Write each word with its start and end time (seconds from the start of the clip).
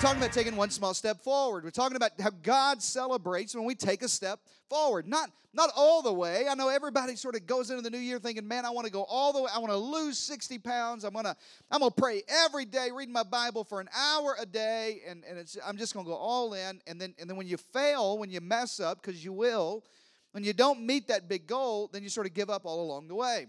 talking 0.00 0.18
about 0.18 0.32
taking 0.32 0.56
one 0.56 0.70
small 0.70 0.94
step 0.94 1.22
forward. 1.22 1.62
We're 1.62 1.70
talking 1.70 1.96
about 1.96 2.12
how 2.18 2.30
God 2.42 2.82
celebrates 2.82 3.54
when 3.54 3.64
we 3.64 3.74
take 3.74 4.02
a 4.02 4.08
step 4.08 4.40
forward. 4.70 5.06
Not 5.06 5.30
not 5.52 5.70
all 5.76 6.00
the 6.00 6.12
way. 6.12 6.46
I 6.48 6.54
know 6.54 6.68
everybody 6.68 7.16
sort 7.16 7.34
of 7.34 7.46
goes 7.46 7.68
into 7.70 7.82
the 7.82 7.90
new 7.90 7.98
year 7.98 8.18
thinking, 8.18 8.48
"Man, 8.48 8.64
I 8.64 8.70
want 8.70 8.86
to 8.86 8.92
go 8.92 9.02
all 9.02 9.34
the 9.34 9.42
way. 9.42 9.50
I 9.54 9.58
want 9.58 9.72
to 9.72 9.76
lose 9.76 10.18
60 10.18 10.58
pounds. 10.58 11.04
I'm 11.04 11.12
going 11.12 11.26
to 11.26 11.36
I'm 11.70 11.80
to 11.80 11.90
pray 11.90 12.22
every 12.46 12.64
day, 12.64 12.88
read 12.94 13.10
my 13.10 13.24
Bible 13.24 13.62
for 13.62 13.78
an 13.78 13.90
hour 13.94 14.36
a 14.40 14.46
day, 14.46 15.02
and 15.06 15.22
and 15.28 15.38
it's, 15.38 15.58
I'm 15.66 15.76
just 15.76 15.92
going 15.92 16.06
to 16.06 16.10
go 16.10 16.16
all 16.16 16.54
in." 16.54 16.80
And 16.86 16.98
then 16.98 17.14
and 17.18 17.28
then 17.28 17.36
when 17.36 17.46
you 17.46 17.58
fail, 17.58 18.16
when 18.16 18.30
you 18.30 18.40
mess 18.40 18.80
up 18.80 19.02
because 19.02 19.22
you 19.22 19.34
will, 19.34 19.84
when 20.32 20.44
you 20.44 20.54
don't 20.54 20.80
meet 20.80 21.08
that 21.08 21.28
big 21.28 21.46
goal, 21.46 21.90
then 21.92 22.02
you 22.02 22.08
sort 22.08 22.26
of 22.26 22.32
give 22.32 22.48
up 22.48 22.64
all 22.64 22.80
along 22.80 23.08
the 23.08 23.14
way. 23.14 23.48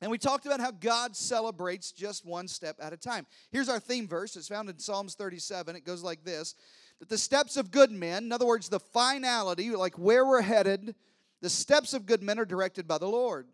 And 0.00 0.10
we 0.10 0.18
talked 0.18 0.46
about 0.46 0.60
how 0.60 0.70
God 0.70 1.16
celebrates 1.16 1.90
just 1.90 2.24
one 2.24 2.46
step 2.46 2.76
at 2.80 2.92
a 2.92 2.96
time. 2.96 3.26
Here's 3.50 3.68
our 3.68 3.80
theme 3.80 4.06
verse. 4.06 4.36
It's 4.36 4.48
found 4.48 4.68
in 4.70 4.78
Psalms 4.78 5.14
37. 5.14 5.74
It 5.74 5.84
goes 5.84 6.02
like 6.02 6.24
this 6.24 6.54
That 7.00 7.08
the 7.08 7.18
steps 7.18 7.56
of 7.56 7.70
good 7.70 7.90
men, 7.90 8.24
in 8.24 8.32
other 8.32 8.46
words, 8.46 8.68
the 8.68 8.80
finality, 8.80 9.70
like 9.70 9.98
where 9.98 10.24
we're 10.24 10.42
headed, 10.42 10.94
the 11.40 11.50
steps 11.50 11.94
of 11.94 12.06
good 12.06 12.22
men 12.22 12.38
are 12.38 12.44
directed 12.44 12.86
by 12.86 12.98
the 12.98 13.08
Lord. 13.08 13.48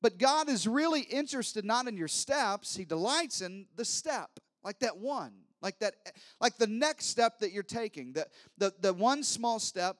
But 0.00 0.18
God 0.18 0.48
is 0.48 0.66
really 0.66 1.00
interested 1.00 1.64
not 1.64 1.88
in 1.88 1.96
your 1.96 2.08
steps, 2.08 2.76
He 2.76 2.84
delights 2.84 3.40
in 3.40 3.66
the 3.76 3.84
step, 3.84 4.30
like 4.62 4.78
that 4.80 4.98
one, 4.98 5.32
like 5.62 5.78
that, 5.80 5.94
like 6.40 6.56
the 6.56 6.66
next 6.66 7.06
step 7.06 7.38
that 7.40 7.52
you're 7.52 7.62
taking, 7.62 8.12
the, 8.12 8.26
the, 8.58 8.74
the 8.80 8.92
one 8.92 9.22
small 9.22 9.58
step 9.58 9.96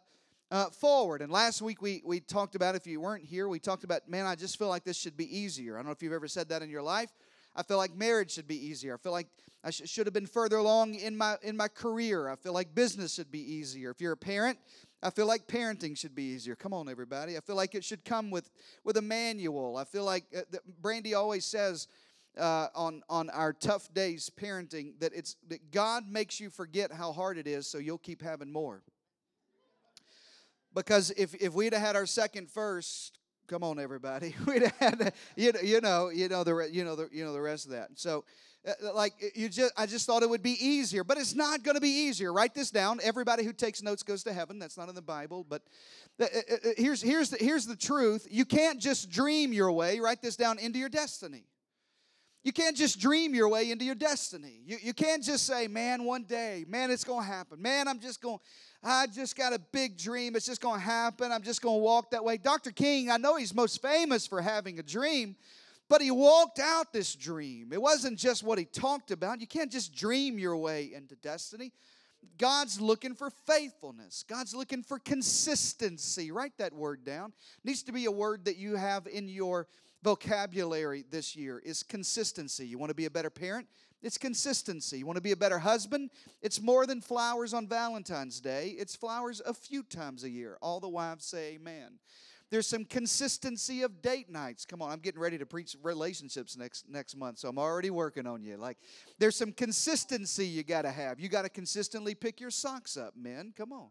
uh, 0.51 0.71
forward. 0.71 1.23
And 1.23 1.31
last 1.31 1.61
week 1.63 1.83
we, 1.83 2.03
we 2.05 2.21
talked 2.21 2.55
about, 2.55 2.75
if 2.75 2.87
you 2.87 3.01
weren't 3.01 3.25
here, 3.25 3.49
we 3.49 3.59
talked 3.59 3.85
about, 3.85 4.09
man, 4.09 4.27
I 4.27 4.35
just 4.35 4.59
feel 4.59 4.69
like 4.69 4.85
this 4.85 4.97
should 4.97 5.17
be 5.17 5.39
easier. 5.39 5.75
I 5.75 5.79
don't 5.79 5.87
know 5.87 5.93
if 5.93 6.03
you've 6.03 6.13
ever 6.13 6.29
said 6.29 6.49
that 6.49 6.63
in 6.63 6.71
your 6.71 6.83
life. 6.83 7.11
I 7.55 7.63
feel 7.63 7.77
like 7.77 7.95
marriage 7.97 8.33
should 8.33 8.47
be 8.47 8.67
easier. 8.67 8.95
I 8.95 8.99
feel 8.99 9.13
like 9.13 9.27
I 9.65 9.71
sh- 9.71 9.83
should 9.87 10.07
have 10.07 10.15
been 10.15 10.27
further 10.27 10.57
along 10.57 10.95
in 10.95 11.17
my 11.17 11.37
in 11.43 11.57
my 11.57 11.67
career. 11.69 12.29
I 12.29 12.37
feel 12.37 12.53
like 12.53 12.75
business 12.75 13.15
should 13.15 13.33
be 13.33 13.41
easier. 13.41 13.91
If 13.91 14.01
you're 14.01 14.13
a 14.13 14.17
parent, 14.17 14.59
I 15.03 15.11
feel 15.11 15.27
like 15.27 15.49
parenting 15.49 15.99
should 15.99 16.15
be 16.15 16.23
easier. 16.23 16.55
Come 16.55 16.73
on, 16.73 16.89
everybody. 16.89 17.37
I 17.37 17.41
feel 17.41 17.57
like 17.57 17.75
it 17.75 17.85
should 17.85 18.05
come 18.05 18.31
with 18.31 18.49
with 18.85 18.97
a 18.97 19.03
manual. 19.03 19.77
I 19.77 19.85
feel 19.85 20.05
like 20.05 20.25
uh, 20.37 20.59
Brandy 20.81 21.15
always 21.15 21.45
says 21.45 21.89
uh, 22.39 22.69
on 22.77 23.03
on 23.09 23.29
our 23.31 23.53
tough 23.53 23.93
days 23.93 24.31
parenting 24.31 24.93
that 25.01 25.13
it's 25.13 25.35
that 25.49 25.73
God 25.73 26.09
makes 26.09 26.39
you 26.39 26.51
forget 26.51 26.93
how 26.93 27.11
hard 27.13 27.39
it 27.39 27.49
is, 27.49 27.67
so 27.67 27.79
you'll 27.79 27.99
keep 27.99 28.23
having 28.23 28.53
more. 28.53 28.83
Because 30.75 31.11
if, 31.13 31.35
if 31.35 31.55
we'd 31.55 31.73
have 31.73 31.83
had 31.83 31.97
our 31.97 32.07
second 32.07 32.51
first, 32.51 33.19
come 33.47 33.65
on 33.65 33.79
everybody, 33.79 34.35
we'd 34.47 34.63
have 34.63 34.77
had 34.77 35.13
you 35.37 35.53
know 35.53 35.61
you 35.61 35.81
know 35.81 36.09
you 36.11 36.29
know 36.29 36.45
the 36.45 36.69
you 36.71 36.85
know 36.85 36.97
the 36.97 37.09
you 37.13 37.25
know 37.25 37.33
the 37.33 37.41
rest 37.41 37.65
of 37.67 37.73
that. 37.73 37.91
So 37.95 38.25
uh, 38.67 38.73
uh, 38.85 38.95
like 38.95 39.15
you 39.35 39.49
just 39.49 39.73
I 39.77 39.87
just 39.87 40.07
thought 40.07 40.23
it 40.23 40.31
would 40.31 40.43
be 40.43 40.57
easier, 40.65 41.05
but 41.05 41.17
it's 41.17 41.35
not 41.35 41.63
going 41.63 41.77
to 41.77 41.81
be 41.81 41.89
easier. 41.89 42.33
Write 42.33 42.55
this 42.55 42.71
down. 42.71 43.01
Everybody 43.03 43.45
who 43.45 43.53
takes 43.53 43.83
notes 43.83 44.03
goes 44.03 44.23
to 44.25 44.33
heaven. 44.33 44.59
That's 44.59 44.77
not 44.77 44.89
in 44.89 44.95
the 44.95 45.03
Bible, 45.03 45.47
but 45.49 45.63
uh, 46.21 46.27
here's 46.77 47.01
here's 47.01 47.31
the, 47.31 47.39
here's 47.39 47.67
the 47.67 47.77
truth. 47.77 48.27
You 48.31 48.45
can't 48.45 48.81
just 48.81 49.11
dream 49.11 49.53
your 49.53 49.73
way. 49.73 50.01
Write 50.01 50.23
this 50.23 50.37
down 50.37 50.59
into 50.59 50.79
your 50.79 50.89
destiny. 50.89 51.45
You 52.45 52.53
can't 52.53 52.77
just 52.77 53.01
dream 53.01 53.35
your 53.35 53.49
way 53.49 53.71
into 53.71 53.85
your 53.85 53.97
destiny. 53.97 54.61
You, 54.65 54.79
you 54.81 54.95
can't 54.95 55.23
just 55.23 55.45
say, 55.45 55.67
man, 55.67 56.05
one 56.05 56.23
day, 56.23 56.65
man, 56.69 56.91
it's 56.91 57.05
going 57.05 57.27
to 57.27 57.31
happen. 57.31 57.61
Man, 57.61 57.89
I'm 57.89 57.99
just 57.99 58.23
going, 58.23 58.39
I 58.83 59.07
just 59.09 59.37
got 59.37 59.53
a 59.53 59.59
big 59.59 59.97
dream. 59.97 60.37
It's 60.37 60.47
just 60.47 60.61
going 60.61 60.81
to 60.81 60.87
happen. 60.87 61.33
I'm 61.33 61.43
just 61.43 61.63
going 61.63 61.79
to 61.79 61.83
walk 61.83 62.11
that 62.13 62.25
way. 62.25 62.37
Dr. 62.37 62.71
King, 62.71 63.11
I 63.11 63.17
know 63.17 63.37
he's 63.37 63.55
most 63.55 63.83
famous 63.83 64.27
for 64.27 64.41
having 64.41 64.79
a 64.79 64.83
dream, 64.83 65.37
but 65.89 66.01
he 66.01 66.11
walked 66.11 66.61
out 66.61 66.93
this 66.93 67.15
dream. 67.15 67.73
It 67.73 67.83
wasn't 67.83 68.19
just 68.19 68.43
what 68.43 68.59
he 68.59 68.65
talked 68.65 69.11
about. 69.11 69.41
You 69.41 69.47
can't 69.47 69.73
just 69.73 69.95
dream 69.95 70.39
your 70.39 70.57
way 70.57 70.93
into 70.95 71.17
destiny. 71.17 71.73
God's 72.37 72.81
looking 72.81 73.15
for 73.15 73.31
faithfulness. 73.31 74.25
God's 74.29 74.55
looking 74.55 74.83
for 74.83 74.99
consistency. 74.99 76.31
Write 76.31 76.57
that 76.59 76.73
word 76.73 77.05
down. 77.05 77.33
It 77.59 77.67
needs 77.69 77.83
to 77.85 77.93
be 77.93 78.05
a 78.05 78.13
word 78.13 78.45
that 78.45 78.57
you 78.57 78.77
have 78.77 79.07
in 79.09 79.29
your 79.29 79.67
vocabulary 80.03 81.05
this 81.11 81.35
year 81.35 81.61
is 81.65 81.83
consistency. 81.83 82.67
You 82.67 82.79
want 82.79 82.91
to 82.91 82.95
be 82.95 83.07
a 83.07 83.11
better 83.11 83.31
parent? 83.31 83.67
It's 84.03 84.19
consistency. 84.19 84.99
You 84.99 85.07
want 85.07 85.17
to 85.17 85.23
be 85.23 85.33
a 85.33 85.37
better 85.37 85.59
husband? 85.59 86.11
It's 86.41 86.61
more 86.61 86.87
than 86.87 87.01
flowers 87.01 87.53
on 87.53 87.67
Valentine's 87.67 88.41
Day. 88.41 88.77
It's 88.79 88.95
flowers 88.95 89.43
a 89.45 89.53
few 89.53 89.83
times 89.83 90.23
a 90.25 90.31
year. 90.31 90.57
All 90.63 90.79
the 90.79 90.89
wives 90.89 91.25
say 91.25 91.55
amen. 91.55 91.99
There's 92.51 92.67
some 92.67 92.85
consistency 92.87 93.83
of 93.83 94.01
date 94.01 94.31
nights. 94.31 94.65
Come 94.65 94.81
on, 94.81 94.91
I'm 94.91 95.01
getting 95.01 95.21
ready 95.21 95.37
to 95.37 95.45
preach 95.45 95.77
relationships 95.83 96.57
next 96.57 96.89
next 96.89 97.15
month, 97.15 97.39
so 97.39 97.49
I'm 97.49 97.59
already 97.59 97.91
working 97.91 98.27
on 98.27 98.43
you. 98.43 98.57
Like 98.57 98.79
there's 99.19 99.37
some 99.37 99.53
consistency 99.53 100.47
you 100.47 100.63
got 100.63 100.83
to 100.83 100.91
have. 100.91 101.21
You 101.21 101.29
got 101.29 101.43
to 101.43 101.51
consistently 101.51 102.15
pick 102.15 102.41
your 102.41 102.51
socks 102.51 102.97
up, 102.97 103.15
men. 103.17 103.53
Come 103.55 103.73
on. 103.73 103.89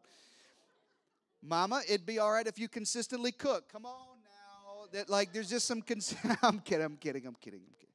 Mama, 1.43 1.81
it'd 1.87 2.05
be 2.05 2.17
all 2.17 2.31
right 2.31 2.47
if 2.47 2.57
you 2.57 2.67
consistently 2.67 3.31
cook. 3.31 3.71
Come 3.71 3.85
on 3.85 4.17
now. 4.23 4.87
That 4.91 5.09
like 5.09 5.33
there's 5.33 5.49
just 5.49 5.67
some 5.67 5.81
cons- 5.83 6.15
I'm 6.41 6.59
kidding, 6.59 6.85
I'm 6.85 6.97
kidding, 6.97 7.27
I'm 7.27 7.35
kidding, 7.35 7.59
I'm 7.59 7.73
kidding. 7.75 7.86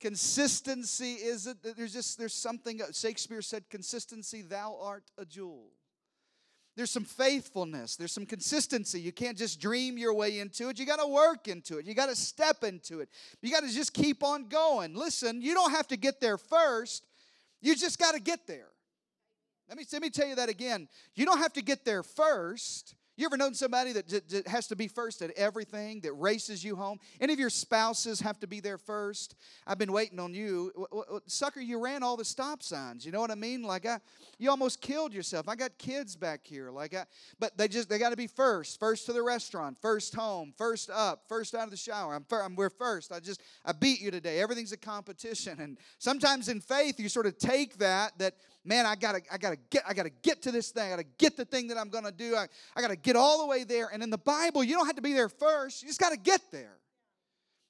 Consistency 0.00 1.12
is 1.12 1.46
it? 1.46 1.58
There's 1.76 1.92
just 1.92 2.18
there's 2.18 2.34
something 2.34 2.80
Shakespeare 2.92 3.42
said, 3.42 3.68
"Consistency, 3.68 4.42
thou 4.42 4.78
art 4.80 5.04
a 5.18 5.24
jewel." 5.24 5.72
There's 6.76 6.90
some 6.90 7.04
faithfulness. 7.04 7.96
There's 7.96 8.12
some 8.12 8.24
consistency. 8.24 9.00
You 9.00 9.12
can't 9.12 9.36
just 9.36 9.60
dream 9.60 9.98
your 9.98 10.14
way 10.14 10.38
into 10.38 10.68
it. 10.68 10.78
You 10.78 10.86
got 10.86 11.00
to 11.00 11.06
work 11.06 11.48
into 11.48 11.78
it. 11.78 11.84
You 11.84 11.94
got 11.94 12.08
to 12.08 12.16
step 12.16 12.64
into 12.64 13.00
it. 13.00 13.10
You 13.42 13.50
got 13.50 13.64
to 13.64 13.68
just 13.68 13.92
keep 13.92 14.22
on 14.22 14.48
going. 14.48 14.94
Listen, 14.94 15.42
you 15.42 15.52
don't 15.52 15.72
have 15.72 15.88
to 15.88 15.96
get 15.96 16.20
there 16.20 16.38
first. 16.38 17.04
You 17.60 17.76
just 17.76 17.98
got 17.98 18.14
to 18.14 18.20
get 18.20 18.46
there. 18.46 18.68
Let 19.68 19.76
me, 19.78 19.84
let 19.92 20.00
me 20.00 20.10
tell 20.10 20.26
you 20.26 20.36
that 20.36 20.48
again. 20.48 20.88
You 21.14 21.26
don't 21.26 21.38
have 21.38 21.52
to 21.54 21.62
get 21.62 21.84
there 21.84 22.02
first. 22.02 22.94
You 23.20 23.26
ever 23.26 23.36
known 23.36 23.52
somebody 23.52 23.92
that 23.92 24.44
has 24.46 24.66
to 24.68 24.76
be 24.76 24.88
first 24.88 25.20
at 25.20 25.30
everything, 25.32 26.00
that 26.00 26.14
races 26.14 26.64
you 26.64 26.74
home? 26.74 26.98
Any 27.20 27.34
of 27.34 27.38
your 27.38 27.50
spouses 27.50 28.18
have 28.20 28.40
to 28.40 28.46
be 28.46 28.60
there 28.60 28.78
first? 28.78 29.34
I've 29.66 29.76
been 29.76 29.92
waiting 29.92 30.18
on 30.18 30.32
you. 30.32 30.72
Sucker, 31.26 31.60
you 31.60 31.84
ran 31.84 32.02
all 32.02 32.16
the 32.16 32.24
stop 32.24 32.62
signs. 32.62 33.04
You 33.04 33.12
know 33.12 33.20
what 33.20 33.30
I 33.30 33.34
mean? 33.34 33.62
Like, 33.62 33.84
I, 33.84 33.98
you 34.38 34.48
almost 34.48 34.80
killed 34.80 35.12
yourself. 35.12 35.50
I 35.50 35.54
got 35.54 35.76
kids 35.76 36.16
back 36.16 36.46
here. 36.46 36.70
Like, 36.70 36.94
I, 36.94 37.04
but 37.38 37.58
they 37.58 37.68
just, 37.68 37.90
they 37.90 37.98
got 37.98 38.08
to 38.08 38.16
be 38.16 38.26
first. 38.26 38.80
First 38.80 39.04
to 39.04 39.12
the 39.12 39.22
restaurant, 39.22 39.76
first 39.82 40.14
home, 40.14 40.54
first 40.56 40.88
up, 40.88 41.24
first 41.28 41.54
out 41.54 41.64
of 41.64 41.70
the 41.70 41.76
shower. 41.76 42.14
I'm, 42.14 42.24
I'm, 42.32 42.56
we're 42.56 42.70
first. 42.70 43.12
I 43.12 43.20
just, 43.20 43.42
I 43.66 43.72
beat 43.72 44.00
you 44.00 44.10
today. 44.10 44.40
Everything's 44.40 44.72
a 44.72 44.78
competition. 44.78 45.60
And 45.60 45.76
sometimes 45.98 46.48
in 46.48 46.62
faith, 46.62 46.98
you 46.98 47.10
sort 47.10 47.26
of 47.26 47.36
take 47.36 47.76
that, 47.80 48.16
that, 48.16 48.36
man, 48.64 48.86
I 48.86 48.94
gotta, 48.94 49.20
I 49.30 49.38
gotta 49.38 49.56
get, 49.70 49.82
I 49.86 49.94
gotta 49.94 50.10
get 50.10 50.42
to 50.42 50.52
this 50.52 50.70
thing. 50.70 50.86
I 50.86 50.90
gotta 50.90 51.08
get 51.18 51.36
the 51.36 51.44
thing 51.44 51.68
that 51.68 51.78
I'm 51.78 51.88
gonna 51.88 52.12
do. 52.12 52.36
I, 52.36 52.46
I 52.76 52.80
gotta 52.80 52.96
get 52.96 53.16
all 53.16 53.40
the 53.40 53.46
way 53.46 53.64
there. 53.64 53.88
And 53.92 54.02
in 54.02 54.10
the 54.10 54.18
Bible, 54.18 54.62
you 54.62 54.74
don't 54.74 54.86
have 54.86 54.96
to 54.96 55.02
be 55.02 55.12
there 55.12 55.28
first. 55.28 55.82
You 55.82 55.88
just 55.88 56.00
gotta 56.00 56.16
get 56.16 56.40
there. 56.50 56.76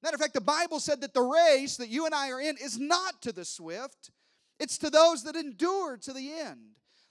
Matter 0.02 0.14
of 0.14 0.20
fact, 0.20 0.34
the 0.34 0.40
Bible 0.40 0.80
said 0.80 1.02
that 1.02 1.12
the 1.12 1.20
race 1.20 1.76
that 1.76 1.88
you 1.88 2.06
and 2.06 2.14
I 2.14 2.30
are 2.30 2.40
in 2.40 2.56
is 2.56 2.78
not 2.78 3.20
to 3.22 3.32
the 3.32 3.44
swift, 3.44 4.10
it's 4.58 4.78
to 4.78 4.90
those 4.90 5.24
that 5.24 5.36
endure 5.36 5.96
to 5.98 6.12
the 6.12 6.32
end. 6.32 6.60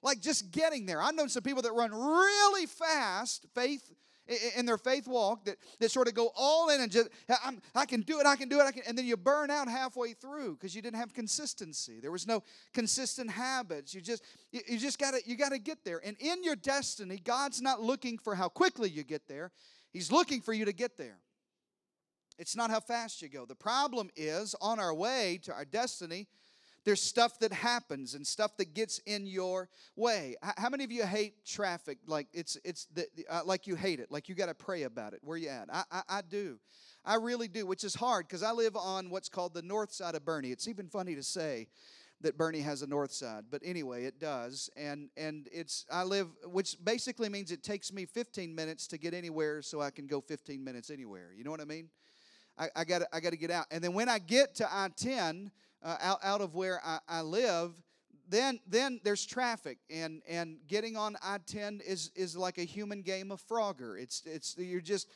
Like 0.02 0.22
just 0.22 0.52
getting 0.52 0.86
there. 0.86 1.02
I've 1.02 1.16
known 1.16 1.30
some 1.30 1.44
people 1.44 1.62
that 1.64 1.74
run 1.74 1.92
really 1.92 2.66
fast, 2.66 3.46
faith 3.54 3.92
in 4.56 4.66
their 4.66 4.78
faith 4.78 5.08
walk 5.08 5.46
that, 5.46 5.58
that 5.80 5.92
sort 5.92 6.08
of 6.08 6.14
go 6.14 6.32
all 6.36 6.70
in 6.70 6.82
and 6.82 6.92
just 6.92 7.10
i 7.76 7.86
can 7.86 8.02
do 8.02 8.20
it 8.20 8.26
i 8.26 8.36
can 8.36 8.48
do 8.48 8.60
it 8.60 8.70
I 8.70 8.72
can, 8.72 8.84
and 8.88 8.96
then 8.96 9.06
you 9.06 9.18
burn 9.18 9.50
out 9.50 9.68
halfway 9.68 10.14
through 10.14 10.54
because 10.54 10.76
you 10.76 10.82
didn't 10.84 11.00
have 11.00 11.14
consistency. 11.14 12.00
There 12.00 12.12
was 12.12 12.28
no 12.28 12.44
consistent 12.72 13.32
habits. 13.32 13.96
You 13.96 14.02
just 14.02 14.24
you, 14.52 14.62
you 14.68 14.78
just 14.78 15.00
got 15.00 15.16
to 15.16 15.22
you 15.26 15.36
got 15.36 15.50
to 15.50 15.60
get 15.60 15.84
there. 15.84 16.00
And 16.04 16.16
in 16.20 16.44
your 16.44 16.56
destiny 16.56 17.20
god's 17.24 17.62
not 17.62 17.82
looking 17.82 18.20
for 18.20 18.36
how 18.36 18.48
quickly 18.48 18.90
you 18.90 19.04
get 19.04 19.28
there. 19.28 19.52
He's 19.92 20.12
looking 20.12 20.42
for 20.42 20.54
you 20.54 20.66
to 20.66 20.74
get 20.74 20.98
there. 20.98 21.18
It's 22.38 22.56
not 22.56 22.70
how 22.70 22.80
fast 22.80 23.22
you 23.24 23.28
go. 23.28 23.46
The 23.46 23.56
problem 23.56 24.10
is 24.16 24.56
on 24.62 24.80
our 24.80 24.94
way 24.94 25.40
to 25.44 25.54
our 25.54 25.66
destiny 25.66 26.28
there's 26.86 27.02
stuff 27.02 27.40
that 27.40 27.52
happens 27.52 28.16
and 28.16 28.26
stuff 28.26 28.58
that 28.58 28.74
gets 28.74 29.00
in 29.00 29.26
your 29.26 29.70
way. 29.96 30.36
How 30.42 30.70
many 30.70 30.84
of 30.84 30.92
you 30.92 31.06
hate 31.06 31.46
traffic? 31.46 31.98
Like 32.06 32.28
it's 32.34 32.58
it's 32.64 32.86
the, 32.94 33.08
uh, 33.30 33.42
like 33.46 33.68
you 33.68 33.76
hate 33.76 34.00
it. 34.00 34.12
Like 34.12 34.30
you 34.30 34.36
got 34.36 34.48
to 34.48 34.54
pray 34.54 34.84
about 34.84 35.14
it. 35.14 35.20
Where 35.24 35.38
you 35.38 35.50
at? 35.50 35.68
I, 35.72 35.84
I, 35.92 36.02
I 36.10 36.22
do. 36.22 36.60
I 37.06 37.16
really 37.16 37.48
do, 37.48 37.66
which 37.66 37.84
is 37.84 37.96
hard 37.96 38.28
because 38.28 38.44
I 38.44 38.52
live 38.52 38.76
on 38.76 39.10
what's 39.10 39.30
called 39.30 39.54
the 39.54 39.62
north 39.62 39.92
side 39.92 40.16
of 40.16 40.24
Boerne. 40.26 40.52
It's 40.52 40.68
even 40.68 40.88
funny 40.88 41.16
to 41.16 41.24
say 41.24 41.68
that 42.22 42.38
Boerne 42.38 42.62
has 42.62 42.82
a 42.82 42.88
north 42.88 43.14
side, 43.14 43.46
but 43.50 43.62
anyway, 43.64 44.04
it 44.04 44.20
does. 44.20 44.70
And 44.76 45.10
and 45.16 45.48
it's 45.52 45.86
I 45.92 46.04
live, 46.04 46.28
which 46.46 46.76
basically 46.84 47.30
means 47.30 47.52
it 47.52 47.64
takes 47.64 47.94
me 47.94 48.06
15 48.06 48.54
minutes 48.54 48.88
to 48.88 48.98
get 48.98 49.14
anywhere, 49.14 49.62
so 49.62 49.82
I 49.82 49.90
can 49.90 50.08
go 50.08 50.22
15 50.22 50.64
minutes 50.64 50.90
anywhere. 50.90 51.30
You 51.36 51.44
know 51.44 51.52
what 51.52 51.62
I 51.62 51.66
mean? 51.66 51.90
I 52.76 52.84
got 52.84 53.04
I 53.14 53.22
got 53.22 53.30
to 53.30 53.38
get 53.38 53.52
out, 53.52 53.68
and 53.72 53.82
then 53.82 53.94
when 53.94 54.10
I 54.10 54.20
get 54.20 54.56
to 54.56 54.68
I-10 54.70 55.50
uh, 55.84 55.98
out, 56.02 56.20
out 56.24 56.42
of 56.42 56.56
where 56.56 56.82
I, 56.84 57.00
I 57.08 57.22
live, 57.22 57.74
then 58.30 58.60
then 58.68 59.00
there's 59.04 59.26
traffic 59.26 59.80
and 59.90 60.22
and 60.30 60.58
getting 60.68 60.96
on 60.96 61.18
I-10 61.24 61.82
is 61.82 62.12
is 62.16 62.38
like 62.38 62.58
a 62.58 62.64
human 62.64 63.02
game 63.02 63.32
of 63.32 63.42
Frogger. 63.48 64.00
It's 64.00 64.22
it's 64.26 64.56
you're 64.58 64.82
just 64.82 65.10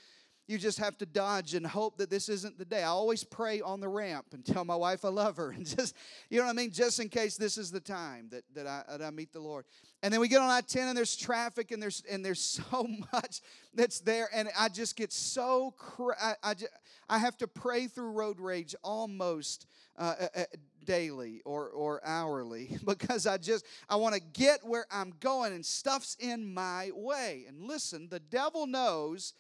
you 0.48 0.57
just 0.57 0.77
have 0.80 0.98
to 0.98 1.06
dodge 1.06 1.54
and 1.54 1.65
hope 1.65 1.98
that 1.98 2.10
this 2.10 2.27
isn't 2.27 2.57
the 2.57 2.65
day. 2.65 2.83
I 2.83 2.88
always 2.88 3.24
pray 3.24 3.62
on 3.62 3.80
the 3.80 3.88
ramp 3.88 4.25
and 4.33 4.45
tell 4.45 4.65
my 4.65 4.75
wife 4.75 5.06
I 5.06 5.07
love 5.10 5.38
her, 5.38 5.51
and 5.57 5.65
just 5.65 5.95
you 6.30 6.39
know 6.39 6.45
what 6.45 6.51
I 6.51 6.54
mean, 6.54 6.71
just 6.71 7.00
in 7.00 7.10
case 7.10 7.38
this 7.38 7.57
is 7.57 7.71
the 7.71 7.80
time 7.80 8.27
that 8.31 8.44
that 8.56 8.68
I, 8.68 8.83
that 8.89 9.01
I 9.01 9.10
meet 9.12 9.31
the 9.31 9.39
Lord. 9.39 9.65
And 10.01 10.12
then 10.12 10.19
we 10.19 10.27
get 10.27 10.42
on 10.42 10.50
I-10 10.50 10.89
and 10.89 10.98
there's 10.98 11.15
traffic 11.15 11.71
and 11.71 11.81
there's 11.81 12.04
and 12.12 12.25
there's 12.25 12.42
so 12.71 12.88
much 13.13 13.42
that's 13.74 14.00
there, 14.00 14.30
and 14.33 14.50
I 14.57 14.69
just 14.69 14.95
get 14.95 15.13
so 15.13 15.74
I, 16.19 16.33
I, 16.44 16.54
just, 16.56 16.71
I 17.10 17.19
have 17.19 17.38
to 17.38 17.48
pray 17.48 17.88
through 17.88 18.12
road 18.12 18.39
rage 18.39 18.75
almost 18.83 19.68
uh, 19.98 20.16
uh, 20.19 20.28
uh 20.36 20.44
daily 20.86 21.42
or 21.45 21.69
or 21.69 22.01
hourly 22.06 22.78
because 22.86 23.25
I 23.25 23.38
just 23.38 23.66
I 23.90 23.95
want 23.95 24.16
to 24.16 24.22
get 24.22 24.60
where 24.63 24.86
I'm 24.92 25.13
going 25.19 25.54
and 25.54 25.66
stuff's 25.66 26.16
in 26.19 26.54
my 26.54 26.92
way. 26.94 27.45
And 27.48 27.62
listen, 27.62 28.07
the 28.10 28.19
devil 28.19 28.68
knows 28.68 29.34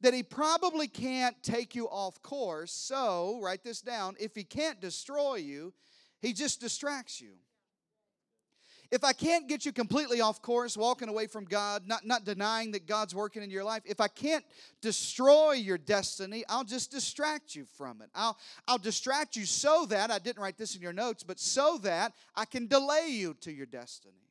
that 0.00 0.14
he 0.14 0.22
probably 0.22 0.86
can't 0.86 1.40
take 1.42 1.74
you 1.74 1.86
off 1.88 2.22
course. 2.22 2.72
So, 2.72 3.40
write 3.42 3.64
this 3.64 3.80
down. 3.80 4.14
If 4.20 4.34
he 4.34 4.44
can't 4.44 4.80
destroy 4.80 5.36
you, 5.36 5.72
he 6.20 6.32
just 6.32 6.60
distracts 6.60 7.20
you. 7.20 7.32
If 8.90 9.04
I 9.04 9.12
can't 9.12 9.48
get 9.48 9.66
you 9.66 9.72
completely 9.72 10.22
off 10.22 10.40
course, 10.40 10.76
walking 10.76 11.08
away 11.08 11.26
from 11.26 11.44
God, 11.44 11.86
not, 11.86 12.06
not 12.06 12.24
denying 12.24 12.72
that 12.72 12.86
God's 12.86 13.14
working 13.14 13.42
in 13.42 13.50
your 13.50 13.64
life, 13.64 13.82
if 13.84 14.00
I 14.00 14.08
can't 14.08 14.44
destroy 14.80 15.52
your 15.52 15.76
destiny, 15.76 16.42
I'll 16.48 16.64
just 16.64 16.90
distract 16.90 17.54
you 17.54 17.66
from 17.76 18.00
it. 18.00 18.08
I'll, 18.14 18.38
I'll 18.66 18.78
distract 18.78 19.36
you 19.36 19.44
so 19.44 19.84
that, 19.86 20.10
I 20.10 20.18
didn't 20.18 20.42
write 20.42 20.56
this 20.56 20.74
in 20.74 20.80
your 20.80 20.94
notes, 20.94 21.22
but 21.22 21.38
so 21.38 21.78
that 21.82 22.14
I 22.34 22.46
can 22.46 22.66
delay 22.66 23.08
you 23.08 23.34
to 23.42 23.52
your 23.52 23.66
destiny 23.66 24.28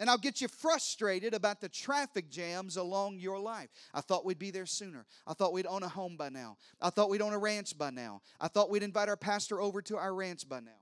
and 0.00 0.08
I'll 0.08 0.18
get 0.18 0.40
you 0.40 0.48
frustrated 0.48 1.34
about 1.34 1.60
the 1.60 1.68
traffic 1.68 2.30
jams 2.30 2.78
along 2.78 3.18
your 3.18 3.38
life. 3.38 3.68
I 3.92 4.00
thought 4.00 4.24
we'd 4.24 4.38
be 4.38 4.50
there 4.50 4.64
sooner. 4.64 5.04
I 5.26 5.34
thought 5.34 5.52
we'd 5.52 5.66
own 5.66 5.82
a 5.82 5.88
home 5.88 6.16
by 6.16 6.30
now. 6.30 6.56
I 6.80 6.88
thought 6.88 7.10
we'd 7.10 7.20
own 7.20 7.34
a 7.34 7.38
ranch 7.38 7.76
by 7.76 7.90
now. 7.90 8.22
I 8.40 8.48
thought 8.48 8.70
we'd 8.70 8.82
invite 8.82 9.10
our 9.10 9.16
pastor 9.16 9.60
over 9.60 9.82
to 9.82 9.98
our 9.98 10.14
ranch 10.14 10.48
by 10.48 10.60
now. 10.60 10.79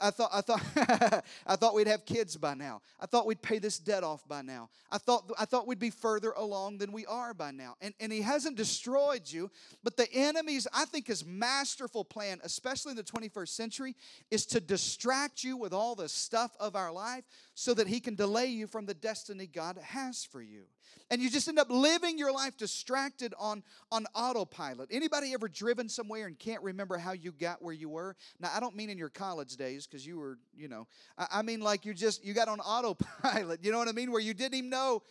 I, 0.00 0.10
thought 0.10 0.30
I 0.32 0.40
thought 0.40 1.24
I 1.46 1.56
thought 1.56 1.74
we'd 1.74 1.86
have 1.86 2.04
kids 2.04 2.36
by 2.36 2.54
now. 2.54 2.80
I 3.00 3.06
thought 3.06 3.26
we'd 3.26 3.42
pay 3.42 3.58
this 3.58 3.78
debt 3.78 4.02
off 4.02 4.26
by 4.26 4.42
now. 4.42 4.70
I 4.90 4.98
thought 4.98 5.30
I 5.38 5.44
thought 5.44 5.66
we'd 5.66 5.78
be 5.78 5.90
further 5.90 6.32
along 6.32 6.78
than 6.78 6.92
we 6.92 7.06
are 7.06 7.32
by 7.32 7.52
now. 7.52 7.76
And 7.80 7.94
and 8.00 8.12
he 8.12 8.22
hasn't 8.22 8.56
destroyed 8.56 9.22
you, 9.30 9.50
but 9.84 9.96
the 9.96 10.12
enemy's 10.12 10.66
I 10.72 10.84
think 10.84 11.06
his 11.06 11.24
masterful 11.24 12.04
plan, 12.04 12.40
especially 12.42 12.90
in 12.90 12.96
the 12.96 13.04
21st 13.04 13.48
century, 13.48 13.94
is 14.30 14.46
to 14.46 14.60
distract 14.60 15.44
you 15.44 15.56
with 15.56 15.72
all 15.72 15.94
the 15.94 16.08
stuff 16.08 16.56
of 16.58 16.74
our 16.74 16.92
life 16.92 17.24
so 17.54 17.74
that 17.74 17.86
he 17.86 18.00
can 18.00 18.14
delay 18.14 18.46
you 18.46 18.66
from 18.66 18.86
the 18.86 18.94
destiny 18.94 19.46
God 19.46 19.78
has 19.78 20.24
for 20.24 20.42
you 20.42 20.64
and 21.10 21.22
you 21.22 21.30
just 21.30 21.48
end 21.48 21.58
up 21.58 21.70
living 21.70 22.18
your 22.18 22.32
life 22.32 22.56
distracted 22.56 23.34
on 23.38 23.62
on 23.90 24.06
autopilot 24.14 24.88
anybody 24.92 25.32
ever 25.34 25.48
driven 25.48 25.88
somewhere 25.88 26.26
and 26.26 26.38
can't 26.38 26.62
remember 26.62 26.98
how 26.98 27.12
you 27.12 27.32
got 27.32 27.62
where 27.62 27.74
you 27.74 27.88
were 27.88 28.16
now 28.40 28.50
i 28.54 28.60
don't 28.60 28.76
mean 28.76 28.90
in 28.90 28.98
your 28.98 29.08
college 29.08 29.56
days 29.56 29.86
because 29.86 30.06
you 30.06 30.18
were 30.18 30.38
you 30.56 30.68
know 30.68 30.86
I, 31.16 31.26
I 31.34 31.42
mean 31.42 31.60
like 31.60 31.84
you 31.84 31.94
just 31.94 32.24
you 32.24 32.34
got 32.34 32.48
on 32.48 32.60
autopilot 32.60 33.60
you 33.64 33.72
know 33.72 33.78
what 33.78 33.88
i 33.88 33.92
mean 33.92 34.10
where 34.12 34.20
you 34.20 34.34
didn't 34.34 34.54
even 34.54 34.70
know 34.70 35.02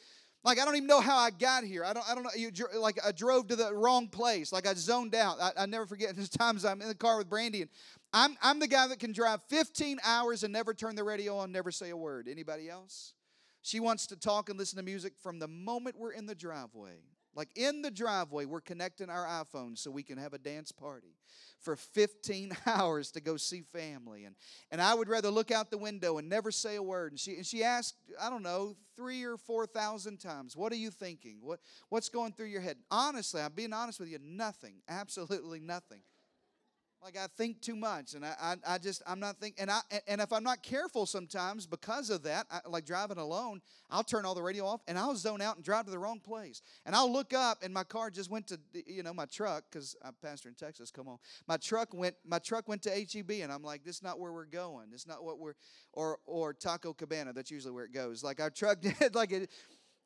like 0.43 0.59
I 0.59 0.65
don't 0.65 0.75
even 0.75 0.87
know 0.87 1.01
how 1.01 1.17
I 1.17 1.29
got 1.29 1.65
here. 1.65 1.83
I 1.83 1.91
don't. 1.91 2.09
I 2.09 2.15
don't 2.15 2.23
know. 2.23 2.29
You 2.35 2.51
like 2.79 2.97
I 3.05 3.11
drove 3.11 3.47
to 3.47 3.55
the 3.57 3.73
wrong 3.73 4.07
place. 4.07 4.53
Like 4.53 4.65
I 4.65 4.73
zoned 4.75 5.13
out. 5.13 5.41
I, 5.41 5.51
I 5.57 5.65
never 5.65 5.85
forget. 5.85 6.15
There's 6.15 6.29
times 6.29 6.63
I'm 6.63 6.81
in 6.81 6.87
the 6.87 6.95
car 6.95 7.17
with 7.17 7.29
Brandy, 7.29 7.63
and 7.63 7.69
I'm 8.13 8.37
I'm 8.41 8.59
the 8.59 8.67
guy 8.67 8.87
that 8.87 8.99
can 8.99 9.11
drive 9.11 9.41
15 9.49 9.99
hours 10.05 10.43
and 10.43 10.53
never 10.53 10.73
turn 10.73 10.95
the 10.95 11.03
radio 11.03 11.37
on, 11.37 11.51
never 11.51 11.71
say 11.71 11.89
a 11.89 11.97
word. 11.97 12.27
Anybody 12.29 12.69
else? 12.69 13.13
She 13.67 13.81
wants 13.81 14.07
to 14.07 14.15
talk 14.15 14.47
and 14.47 14.57
listen 14.57 14.77
to 14.77 14.83
music 14.83 15.11
from 15.21 15.39
the 15.39 15.47
moment 15.49 15.97
we're 15.99 16.13
in 16.13 16.25
the 16.25 16.33
driveway. 16.33 17.01
Like 17.35 17.49
in 17.53 17.81
the 17.81 17.91
driveway, 17.91 18.45
we're 18.45 18.61
connecting 18.61 19.09
our 19.09 19.25
iPhones 19.25 19.79
so 19.79 19.91
we 19.91 20.03
can 20.03 20.17
have 20.17 20.33
a 20.33 20.37
dance 20.37 20.71
party 20.71 21.17
for 21.59 21.75
15 21.75 22.55
hours 22.65 23.11
to 23.11 23.19
go 23.19 23.35
see 23.35 23.63
family. 23.63 24.23
And, 24.23 24.35
and 24.71 24.81
I 24.81 24.93
would 24.93 25.09
rather 25.09 25.29
look 25.29 25.51
out 25.51 25.69
the 25.69 25.77
window 25.77 26.17
and 26.17 26.29
never 26.29 26.49
say 26.49 26.77
a 26.77 26.81
word. 26.81 27.11
And 27.11 27.19
she, 27.19 27.35
and 27.35 27.45
she 27.45 27.61
asked, 27.61 27.95
I 28.21 28.29
don't 28.29 28.41
know, 28.41 28.77
three 28.95 29.25
or 29.25 29.35
4,000 29.35 30.17
times, 30.17 30.55
What 30.55 30.71
are 30.71 30.77
you 30.77 30.89
thinking? 30.89 31.39
What, 31.41 31.59
what's 31.89 32.07
going 32.07 32.31
through 32.31 32.47
your 32.47 32.61
head? 32.61 32.77
Honestly, 32.89 33.41
I'm 33.41 33.51
being 33.51 33.73
honest 33.73 33.99
with 33.99 34.07
you, 34.07 34.19
nothing. 34.23 34.75
Absolutely 34.87 35.59
nothing. 35.59 36.03
Like 37.07 37.17
I 37.17 37.27
think 37.37 37.61
too 37.61 37.77
much, 37.77 38.15
and 38.15 38.25
I, 38.25 38.33
I, 38.41 38.73
I 38.73 38.77
just 38.79 39.01
I'm 39.07 39.21
not 39.21 39.39
thinking, 39.39 39.61
and 39.61 39.71
I 39.71 39.79
and 40.09 40.19
if 40.19 40.33
I'm 40.33 40.43
not 40.43 40.61
careful 40.61 41.05
sometimes 41.05 41.65
because 41.65 42.09
of 42.09 42.23
that, 42.23 42.47
I, 42.51 42.59
like 42.67 42.85
driving 42.85 43.17
alone, 43.17 43.61
I'll 43.89 44.03
turn 44.03 44.25
all 44.25 44.35
the 44.35 44.43
radio 44.43 44.65
off 44.65 44.81
and 44.89 44.99
I'll 44.99 45.15
zone 45.15 45.41
out 45.41 45.55
and 45.55 45.63
drive 45.63 45.85
to 45.85 45.91
the 45.91 45.99
wrong 45.99 46.19
place, 46.19 46.61
and 46.85 46.93
I'll 46.93 47.09
look 47.09 47.33
up 47.33 47.59
and 47.63 47.73
my 47.73 47.85
car 47.85 48.09
just 48.09 48.29
went 48.29 48.47
to 48.47 48.59
you 48.73 49.03
know 49.03 49.13
my 49.13 49.23
truck 49.23 49.63
because 49.71 49.95
I'm 50.03 50.15
pastor 50.21 50.49
in 50.49 50.55
Texas. 50.55 50.91
Come 50.91 51.07
on, 51.07 51.17
my 51.47 51.55
truck 51.55 51.93
went 51.93 52.15
my 52.25 52.39
truck 52.39 52.67
went 52.67 52.81
to 52.81 52.89
HEB, 52.89 53.41
and 53.41 53.53
I'm 53.53 53.63
like, 53.63 53.85
this 53.85 53.95
is 53.95 54.03
not 54.03 54.19
where 54.19 54.33
we're 54.33 54.43
going. 54.43 54.87
Is 54.93 55.07
not 55.07 55.23
what 55.23 55.39
we're 55.39 55.55
or 55.93 56.19
or 56.25 56.53
Taco 56.53 56.91
Cabana. 56.91 57.31
That's 57.31 57.51
usually 57.51 57.71
where 57.71 57.85
it 57.85 57.93
goes. 57.93 58.21
Like 58.21 58.41
our 58.41 58.49
truck 58.49 58.81
did, 58.81 58.95
like 59.15 59.31
it 59.31 59.49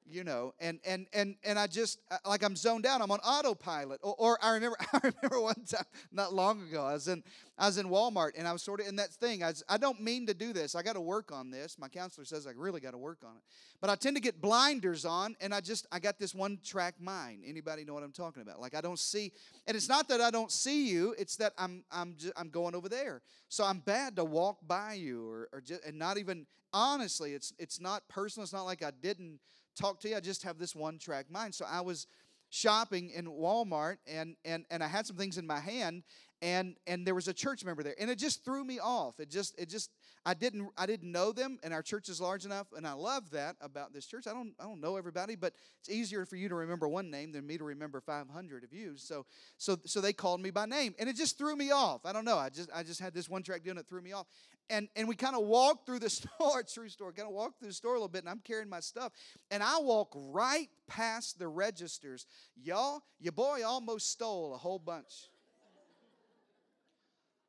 you 0.10 0.24
know 0.24 0.54
and 0.60 0.80
and 0.86 1.08
and 1.14 1.36
and 1.44 1.58
i 1.58 1.68
just 1.68 2.00
uh, 2.10 2.18
like 2.26 2.44
i'm 2.44 2.56
zoned 2.56 2.86
out 2.86 3.02
i'm 3.02 3.12
on 3.12 3.20
autopilot 3.20 4.00
or, 4.04 4.16
or, 4.18 4.40
i 4.44 4.52
remember 4.54 4.76
i 4.94 5.00
remember 5.04 5.40
one 5.42 5.64
time 5.68 5.86
not 6.12 6.34
long 6.34 6.62
ago 6.64 6.86
i 6.86 6.94
was 6.94 7.08
in 7.08 7.24
i 7.58 7.66
was 7.66 7.78
in 7.78 7.88
walmart 7.88 8.32
and 8.38 8.48
i 8.48 8.52
was 8.52 8.62
sort 8.62 8.80
of 8.80 8.88
in 8.88 8.96
that 8.96 9.10
thing. 9.10 9.44
I, 9.44 9.48
was, 9.48 9.64
I 9.70 9.78
don't 9.78 10.02
mean 10.02 10.28
to 10.28 10.34
do 10.34 10.54
this 10.54 10.76
i 10.76 10.82
got 10.82 10.94
to 10.94 11.02
work 11.02 11.32
on 11.32 11.52
this. 11.52 11.78
My 11.80 11.88
counselor 11.88 12.26
says 12.26 12.48
i 12.48 12.52
really 12.56 12.82
got 12.82 12.92
to 12.92 12.98
work 12.98 13.20
on 13.24 13.36
it. 13.36 13.44
But 13.80 13.90
i 13.90 13.96
tend 13.96 14.16
to 14.16 14.22
get 14.22 14.42
blinders 14.42 15.06
on 15.06 15.36
and 15.40 15.54
i 15.54 15.62
just 15.62 15.88
i 15.92 16.00
got 16.00 16.20
this 16.20 16.36
one 16.36 16.60
track 16.64 16.96
mind. 17.00 17.44
Anybody 17.46 17.86
know 17.86 17.94
what 17.94 18.04
i'm 18.04 18.12
talking 18.12 18.42
about? 18.42 18.60
Like 18.60 18.76
i 18.76 18.82
don't 18.82 19.00
see 19.00 19.32
and 19.68 19.78
it's 19.78 19.90
not 19.90 20.08
that 20.10 20.22
i 20.22 20.30
don't 20.30 20.52
see 20.52 20.90
you 20.90 21.16
it's 21.18 21.36
that 21.38 21.54
i'm 21.58 21.84
i'm 21.92 22.16
just, 22.18 22.34
i'm 22.36 22.50
going 22.50 22.76
over 22.76 22.90
there. 22.90 23.22
So 23.50 23.64
i'm 23.64 23.80
bad 23.80 24.16
to 24.18 24.26
walk 24.26 24.58
by 24.68 24.94
you 24.94 25.30
or, 25.30 25.50
or 25.54 25.62
just 25.62 25.84
and 25.86 25.98
not 25.98 26.18
even 26.18 26.46
honestly 26.74 27.34
it's 27.34 27.54
it's 27.60 27.80
not 27.80 28.08
personal 28.08 28.44
it's 28.44 28.54
not 28.54 28.64
like 28.64 28.84
i 28.84 28.92
didn't 29.02 29.40
talk 29.76 30.00
to 30.02 30.10
you. 30.10 30.16
I 30.16 30.20
just 30.20 30.44
have 30.44 30.58
this 30.58 30.76
one 30.76 30.98
track 30.98 31.30
mind. 31.30 31.56
So 31.56 31.66
I 31.70 31.82
was 31.82 32.08
shopping 32.50 33.10
in 33.12 33.26
Walmart 33.26 33.98
and 34.06 34.36
and 34.44 34.66
and 34.70 34.84
I 34.84 34.88
had 34.88 35.08
some 35.08 35.16
things 35.16 35.38
in 35.38 35.48
my 35.48 35.60
hand 35.60 36.04
and 36.42 36.76
and 36.86 37.08
there 37.08 37.16
was 37.16 37.28
a 37.28 37.34
church 37.34 37.64
member 37.64 37.82
there 37.82 37.96
and 38.00 38.10
it 38.10 38.18
just 38.18 38.44
threw 38.44 38.64
me 38.64 38.80
off. 38.80 39.20
It 39.20 39.30
just 39.30 39.58
it 39.58 39.70
just 39.70 39.90
I 40.26 40.34
didn't 40.34 40.70
I 40.78 40.86
didn't 40.86 41.12
know 41.12 41.32
them 41.32 41.60
and 41.64 41.74
our 41.74 41.82
church 41.82 42.10
is 42.10 42.22
large 42.22 42.46
enough 42.46 42.68
and 42.76 42.86
I 42.86 42.94
love 42.94 43.32
that 43.32 43.56
about 43.60 43.94
this 43.94 44.06
church. 44.06 44.28
I 44.28 44.34
don't 44.34 44.54
I 44.60 44.64
don't 44.64 44.80
know 44.80 44.98
everybody, 44.98 45.36
but 45.36 45.54
it's 45.80 45.90
easier 45.90 46.26
for 46.26 46.36
you 46.36 46.50
to 46.50 46.56
remember 46.56 46.88
one 46.88 47.10
name 47.10 47.32
than 47.32 47.48
me 47.48 47.58
to 47.58 47.64
remember 47.64 48.00
500 48.02 48.64
of 48.64 48.74
you. 48.74 48.94
So 48.98 49.26
so 49.58 49.78
so 49.86 50.00
they 50.00 50.14
called 50.14 50.42
me 50.42 50.52
by 50.52 50.66
name 50.66 50.94
and 51.00 51.10
it 51.10 51.16
just 51.16 51.38
threw 51.38 51.56
me 51.56 51.72
off. 51.72 52.06
I 52.06 52.14
don't 52.14 52.26
know. 52.26 52.38
I 52.38 52.50
just 52.50 52.70
I 52.74 52.84
just 52.84 53.00
had 53.00 53.14
this 53.14 53.30
one 53.30 53.42
track 53.42 53.64
doing 53.64 53.78
it 53.78 53.88
threw 53.88 54.02
me 54.02 54.12
off 54.12 54.28
and 54.72 54.88
and 54.96 55.08
we 55.08 55.16
kind 55.16 55.36
of 55.36 55.44
walked 55.44 55.86
through 55.86 56.00
the 56.00 56.10
store, 56.40 56.64
true 56.64 56.90
store, 56.90 57.12
kind 57.12 57.28
of 57.28 57.34
walked 57.34 57.60
through 57.60 57.68
the 57.68 57.74
store 57.74 57.94
a 57.94 57.96
little 57.96 58.08
bit, 58.08 58.24
and 58.24 58.30
I'm 58.30 58.40
carrying 58.40 58.70
my 58.70 58.80
stuff, 58.80 59.12
and 59.52 59.62
I 59.62 59.80
walk 59.80 60.14
right 60.16 60.70
past 60.88 61.38
the 61.38 61.48
registers. 61.48 62.26
Y'all, 62.56 63.04
your 63.20 63.34
boy 63.34 63.62
almost 63.66 64.12
stole 64.12 64.56
a 64.56 64.58
whole 64.58 64.80
bunch. 64.80 65.30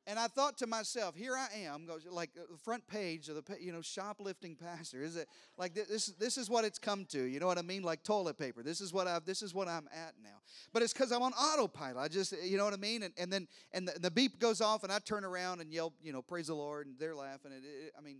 And 0.05 0.19
I 0.19 0.27
thought 0.27 0.57
to 0.57 0.67
myself, 0.67 1.15
here 1.15 1.33
I 1.37 1.47
am, 1.59 1.87
like 2.11 2.31
uh, 2.37 2.43
the 2.51 2.57
front 2.57 2.85
page 2.87 3.29
of 3.29 3.35
the 3.35 3.43
you 3.61 3.71
know 3.71 3.81
shoplifting 3.81 4.55
pastor. 4.61 5.01
Is 5.01 5.15
it 5.15 5.29
like 5.57 5.73
this? 5.73 6.07
This 6.07 6.37
is 6.37 6.49
what 6.49 6.65
it's 6.65 6.77
come 6.77 7.05
to. 7.11 7.23
You 7.23 7.39
know 7.39 7.47
what 7.47 7.57
I 7.57 7.61
mean? 7.61 7.83
Like 7.83 8.03
toilet 8.03 8.37
paper. 8.37 8.63
This 8.63 8.81
is 8.81 8.91
what 8.91 9.07
I've. 9.07 9.23
This 9.23 9.41
is 9.41 9.53
what 9.53 9.69
I'm 9.69 9.87
at 9.93 10.15
now. 10.21 10.41
But 10.73 10.81
it's 10.81 10.91
because 10.91 11.13
I'm 11.13 11.21
on 11.21 11.31
autopilot. 11.33 11.97
I 11.97 12.09
just 12.09 12.33
you 12.43 12.57
know 12.57 12.65
what 12.65 12.73
I 12.73 12.77
mean. 12.77 13.03
And, 13.03 13.13
and 13.17 13.31
then 13.31 13.47
and 13.71 13.87
the, 13.87 13.97
the, 13.97 14.11
beep 14.11 14.39
goes 14.39 14.59
off, 14.59 14.83
and 14.83 14.91
I 14.91 14.99
turn 14.99 15.23
around 15.23 15.61
and 15.61 15.71
yell, 15.71 15.93
you 16.01 16.11
know, 16.11 16.21
praise 16.21 16.47
the 16.47 16.55
Lord, 16.55 16.85
and 16.85 16.99
they're 16.99 17.15
laughing. 17.15 17.53
It, 17.53 17.63
it, 17.63 17.93
I 17.97 18.01
mean, 18.01 18.17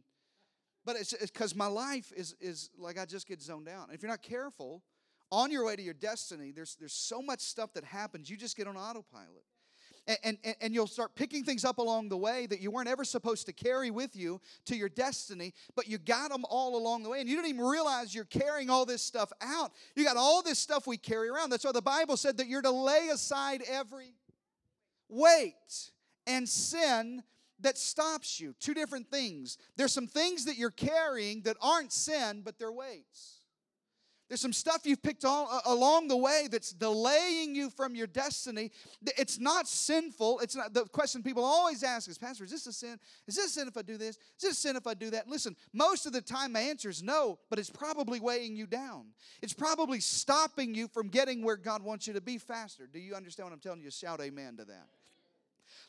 but 0.86 0.96
it's 0.96 1.14
because 1.20 1.54
my 1.54 1.68
life 1.68 2.14
is 2.16 2.34
is 2.40 2.70
like 2.78 2.98
I 2.98 3.04
just 3.04 3.28
get 3.28 3.42
zoned 3.42 3.68
out. 3.68 3.88
And 3.88 3.96
if 3.96 4.02
you're 4.02 4.12
not 4.12 4.24
careful, 4.24 4.84
on 5.34 5.52
your 5.52 5.66
way 5.66 5.76
to 5.76 5.82
your 5.82 5.94
destiny, 5.94 6.52
there's 6.52 6.78
there's 6.80 6.94
so 6.94 7.22
much 7.22 7.42
stuff 7.42 7.74
that 7.74 7.84
happens. 7.84 8.30
You 8.30 8.38
just 8.38 8.56
get 8.56 8.68
on 8.68 8.78
autopilot 8.78 9.44
and, 10.08 10.38
and, 10.44 10.56
and 10.62 10.74
you'll 10.74 10.88
start 10.88 11.16
picking 11.16 11.44
things 11.44 11.64
up 11.64 11.78
along 11.78 12.10
the 12.10 12.18
way 12.18 12.46
that 12.48 12.60
you 12.60 12.72
weren't 12.72 12.90
ever 12.90 13.06
supposed 13.06 13.46
to 13.46 13.54
carry 13.54 13.90
with 13.90 14.16
you 14.16 14.42
to 14.66 14.76
your 14.76 14.90
destiny, 14.90 15.54
but 15.76 15.88
you 15.88 15.98
got 15.98 16.32
them 16.32 16.44
all 16.50 16.76
along 16.76 17.04
the 17.04 17.10
way. 17.10 17.22
And 17.22 17.30
you 17.30 17.36
don't 17.36 17.46
even 17.48 17.64
realize 17.64 18.14
you're 18.14 18.26
carrying 18.26 18.70
all 18.70 18.86
this 18.86 19.02
stuff 19.02 19.32
out. 19.42 19.72
You 19.96 20.04
got 20.04 20.18
all 20.18 20.42
this 20.42 20.60
stuff 20.60 20.88
we 20.88 20.98
carry 20.98 21.30
around. 21.30 21.50
That's 21.50 21.64
why 21.64 21.72
the 21.72 21.82
Bible 21.82 22.18
said 22.18 22.38
that 22.38 22.48
you're 22.48 22.62
to 22.62 22.72
lay 22.72 23.10
aside 23.14 23.64
every 23.70 24.14
weight 25.08 25.92
and 26.28 26.48
sin 26.50 27.24
that 27.62 27.78
stops 27.78 28.40
you. 28.40 28.54
Two 28.60 28.74
different 28.74 29.10
things. 29.10 29.58
There's 29.78 29.94
some 29.94 30.08
things 30.08 30.46
that 30.46 30.58
you're 30.58 30.72
carrying 30.72 31.42
that 31.44 31.58
aren't 31.62 31.94
sin, 31.94 32.42
but 32.44 32.60
they're 32.60 32.72
weights. 32.72 33.43
There's 34.34 34.42
some 34.42 34.52
stuff 34.52 34.82
you've 34.84 35.04
picked 35.04 35.26
all, 35.26 35.48
uh, 35.48 35.62
along 35.72 36.08
the 36.08 36.18
way 36.18 36.48
that's 36.50 36.74
delaying 36.74 37.54
you 37.54 37.70
from 37.70 37.94
your 37.94 38.08
destiny. 38.08 38.72
It's 39.16 39.38
not 39.38 39.68
sinful. 39.68 40.40
It's 40.40 40.56
not 40.56 40.74
the 40.74 40.86
question 40.86 41.22
people 41.22 41.44
always 41.44 41.84
ask 41.84 42.10
is, 42.10 42.18
Pastor, 42.18 42.44
is 42.44 42.50
this 42.50 42.66
a 42.66 42.74
sin? 42.74 43.00
Is 43.28 43.36
this 43.36 43.46
a 43.46 43.50
sin 43.50 43.68
if 43.68 43.78
I 43.78 43.84
do 43.84 43.96
this? 43.96 44.16
Is 44.16 44.42
this 44.42 44.52
a 44.54 44.56
sin 44.56 44.76
if 44.76 44.88
I 44.88 44.96
do 44.96 45.12
that? 45.12 45.28
Listen, 45.30 45.56
most 45.72 46.08
of 46.08 46.14
the 46.14 46.22
time 46.22 46.54
my 46.54 46.62
answer 46.62 46.90
is 46.90 47.04
no, 47.04 47.38
but 47.52 47.60
it's 47.60 47.70
probably 47.70 48.20
weighing 48.20 48.56
you 48.56 48.66
down. 48.66 49.06
It's 49.44 49.54
probably 49.54 50.00
stopping 50.00 50.74
you 50.74 50.88
from 50.88 51.10
getting 51.10 51.44
where 51.44 51.56
God 51.56 51.84
wants 51.84 52.08
you 52.08 52.14
to 52.14 52.22
be 52.22 52.40
faster. 52.40 52.90
Do 52.92 52.98
you 52.98 53.14
understand 53.14 53.46
what 53.50 53.54
I'm 53.54 53.60
telling 53.60 53.84
you? 53.84 53.92
Shout 53.92 54.20
amen 54.20 54.58
to 54.58 54.66
that. 54.66 54.88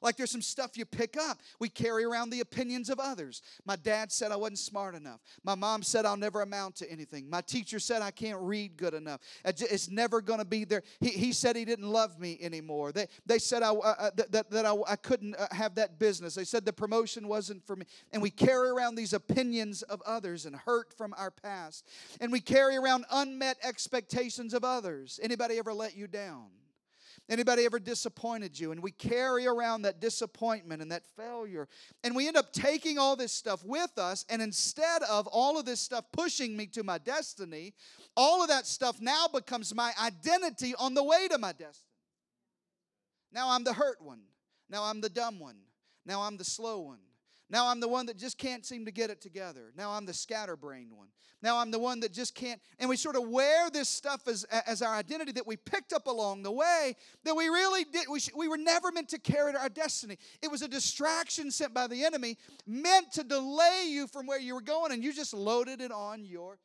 Like 0.05 0.19
there's 0.19 0.31
some 0.31 0.43
stuff 0.43 0.77
you 0.77 0.85
pick 0.85 1.17
up. 1.17 1.41
We 1.59 1.71
carry 1.71 2.05
around 2.05 2.29
the 2.29 2.41
opinions 2.41 2.91
of 2.91 3.01
others. 3.01 3.41
My 3.65 3.75
dad 3.75 4.13
said 4.13 4.33
I 4.33 4.37
wasn't 4.37 4.59
smart 4.59 4.95
enough. 4.95 5.21
My 5.43 5.55
mom 5.55 5.83
said 5.83 6.05
I'll 6.05 6.19
never 6.19 6.43
amount 6.43 6.77
to 6.77 6.91
anything. 6.93 7.31
My 7.31 7.41
teacher 7.41 7.79
said 7.79 8.03
I 8.03 8.11
can't 8.11 8.39
read 8.41 8.77
good 8.77 8.93
enough. 8.93 9.21
It's 9.47 9.91
never 9.91 10.21
going 10.21 10.41
to 10.41 10.45
be 10.45 10.65
there. 10.65 10.83
He, 11.01 11.09
he 11.09 11.33
said 11.33 11.57
he 11.57 11.65
didn't 11.65 11.89
love 11.89 12.21
me 12.21 12.39
anymore. 12.43 12.93
They, 12.93 13.07
they 13.25 13.39
said 13.39 13.63
I, 13.63 13.71
uh, 13.73 14.11
that, 14.31 14.51
that 14.51 14.67
I, 14.67 14.75
I 14.87 14.97
couldn't 14.97 15.37
uh, 15.37 15.47
have 15.53 15.75
that 15.77 15.99
business. 15.99 16.35
They 16.35 16.45
said 16.45 16.67
the 16.67 16.73
promotion 16.73 17.27
wasn't 17.27 17.67
for 17.67 17.75
me. 17.75 17.87
And 18.13 18.21
we 18.21 18.29
carry 18.29 18.69
around 18.69 18.97
these 18.97 19.15
opinions 19.15 19.81
of 19.83 20.03
others 20.05 20.45
and 20.45 20.55
hurt 20.55 20.93
from 20.93 21.15
our 21.17 21.31
past. 21.31 21.89
And 22.21 22.31
we 22.31 22.41
carry 22.41 22.77
around 22.77 23.07
unmet 23.11 23.57
expectations 23.63 24.53
of 24.53 24.65
others. 24.65 25.19
Anybody 25.23 25.57
ever 25.57 25.73
let 25.73 25.97
you 25.97 26.07
down? 26.07 26.49
Anybody 27.29 27.65
ever 27.65 27.79
disappointed 27.79 28.59
you? 28.59 28.73
And 28.73 28.83
we 28.83 28.91
carry 28.91 29.47
around 29.47 29.83
that 29.83 29.99
disappointment 29.99 30.83
and 30.83 30.93
that 30.93 31.07
failure. 31.17 31.69
And 32.03 32.15
we 32.15 32.29
end 32.29 32.37
up 32.37 32.53
taking 32.53 32.99
all 32.99 33.17
this 33.17 33.33
stuff 33.33 33.65
with 33.65 33.97
us. 33.97 34.27
And 34.29 34.43
instead 34.43 35.03
of 35.05 35.27
all 35.29 35.59
of 35.59 35.65
this 35.65 35.81
stuff 35.81 36.05
pushing 36.13 36.55
me 36.55 36.67
to 36.69 36.83
my 36.83 36.99
destiny, 36.99 37.73
all 38.15 38.43
of 38.43 38.49
that 38.49 38.67
stuff 38.67 39.01
now 39.01 39.27
becomes 39.33 39.75
my 39.75 39.93
identity 40.03 40.75
on 40.79 40.93
the 40.93 41.03
way 41.03 41.27
to 41.29 41.39
my 41.39 41.53
destiny. 41.53 41.89
Now 43.33 43.51
I'm 43.51 43.65
the 43.65 43.73
hurt 43.73 44.03
one. 44.03 44.21
Now 44.69 44.85
I'm 44.85 45.01
the 45.01 45.09
dumb 45.09 45.41
one. 45.41 45.57
Now 46.05 46.23
I'm 46.23 46.37
the 46.37 46.45
slow 46.45 46.81
one. 46.81 46.99
Now 47.55 47.69
I'm 47.69 47.79
the 47.79 47.87
one 47.87 48.07
that 48.07 48.17
just 48.17 48.37
can't 48.37 48.67
seem 48.67 48.85
to 48.87 48.91
get 48.91 49.11
it 49.11 49.21
together. 49.21 49.73
Now 49.77 49.93
I'm 49.93 50.07
the 50.07 50.13
scatterbrained 50.13 50.93
one. 50.93 51.07
Now 51.41 51.59
I'm 51.59 51.71
the 51.71 51.79
one 51.79 52.01
that 52.01 52.13
just 52.13 52.35
can't. 52.35 52.61
And 52.81 52.91
we 52.91 52.97
sort 52.97 53.15
of 53.15 53.29
wear 53.29 53.71
this 53.71 53.89
stuff 53.89 54.27
as, 54.27 54.43
as 54.67 54.83
our 54.83 54.93
identity 54.93 55.31
that 55.31 55.47
we 55.47 55.57
picked 55.57 55.93
up 55.93 56.09
along 56.09 56.43
the 56.43 56.51
way 56.51 56.97
that 57.23 57.37
we 57.37 57.47
really 57.47 57.85
did. 57.85 58.07
We, 58.11 58.19
sh- 58.19 58.33
we 58.37 58.49
were 58.49 58.57
never 58.57 58.91
meant 58.91 59.09
to 59.11 59.21
carry 59.21 59.55
our 59.55 59.69
destiny. 59.69 60.19
It 60.43 60.51
was 60.51 60.63
a 60.63 60.69
distraction 60.69 61.53
sent 61.53 61.73
by 61.73 61.87
the 61.87 62.05
enemy 62.05 62.39
meant 62.67 63.13
to 63.13 63.23
delay 63.23 63.85
you 63.87 64.09
from 64.09 64.27
where 64.27 64.41
you 64.41 64.55
were 64.55 64.61
going, 64.61 64.91
and 64.91 65.05
you 65.05 65.13
just 65.13 65.33
loaded 65.33 65.81
it 65.81 65.93
on 65.93 66.25
your. 66.25 66.59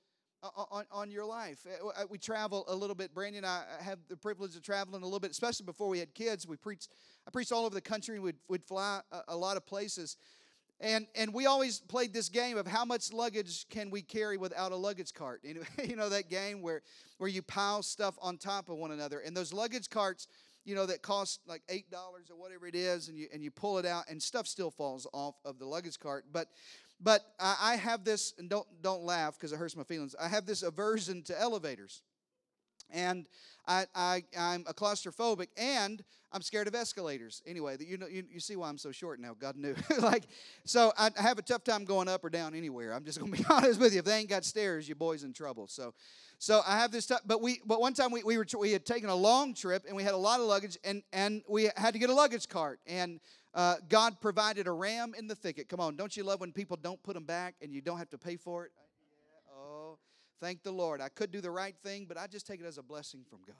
On, 0.71 0.85
on 0.89 1.11
your 1.11 1.25
life. 1.25 1.67
Uh, 1.67 2.05
we 2.09 2.17
travel 2.17 2.63
a 2.69 2.73
little 2.73 2.95
bit. 2.95 3.13
Brandy 3.13 3.39
and 3.39 3.45
I 3.45 3.63
have 3.81 3.99
the 4.07 4.15
privilege 4.15 4.55
of 4.55 4.63
traveling 4.63 5.01
a 5.01 5.05
little 5.05 5.19
bit, 5.19 5.31
especially 5.31 5.65
before 5.65 5.89
we 5.89 5.99
had 5.99 6.13
kids. 6.13 6.47
We 6.47 6.55
preached, 6.55 6.87
I 7.27 7.29
preached 7.29 7.51
all 7.51 7.65
over 7.65 7.75
the 7.75 7.81
country. 7.81 8.19
We'd, 8.19 8.37
we'd 8.47 8.63
fly 8.63 9.01
a, 9.11 9.19
a 9.27 9.35
lot 9.35 9.57
of 9.57 9.65
places. 9.65 10.15
And, 10.81 11.07
and 11.13 11.33
we 11.33 11.45
always 11.45 11.79
played 11.79 12.13
this 12.13 12.29
game 12.29 12.57
of 12.57 12.65
how 12.65 12.85
much 12.85 13.11
luggage 13.11 13.67
can 13.69 13.89
we 13.89 14.01
carry 14.01 14.37
without 14.37 14.71
a 14.71 14.75
luggage 14.75 15.13
cart. 15.13 15.43
You 15.83 15.95
know, 15.95 16.09
that 16.09 16.29
game 16.29 16.61
where, 16.61 16.81
where 17.17 17.29
you 17.29 17.41
pile 17.41 17.83
stuff 17.83 18.17
on 18.21 18.37
top 18.37 18.69
of 18.69 18.77
one 18.77 18.91
another. 18.91 19.19
And 19.19 19.35
those 19.35 19.51
luggage 19.51 19.89
carts, 19.89 20.27
you 20.63 20.75
know, 20.75 20.85
that 20.85 21.01
cost 21.01 21.41
like 21.47 21.63
$8 21.67 21.83
or 21.93 22.35
whatever 22.37 22.67
it 22.67 22.75
is, 22.75 23.09
and 23.09 23.17
you, 23.17 23.27
and 23.33 23.43
you 23.43 23.51
pull 23.51 23.77
it 23.77 23.85
out, 23.85 24.05
and 24.09 24.21
stuff 24.21 24.47
still 24.47 24.71
falls 24.71 25.05
off 25.13 25.35
of 25.43 25.59
the 25.59 25.65
luggage 25.65 25.99
cart. 25.99 26.25
But, 26.31 26.47
but 27.01 27.25
I, 27.39 27.57
I 27.61 27.75
have 27.75 28.05
this, 28.05 28.33
and 28.37 28.49
don't, 28.49 28.67
don't 28.81 29.03
laugh 29.03 29.33
because 29.33 29.51
it 29.51 29.57
hurts 29.57 29.75
my 29.75 29.83
feelings. 29.83 30.15
I 30.19 30.29
have 30.29 30.45
this 30.45 30.63
aversion 30.63 31.23
to 31.23 31.39
elevators. 31.39 32.03
And 32.91 33.27
I, 33.67 33.85
I, 33.93 34.23
I'm 34.37 34.65
a 34.67 34.73
claustrophobic, 34.73 35.47
and 35.57 36.03
I'm 36.31 36.41
scared 36.41 36.67
of 36.67 36.75
escalators. 36.75 37.41
Anyway, 37.47 37.77
you 37.79 37.97
know, 37.97 38.07
you, 38.07 38.23
you 38.31 38.39
see 38.39 38.55
why 38.55 38.69
I'm 38.69 38.77
so 38.77 38.91
short 38.91 39.19
now. 39.19 39.35
God 39.39 39.55
knew. 39.55 39.75
like, 39.99 40.25
so 40.63 40.93
I 40.97 41.09
have 41.15 41.39
a 41.39 41.41
tough 41.41 41.63
time 41.63 41.85
going 41.85 42.07
up 42.07 42.23
or 42.23 42.29
down 42.29 42.53
anywhere. 42.53 42.93
I'm 42.93 43.03
just 43.03 43.19
gonna 43.19 43.31
be 43.35 43.43
honest 43.49 43.79
with 43.79 43.93
you. 43.93 43.99
If 43.99 44.05
they 44.05 44.17
ain't 44.17 44.29
got 44.29 44.45
stairs, 44.45 44.87
your 44.87 44.95
boy's 44.95 45.23
in 45.23 45.33
trouble. 45.33 45.67
So, 45.67 45.93
so 46.37 46.61
I 46.67 46.79
have 46.79 46.91
this. 46.91 47.07
T- 47.07 47.15
but 47.25 47.41
we, 47.41 47.61
but 47.65 47.81
one 47.81 47.93
time 47.93 48.11
we, 48.11 48.23
we 48.23 48.37
were 48.37 48.45
we 48.59 48.71
had 48.71 48.85
taken 48.85 49.09
a 49.09 49.15
long 49.15 49.53
trip 49.53 49.85
and 49.87 49.95
we 49.95 50.03
had 50.03 50.13
a 50.13 50.17
lot 50.17 50.39
of 50.39 50.45
luggage 50.45 50.77
and 50.83 51.01
and 51.11 51.41
we 51.47 51.69
had 51.75 51.93
to 51.93 51.99
get 51.99 52.09
a 52.09 52.15
luggage 52.15 52.47
cart 52.47 52.79
and. 52.87 53.19
Uh, 53.51 53.77
God 53.89 54.21
provided 54.21 54.67
a 54.67 54.71
ram 54.71 55.15
in 55.17 55.25
the 55.25 55.33
thicket. 55.33 55.69
Come 55.69 55.79
on, 55.79 55.95
don't 55.95 56.15
you 56.15 56.23
love 56.23 56.39
when 56.39 56.51
people 56.51 56.77
don't 56.79 57.01
put 57.01 57.15
them 57.15 57.23
back 57.23 57.55
and 57.63 57.73
you 57.73 57.81
don't 57.81 57.97
have 57.97 58.11
to 58.11 58.17
pay 58.19 58.35
for 58.35 58.65
it? 58.65 58.71
Thank 60.39 60.63
the 60.63 60.71
Lord. 60.71 61.01
I 61.01 61.09
could 61.09 61.31
do 61.31 61.41
the 61.41 61.51
right 61.51 61.75
thing, 61.83 62.05
but 62.07 62.17
I 62.17 62.27
just 62.27 62.47
take 62.47 62.61
it 62.61 62.65
as 62.65 62.77
a 62.77 62.83
blessing 62.83 63.25
from 63.29 63.39
God. 63.45 63.55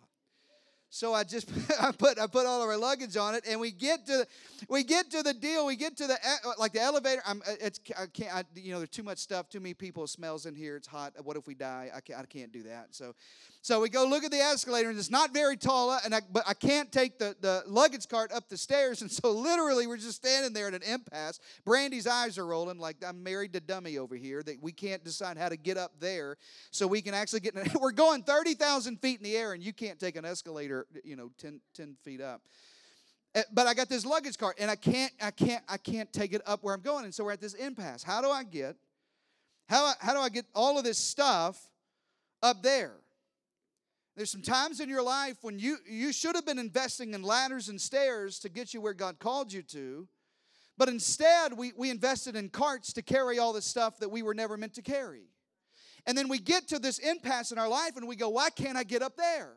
So 0.90 1.14
I 1.14 1.24
just 1.24 1.50
I 1.82 1.92
put 1.92 2.20
I 2.20 2.28
put 2.28 2.46
all 2.46 2.64
of 2.64 2.70
our 2.70 2.78
luggage 2.78 3.16
on 3.18 3.36
it, 3.36 3.46
and 3.48 3.60
we 3.60 3.72
get 3.72 4.06
to 4.08 4.26
we 4.68 4.84
get 4.84 5.12
to 5.12 5.24
the 5.24 5.34
deal. 5.34 5.66
We 5.66 5.76
get 5.76 5.98
to 5.98 6.08
the 6.08 6.18
like 6.58 6.74
the 6.74 6.82
elevator. 6.82 7.22
I'm 7.26 7.42
it's 7.62 7.80
I 7.98 8.08
can't 8.08 8.34
I, 8.34 8.44
you 8.56 8.72
know 8.72 8.80
there's 8.80 8.90
too 8.90 9.04
much 9.04 9.20
stuff, 9.20 9.50
too 9.50 9.60
many 9.60 9.74
people. 9.74 10.08
smells 10.08 10.46
in 10.46 10.56
here. 10.56 10.76
It's 10.76 10.88
hot. 10.88 11.14
What 11.24 11.38
if 11.38 11.48
we 11.48 11.54
die? 11.56 11.92
I 11.96 12.02
can't 12.02 12.20
I 12.20 12.26
can't 12.26 12.52
do 12.52 12.64
that. 12.64 12.88
So 12.92 13.14
so 13.62 13.82
we 13.82 13.90
go 13.90 14.06
look 14.06 14.24
at 14.24 14.32
the 14.32 14.38
escalator, 14.38 14.90
and 14.90 14.98
it's 14.98 15.12
not 15.12 15.34
very 15.34 15.58
tall, 15.58 15.90
uh, 15.90 16.00
and 16.06 16.16
I, 16.16 16.22
but 16.32 16.44
I 16.48 16.54
can't 16.54 16.90
take 16.94 17.20
the, 17.20 17.36
the 17.42 17.64
luggage 17.68 18.08
cart 18.08 18.32
up 18.32 18.48
the 18.48 18.58
stairs, 18.58 19.02
and 19.02 19.12
so 19.12 19.32
literally 19.32 19.86
we're 19.86 19.98
just 19.98 20.16
standing 20.16 20.54
there 20.54 20.70
at 20.70 20.74
an 20.74 20.82
impasse. 20.84 21.40
Brandy's 21.66 22.08
eyes 22.08 22.38
are 22.38 22.46
rolling 22.46 22.80
like 22.80 22.98
I'm 23.06 23.22
married 23.22 23.52
to 23.54 23.60
dummy 23.60 23.98
over 23.98 24.16
here 24.16 24.42
that 24.44 24.64
we 24.64 24.72
can't 24.72 25.04
decide 25.04 25.38
how 25.38 25.50
to 25.50 25.58
get 25.58 25.78
up 25.78 25.92
there, 26.00 26.38
so 26.72 26.88
we 26.88 27.02
can 27.02 27.14
actually 27.14 27.42
get. 27.42 27.54
We're 27.82 27.92
going 27.92 28.24
thirty 28.24 28.54
thousand 28.54 29.02
feet 29.02 29.18
in 29.18 29.24
the 29.24 29.36
air, 29.36 29.52
and 29.52 29.62
you 29.62 29.74
can't 29.74 30.00
take 30.00 30.16
an 30.16 30.24
escalator, 30.24 30.79
you 31.04 31.16
know, 31.16 31.32
10, 31.38 31.60
10 31.76 31.96
feet 32.04 32.22
up 32.22 32.42
eh, 33.36 33.44
but 33.54 33.68
I 33.68 33.74
got 33.74 33.90
this 33.90 34.06
luggage 34.06 34.38
cart 34.38 34.58
and 34.60 34.70
I 34.70 34.76
can't 34.76 35.12
I 35.22 35.32
can't 35.32 35.64
I 35.68 35.78
can't 35.78 36.12
take 36.12 36.34
it 36.34 36.42
up 36.46 36.64
where 36.64 36.74
I'm 36.74 36.82
going 36.82 37.06
and 37.06 37.14
so 37.14 37.24
we're 37.24 37.32
at 37.32 37.42
this 37.42 37.54
impasse. 37.54 38.04
How 38.04 38.22
do 38.22 38.30
I 38.30 38.44
get 38.44 38.76
how 39.68 39.94
how 40.00 40.14
do 40.14 40.20
I 40.20 40.30
get 40.30 40.46
all 40.56 40.78
of 40.78 40.84
this 40.84 40.98
stuff 40.98 41.60
up 42.42 42.64
there? 42.64 42.96
There's 44.20 44.32
some 44.32 44.42
times 44.42 44.82
in 44.82 44.90
your 44.90 45.02
life 45.02 45.38
when 45.44 45.60
you, 45.60 45.78
you 45.90 46.12
should 46.12 46.36
have 46.36 46.46
been 46.46 46.60
investing 46.60 47.14
in 47.14 47.24
ladders 47.24 47.70
and 47.70 47.80
stairs 47.80 48.38
to 48.40 48.50
get 48.50 48.74
you 48.74 48.82
where 48.82 48.94
God 48.94 49.18
called 49.18 49.54
you 49.54 49.62
to, 49.62 50.10
but 50.78 50.90
instead 50.90 51.54
we, 51.58 51.72
we 51.78 51.90
invested 51.90 52.36
in 52.36 52.50
carts 52.50 52.92
to 52.92 53.02
carry 53.02 53.40
all 53.40 53.54
the 53.54 53.62
stuff 53.62 53.98
that 54.00 54.12
we 54.12 54.22
were 54.22 54.34
never 54.34 54.58
meant 54.58 54.74
to 54.74 54.82
carry. 54.82 55.30
And 56.06 56.18
then 56.18 56.28
we 56.28 56.38
get 56.38 56.68
to 56.68 56.80
this 56.80 57.00
impasse 57.00 57.54
in 57.54 57.58
our 57.58 57.70
life 57.70 57.96
and 57.96 58.10
we 58.10 58.18
go, 58.18 58.28
why 58.28 58.50
can't 58.50 58.78
I 58.78 58.84
get 58.84 59.02
up 59.02 59.16
there? 59.16 59.54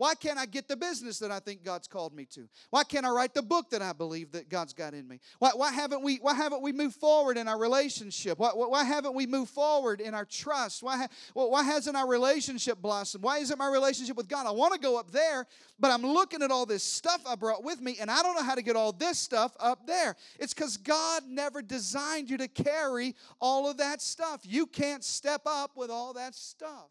Why 0.00 0.14
can't 0.14 0.38
I 0.38 0.46
get 0.46 0.66
the 0.66 0.78
business 0.78 1.18
that 1.18 1.30
I 1.30 1.40
think 1.40 1.62
God's 1.62 1.86
called 1.86 2.14
me 2.14 2.24
to? 2.30 2.48
Why 2.70 2.84
can't 2.84 3.04
I 3.04 3.10
write 3.10 3.34
the 3.34 3.42
book 3.42 3.68
that 3.68 3.82
I 3.82 3.92
believe 3.92 4.32
that 4.32 4.48
God's 4.48 4.72
got 4.72 4.94
in 4.94 5.06
me? 5.06 5.20
Why, 5.40 5.50
why 5.54 5.70
haven't 5.72 6.02
we 6.02 6.16
why 6.22 6.32
haven't 6.32 6.62
we 6.62 6.72
moved 6.72 6.94
forward 6.94 7.36
in 7.36 7.46
our 7.46 7.58
relationship? 7.58 8.38
Why, 8.38 8.48
why 8.54 8.82
haven't 8.82 9.12
we 9.14 9.26
moved 9.26 9.50
forward 9.50 10.00
in 10.00 10.14
our 10.14 10.24
trust? 10.24 10.82
Why, 10.82 11.06
why 11.34 11.62
hasn't 11.64 11.98
our 11.98 12.08
relationship 12.08 12.80
blossomed? 12.80 13.22
Why 13.22 13.40
isn't 13.40 13.58
my 13.58 13.68
relationship 13.70 14.16
with 14.16 14.26
God? 14.26 14.46
I 14.46 14.52
want 14.52 14.72
to 14.72 14.80
go 14.80 14.98
up 14.98 15.10
there, 15.10 15.46
but 15.78 15.90
I'm 15.90 16.02
looking 16.02 16.42
at 16.42 16.50
all 16.50 16.64
this 16.64 16.82
stuff 16.82 17.20
I 17.28 17.34
brought 17.34 17.62
with 17.62 17.82
me, 17.82 17.98
and 18.00 18.10
I 18.10 18.22
don't 18.22 18.34
know 18.34 18.42
how 18.42 18.54
to 18.54 18.62
get 18.62 18.76
all 18.76 18.92
this 18.92 19.18
stuff 19.18 19.54
up 19.60 19.86
there. 19.86 20.16
It's 20.38 20.54
because 20.54 20.78
God 20.78 21.24
never 21.28 21.60
designed 21.60 22.30
you 22.30 22.38
to 22.38 22.48
carry 22.48 23.14
all 23.38 23.68
of 23.68 23.76
that 23.76 24.00
stuff. 24.00 24.40
You 24.44 24.64
can't 24.64 25.04
step 25.04 25.42
up 25.44 25.72
with 25.76 25.90
all 25.90 26.14
that 26.14 26.34
stuff. 26.34 26.88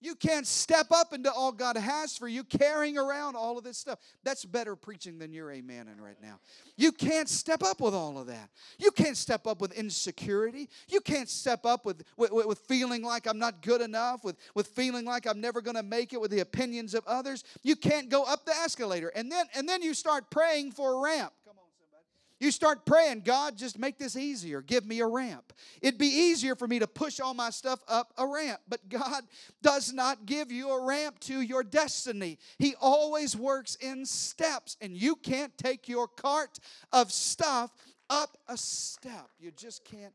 You 0.00 0.14
can't 0.14 0.46
step 0.46 0.86
up 0.92 1.12
into 1.12 1.32
all 1.32 1.50
God 1.50 1.76
has 1.76 2.16
for 2.16 2.28
you 2.28 2.44
carrying 2.44 2.96
around 2.96 3.34
all 3.34 3.58
of 3.58 3.64
this 3.64 3.78
stuff. 3.78 3.98
That's 4.22 4.44
better 4.44 4.76
preaching 4.76 5.18
than 5.18 5.32
you're 5.32 5.48
amening 5.48 6.00
right 6.00 6.20
now. 6.22 6.38
You 6.76 6.92
can't 6.92 7.28
step 7.28 7.62
up 7.64 7.80
with 7.80 7.94
all 7.94 8.18
of 8.18 8.28
that. 8.28 8.50
You 8.78 8.92
can't 8.92 9.16
step 9.16 9.46
up 9.46 9.60
with 9.60 9.72
insecurity. 9.72 10.68
You 10.88 11.00
can't 11.00 11.28
step 11.28 11.66
up 11.66 11.84
with, 11.84 12.04
with, 12.16 12.30
with 12.32 12.58
feeling 12.60 13.02
like 13.02 13.26
I'm 13.26 13.38
not 13.38 13.60
good 13.60 13.80
enough, 13.80 14.22
with, 14.22 14.36
with 14.54 14.68
feeling 14.68 15.04
like 15.04 15.26
I'm 15.26 15.40
never 15.40 15.60
going 15.60 15.76
to 15.76 15.82
make 15.82 16.12
it 16.12 16.20
with 16.20 16.30
the 16.30 16.40
opinions 16.40 16.94
of 16.94 17.04
others. 17.06 17.42
You 17.62 17.74
can't 17.74 18.08
go 18.08 18.22
up 18.22 18.44
the 18.44 18.52
escalator. 18.52 19.08
And 19.08 19.32
then, 19.32 19.46
and 19.56 19.68
then 19.68 19.82
you 19.82 19.94
start 19.94 20.30
praying 20.30 20.72
for 20.72 20.94
a 20.94 20.98
ramp. 21.00 21.32
You 22.40 22.50
start 22.52 22.86
praying, 22.86 23.22
God, 23.24 23.56
just 23.56 23.78
make 23.78 23.98
this 23.98 24.16
easier. 24.16 24.62
Give 24.62 24.86
me 24.86 25.00
a 25.00 25.06
ramp. 25.06 25.52
It'd 25.82 25.98
be 25.98 26.06
easier 26.06 26.54
for 26.54 26.68
me 26.68 26.78
to 26.78 26.86
push 26.86 27.18
all 27.18 27.34
my 27.34 27.50
stuff 27.50 27.80
up 27.88 28.12
a 28.16 28.26
ramp, 28.26 28.60
but 28.68 28.88
God 28.88 29.24
does 29.62 29.92
not 29.92 30.24
give 30.26 30.52
you 30.52 30.70
a 30.70 30.84
ramp 30.84 31.18
to 31.20 31.40
your 31.40 31.64
destiny. 31.64 32.38
He 32.58 32.74
always 32.80 33.36
works 33.36 33.74
in 33.76 34.06
steps, 34.06 34.76
and 34.80 34.96
you 34.96 35.16
can't 35.16 35.56
take 35.58 35.88
your 35.88 36.06
cart 36.06 36.58
of 36.92 37.10
stuff 37.10 37.72
up 38.08 38.38
a 38.48 38.56
step. 38.56 39.28
You 39.38 39.50
just 39.50 39.84
can't 39.84 40.14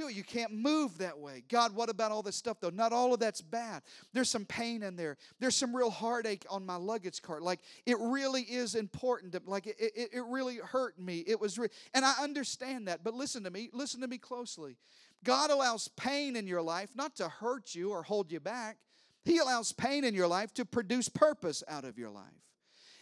do 0.00 0.08
it. 0.08 0.14
You 0.14 0.24
can't 0.24 0.52
move 0.52 0.98
that 0.98 1.18
way. 1.18 1.42
God, 1.48 1.74
what 1.74 1.88
about 1.88 2.12
all 2.12 2.22
this 2.22 2.36
stuff 2.36 2.58
though? 2.60 2.70
Not 2.70 2.92
all 2.92 3.14
of 3.14 3.20
that's 3.20 3.40
bad. 3.40 3.82
There's 4.12 4.30
some 4.30 4.44
pain 4.44 4.82
in 4.82 4.96
there. 4.96 5.16
There's 5.38 5.56
some 5.56 5.74
real 5.74 5.90
heartache 5.90 6.44
on 6.50 6.66
my 6.66 6.76
luggage 6.76 7.22
cart. 7.22 7.42
Like 7.42 7.60
it 7.86 7.96
really 8.00 8.42
is 8.42 8.74
important. 8.74 9.32
To, 9.32 9.42
like 9.46 9.66
it, 9.66 9.76
it, 9.78 10.10
it 10.12 10.24
really 10.28 10.56
hurt 10.56 10.98
me. 10.98 11.24
It 11.26 11.40
was, 11.40 11.58
re- 11.58 11.68
and 11.94 12.04
I 12.04 12.14
understand 12.20 12.88
that. 12.88 13.04
But 13.04 13.14
listen 13.14 13.44
to 13.44 13.50
me. 13.50 13.70
Listen 13.72 14.00
to 14.00 14.08
me 14.08 14.18
closely. 14.18 14.76
God 15.22 15.50
allows 15.50 15.88
pain 15.88 16.36
in 16.36 16.46
your 16.46 16.62
life 16.62 16.90
not 16.94 17.16
to 17.16 17.28
hurt 17.28 17.74
you 17.74 17.90
or 17.90 18.02
hold 18.02 18.32
you 18.32 18.40
back, 18.40 18.78
He 19.24 19.38
allows 19.38 19.72
pain 19.72 20.04
in 20.04 20.14
your 20.14 20.28
life 20.28 20.54
to 20.54 20.64
produce 20.64 21.08
purpose 21.08 21.62
out 21.68 21.84
of 21.84 21.98
your 21.98 22.10
life. 22.10 22.24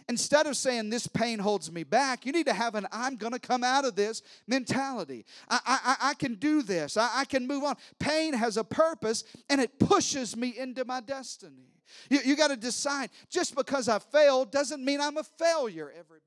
Instead 0.09 0.47
of 0.47 0.57
saying, 0.57 0.91
This 0.91 1.07
pain 1.07 1.39
holds 1.39 1.71
me 1.71 1.85
back, 1.85 2.25
you 2.25 2.33
need 2.33 2.47
to 2.47 2.53
have 2.53 2.75
an 2.75 2.87
I'm 2.91 3.17
going 3.17 3.33
to 3.33 3.39
come 3.39 3.63
out 3.63 3.85
of 3.85 3.95
this 3.95 4.23
mentality. 4.47 5.27
I, 5.49 5.61
I, 5.67 5.97
I 6.11 6.15
can 6.15 6.35
do 6.35 6.63
this, 6.63 6.97
I, 6.97 7.11
I 7.15 7.25
can 7.25 7.47
move 7.47 7.65
on. 7.65 7.77
Pain 7.99 8.33
has 8.33 8.57
a 8.57 8.65
purpose 8.65 9.25
and 9.51 9.61
it 9.61 9.79
pushes 9.79 10.37
me 10.37 10.55
into 10.59 10.85
my 10.85 11.01
destiny. 11.01 11.73
You, 12.11 12.21
you 12.25 12.37
got 12.37 12.49
to 12.49 12.57
decide 12.57 13.11
just 13.31 13.55
because 13.55 13.89
I 13.89 13.99
failed 13.99 14.51
doesn't 14.51 14.85
mean 14.85 15.01
I'm 15.01 15.17
a 15.17 15.25
failure, 15.25 15.91
everybody. 15.91 16.23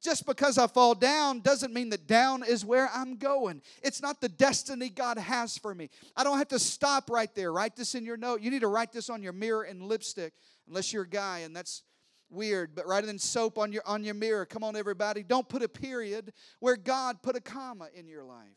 Just 0.00 0.24
because 0.24 0.56
I 0.56 0.66
fall 0.66 0.94
down 0.94 1.40
doesn't 1.40 1.74
mean 1.74 1.90
that 1.90 2.06
down 2.06 2.42
is 2.42 2.64
where 2.64 2.88
I'm 2.94 3.16
going. 3.16 3.60
It's 3.82 4.00
not 4.00 4.20
the 4.22 4.30
destiny 4.30 4.88
God 4.88 5.18
has 5.18 5.58
for 5.58 5.74
me. 5.74 5.90
I 6.16 6.24
don't 6.24 6.38
have 6.38 6.48
to 6.48 6.58
stop 6.58 7.10
right 7.10 7.32
there. 7.34 7.52
Write 7.52 7.76
this 7.76 7.94
in 7.94 8.06
your 8.06 8.16
note. 8.16 8.40
You 8.40 8.50
need 8.50 8.62
to 8.62 8.68
write 8.68 8.92
this 8.92 9.10
on 9.10 9.22
your 9.22 9.34
mirror 9.34 9.64
and 9.64 9.82
lipstick, 9.82 10.32
unless 10.66 10.90
you're 10.90 11.02
a 11.02 11.08
guy, 11.08 11.40
and 11.40 11.54
that's 11.54 11.82
weird, 12.30 12.74
but 12.74 12.86
rather 12.86 13.06
than 13.06 13.18
soap 13.18 13.58
on 13.58 13.72
your 13.72 13.82
on 13.86 14.04
your 14.04 14.14
mirror. 14.14 14.46
Come 14.46 14.64
on, 14.64 14.76
everybody. 14.76 15.22
Don't 15.22 15.48
put 15.48 15.62
a 15.62 15.68
period 15.68 16.32
where 16.60 16.76
God 16.76 17.22
put 17.22 17.36
a 17.36 17.40
comma 17.40 17.88
in 17.94 18.06
your 18.06 18.24
life. 18.24 18.48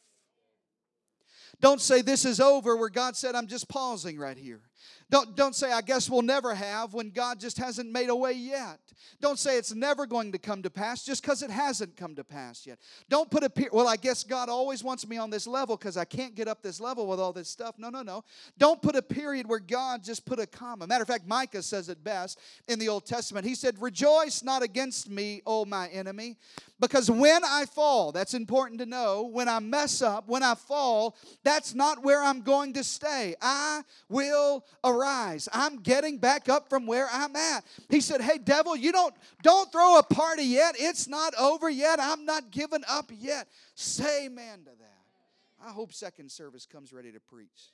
Don't 1.61 1.81
say 1.81 2.01
this 2.01 2.25
is 2.25 2.39
over 2.39 2.75
where 2.75 2.89
God 2.89 3.15
said, 3.15 3.35
I'm 3.35 3.47
just 3.47 3.69
pausing 3.69 4.17
right 4.17 4.37
here. 4.37 4.61
Don't, 5.09 5.35
don't 5.35 5.55
say, 5.55 5.71
I 5.71 5.81
guess 5.81 6.09
we'll 6.09 6.21
never 6.21 6.55
have 6.55 6.93
when 6.93 7.11
God 7.11 7.39
just 7.39 7.57
hasn't 7.57 7.91
made 7.91 8.09
a 8.09 8.15
way 8.15 8.33
yet. 8.33 8.79
Don't 9.21 9.37
say 9.37 9.57
it's 9.57 9.73
never 9.73 10.05
going 10.05 10.31
to 10.31 10.37
come 10.37 10.63
to 10.63 10.69
pass 10.69 11.05
just 11.05 11.21
because 11.21 11.43
it 11.43 11.49
hasn't 11.49 11.95
come 11.95 12.15
to 12.15 12.23
pass 12.23 12.65
yet. 12.65 12.79
Don't 13.09 13.29
put 13.29 13.43
a, 13.43 13.49
period, 13.49 13.73
well, 13.73 13.87
I 13.87 13.95
guess 13.95 14.23
God 14.23 14.49
always 14.49 14.83
wants 14.83 15.07
me 15.07 15.17
on 15.17 15.29
this 15.29 15.45
level 15.45 15.77
because 15.77 15.97
I 15.97 16.05
can't 16.05 16.35
get 16.35 16.47
up 16.47 16.61
this 16.61 16.79
level 16.79 17.07
with 17.07 17.19
all 17.19 17.31
this 17.31 17.49
stuff. 17.49 17.75
No, 17.77 17.89
no, 17.89 18.01
no. 18.01 18.23
Don't 18.57 18.81
put 18.81 18.95
a 18.95 19.01
period 19.01 19.47
where 19.47 19.59
God 19.59 20.03
just 20.03 20.25
put 20.25 20.39
a 20.39 20.47
comma. 20.47 20.87
Matter 20.87 21.03
of 21.03 21.07
fact, 21.07 21.27
Micah 21.27 21.61
says 21.61 21.89
it 21.89 22.03
best 22.03 22.39
in 22.67 22.79
the 22.79 22.89
Old 22.89 23.05
Testament. 23.05 23.45
He 23.45 23.55
said, 23.55 23.81
Rejoice 23.81 24.43
not 24.43 24.63
against 24.63 25.09
me, 25.09 25.41
O 25.45 25.65
my 25.65 25.87
enemy, 25.89 26.37
because 26.79 27.09
when 27.09 27.43
I 27.45 27.65
fall, 27.65 28.11
that's 28.11 28.33
important 28.33 28.79
to 28.79 28.85
know, 28.85 29.23
when 29.23 29.47
I 29.47 29.59
mess 29.59 30.01
up, 30.01 30.27
when 30.27 30.43
I 30.43 30.55
fall, 30.55 31.15
that's 31.43 31.73
not 31.73 32.03
where 32.03 32.21
I'm 32.21 32.41
going 32.41 32.73
to 32.73 32.83
stay. 32.83 33.35
I 33.41 33.83
will 34.09 34.65
arise. 34.83 35.49
I'm 35.53 35.81
getting 35.81 36.17
back 36.17 36.49
up 36.49 36.69
from 36.69 36.85
where 36.85 37.07
I'm 37.11 37.35
at. 37.35 37.65
He 37.89 38.01
said, 38.01 38.21
"Hey 38.21 38.37
devil, 38.37 38.75
you 38.75 38.91
don't 38.91 39.13
don't 39.41 39.71
throw 39.71 39.97
a 39.97 40.03
party 40.03 40.43
yet. 40.43 40.75
It's 40.77 41.07
not 41.07 41.33
over 41.35 41.69
yet. 41.69 41.99
I'm 41.99 42.25
not 42.25 42.51
giving 42.51 42.83
up 42.87 43.11
yet." 43.11 43.47
Say 43.75 44.25
amen 44.25 44.59
to 44.65 44.71
that. 44.79 45.65
I 45.65 45.71
hope 45.71 45.93
second 45.93 46.31
service 46.31 46.65
comes 46.65 46.91
ready 46.91 47.11
to 47.11 47.19
preach. 47.19 47.71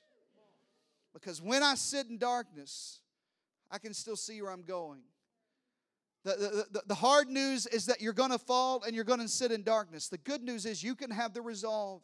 Because 1.12 1.42
when 1.42 1.62
I 1.62 1.74
sit 1.74 2.06
in 2.06 2.18
darkness, 2.18 3.00
I 3.70 3.78
can 3.78 3.94
still 3.94 4.16
see 4.16 4.40
where 4.42 4.52
I'm 4.52 4.62
going. 4.62 5.00
The, 6.22 6.66
the, 6.70 6.82
the, 6.86 6.94
hard 6.94 7.28
news 7.28 7.66
is 7.66 7.86
that 7.86 8.02
you're 8.02 8.12
going 8.12 8.30
to 8.30 8.38
fall 8.38 8.82
and 8.82 8.94
you're 8.94 9.04
going 9.04 9.20
to 9.20 9.28
sit 9.28 9.50
in 9.50 9.62
darkness. 9.62 10.08
The 10.08 10.18
good 10.18 10.42
news 10.42 10.66
is 10.66 10.82
you 10.82 10.94
can 10.94 11.10
have 11.10 11.32
the 11.32 11.40
resolve 11.40 12.02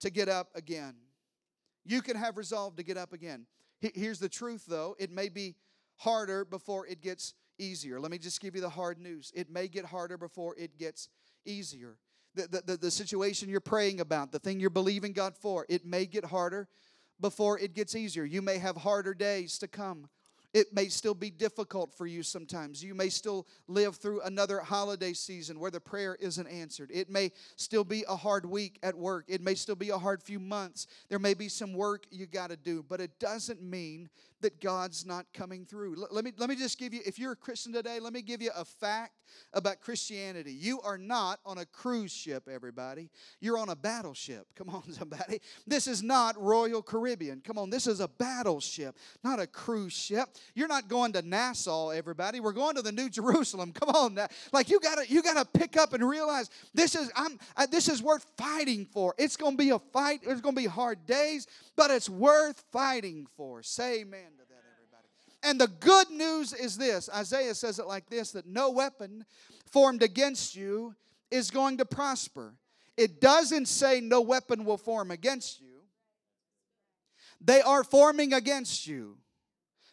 to 0.00 0.10
get 0.10 0.28
up 0.28 0.48
again. 0.54 0.94
You 1.86 2.02
can 2.02 2.16
have 2.16 2.36
resolve 2.36 2.76
to 2.76 2.82
get 2.82 2.98
up 2.98 3.14
again. 3.14 3.46
Here's 3.80 4.18
the 4.18 4.28
truth, 4.28 4.64
though 4.68 4.94
it 4.98 5.10
may 5.10 5.28
be 5.28 5.56
harder 5.96 6.44
before 6.44 6.86
it 6.86 7.00
gets 7.00 7.34
easier. 7.58 8.00
Let 8.00 8.10
me 8.10 8.18
just 8.18 8.40
give 8.40 8.54
you 8.54 8.60
the 8.60 8.68
hard 8.68 8.98
news. 8.98 9.32
It 9.34 9.50
may 9.50 9.68
get 9.68 9.84
harder 9.84 10.16
before 10.16 10.54
it 10.56 10.78
gets 10.78 11.08
easier. 11.44 11.96
The, 12.34 12.46
the, 12.48 12.62
the, 12.66 12.76
the 12.76 12.90
situation 12.90 13.48
you're 13.48 13.60
praying 13.60 14.00
about, 14.00 14.32
the 14.32 14.38
thing 14.38 14.60
you're 14.60 14.70
believing 14.70 15.12
God 15.12 15.36
for, 15.36 15.66
it 15.68 15.84
may 15.84 16.06
get 16.06 16.24
harder 16.24 16.68
before 17.20 17.58
it 17.58 17.74
gets 17.74 17.94
easier. 17.94 18.24
You 18.24 18.40
may 18.40 18.58
have 18.58 18.76
harder 18.76 19.14
days 19.14 19.58
to 19.58 19.68
come. 19.68 20.08
It 20.52 20.74
may 20.74 20.88
still 20.88 21.14
be 21.14 21.30
difficult 21.30 21.94
for 21.94 22.06
you 22.06 22.22
sometimes. 22.22 22.82
You 22.82 22.94
may 22.94 23.08
still 23.08 23.46
live 23.68 23.96
through 23.96 24.22
another 24.22 24.60
holiday 24.60 25.12
season 25.12 25.60
where 25.60 25.70
the 25.70 25.80
prayer 25.80 26.16
isn't 26.18 26.46
answered. 26.48 26.90
It 26.92 27.08
may 27.08 27.30
still 27.56 27.84
be 27.84 28.04
a 28.08 28.16
hard 28.16 28.44
week 28.44 28.78
at 28.82 28.96
work. 28.96 29.26
It 29.28 29.42
may 29.42 29.54
still 29.54 29.76
be 29.76 29.90
a 29.90 29.98
hard 29.98 30.22
few 30.22 30.40
months. 30.40 30.88
There 31.08 31.20
may 31.20 31.34
be 31.34 31.48
some 31.48 31.72
work 31.72 32.04
you 32.10 32.26
got 32.26 32.50
to 32.50 32.56
do, 32.56 32.84
but 32.88 33.00
it 33.00 33.20
doesn't 33.20 33.62
mean 33.62 34.08
that 34.40 34.60
God's 34.60 35.06
not 35.06 35.26
coming 35.32 35.64
through. 35.64 35.96
Let 36.10 36.24
me, 36.24 36.32
let 36.36 36.48
me 36.48 36.56
just 36.56 36.78
give 36.78 36.94
you, 36.94 37.00
if 37.04 37.18
you're 37.18 37.32
a 37.32 37.36
Christian 37.36 37.72
today, 37.72 38.00
let 38.00 38.12
me 38.12 38.22
give 38.22 38.42
you 38.42 38.50
a 38.56 38.64
fact 38.64 39.12
about 39.52 39.80
Christianity. 39.80 40.52
You 40.52 40.80
are 40.80 40.98
not 40.98 41.40
on 41.44 41.58
a 41.58 41.66
cruise 41.66 42.12
ship, 42.12 42.48
everybody. 42.48 43.10
You're 43.40 43.58
on 43.58 43.68
a 43.68 43.76
battleship. 43.76 44.46
Come 44.54 44.68
on, 44.70 44.82
somebody. 44.92 45.40
This 45.66 45.86
is 45.86 46.02
not 46.02 46.40
Royal 46.40 46.82
Caribbean. 46.82 47.40
Come 47.44 47.58
on, 47.58 47.70
this 47.70 47.86
is 47.86 48.00
a 48.00 48.08
battleship, 48.08 48.96
not 49.24 49.40
a 49.40 49.46
cruise 49.46 49.92
ship. 49.92 50.28
You're 50.54 50.68
not 50.68 50.88
going 50.88 51.12
to 51.14 51.22
Nassau, 51.22 51.90
everybody. 51.90 52.40
We're 52.40 52.52
going 52.52 52.76
to 52.76 52.82
the 52.82 52.92
New 52.92 53.08
Jerusalem. 53.08 53.72
Come 53.80 53.90
on, 53.90 54.14
now. 54.14 54.28
like 54.52 54.70
you 54.70 54.80
gotta 54.80 55.08
you 55.08 55.22
gotta 55.22 55.44
pick 55.44 55.76
up 55.76 55.92
and 55.92 56.08
realize 56.08 56.50
this 56.74 56.94
is 56.94 57.10
I'm 57.14 57.38
uh, 57.56 57.66
this 57.66 57.88
is 57.88 58.02
worth 58.02 58.26
fighting 58.36 58.86
for. 58.86 59.14
It's 59.18 59.36
gonna 59.36 59.56
be 59.56 59.70
a 59.70 59.78
fight. 59.78 60.20
There's 60.24 60.40
gonna 60.40 60.56
be 60.56 60.66
hard 60.66 61.06
days, 61.06 61.46
but 61.76 61.90
it's 61.90 62.08
worth 62.08 62.62
fighting 62.72 63.26
for. 63.36 63.62
Say 63.62 64.00
amen. 64.00 64.29
And 65.42 65.60
the 65.60 65.68
good 65.68 66.10
news 66.10 66.52
is 66.52 66.76
this 66.76 67.08
Isaiah 67.08 67.54
says 67.54 67.78
it 67.78 67.86
like 67.86 68.08
this 68.10 68.32
that 68.32 68.46
no 68.46 68.70
weapon 68.70 69.24
formed 69.70 70.02
against 70.02 70.54
you 70.54 70.94
is 71.30 71.50
going 71.50 71.78
to 71.78 71.84
prosper. 71.84 72.54
It 72.96 73.20
doesn't 73.20 73.66
say 73.66 74.00
no 74.00 74.20
weapon 74.20 74.64
will 74.64 74.76
form 74.76 75.10
against 75.10 75.60
you, 75.60 75.80
they 77.40 77.62
are 77.62 77.84
forming 77.84 78.34
against 78.34 78.86
you. 78.86 79.16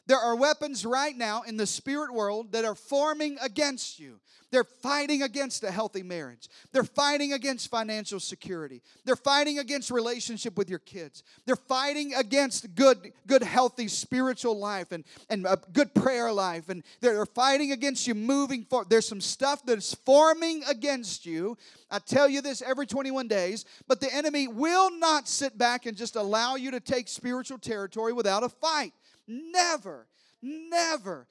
There 0.07 0.17
are 0.17 0.35
weapons 0.35 0.85
right 0.85 1.15
now 1.15 1.43
in 1.43 1.57
the 1.57 1.67
spirit 1.67 2.13
world 2.13 2.53
that 2.53 2.65
are 2.65 2.75
forming 2.75 3.37
against 3.41 3.99
you. 3.99 4.19
They're 4.49 4.63
fighting 4.63 5.23
against 5.23 5.63
a 5.65 5.71
healthy 5.71 6.03
marriage. 6.03 6.47
They're 6.71 6.85
fighting 6.85 7.33
against 7.33 7.69
financial 7.69 8.21
security. 8.21 8.81
They're 9.03 9.17
fighting 9.17 9.59
against 9.59 9.91
relationship 9.91 10.57
with 10.57 10.69
your 10.69 10.79
kids. 10.79 11.23
They're 11.45 11.57
fighting 11.57 12.13
against 12.13 12.73
good, 12.73 13.11
good 13.25 13.43
healthy 13.43 13.89
spiritual 13.89 14.57
life 14.57 14.93
and, 14.93 15.03
and 15.29 15.45
a 15.45 15.59
good 15.73 15.93
prayer 15.93 16.31
life. 16.31 16.69
And 16.69 16.83
they're 17.01 17.25
fighting 17.25 17.73
against 17.73 18.07
you 18.07 18.15
moving 18.15 18.63
forward. 18.63 18.89
There's 18.89 19.07
some 19.07 19.19
stuff 19.19 19.65
that's 19.65 19.93
forming 19.93 20.63
against 20.69 21.25
you. 21.25 21.57
I 21.91 21.99
tell 21.99 22.29
you 22.29 22.41
this 22.41 22.61
every 22.61 22.87
21 22.87 23.27
days, 23.27 23.65
but 23.85 23.99
the 23.99 24.13
enemy 24.13 24.47
will 24.47 24.97
not 24.97 25.27
sit 25.27 25.57
back 25.57 25.85
and 25.85 25.97
just 25.97 26.15
allow 26.15 26.55
you 26.55 26.71
to 26.71 26.79
take 26.79 27.09
spiritual 27.09 27.57
territory 27.57 28.13
without 28.13 28.43
a 28.43 28.49
fight. 28.49 28.93
Never. 29.27 30.07
Never. 30.41 31.27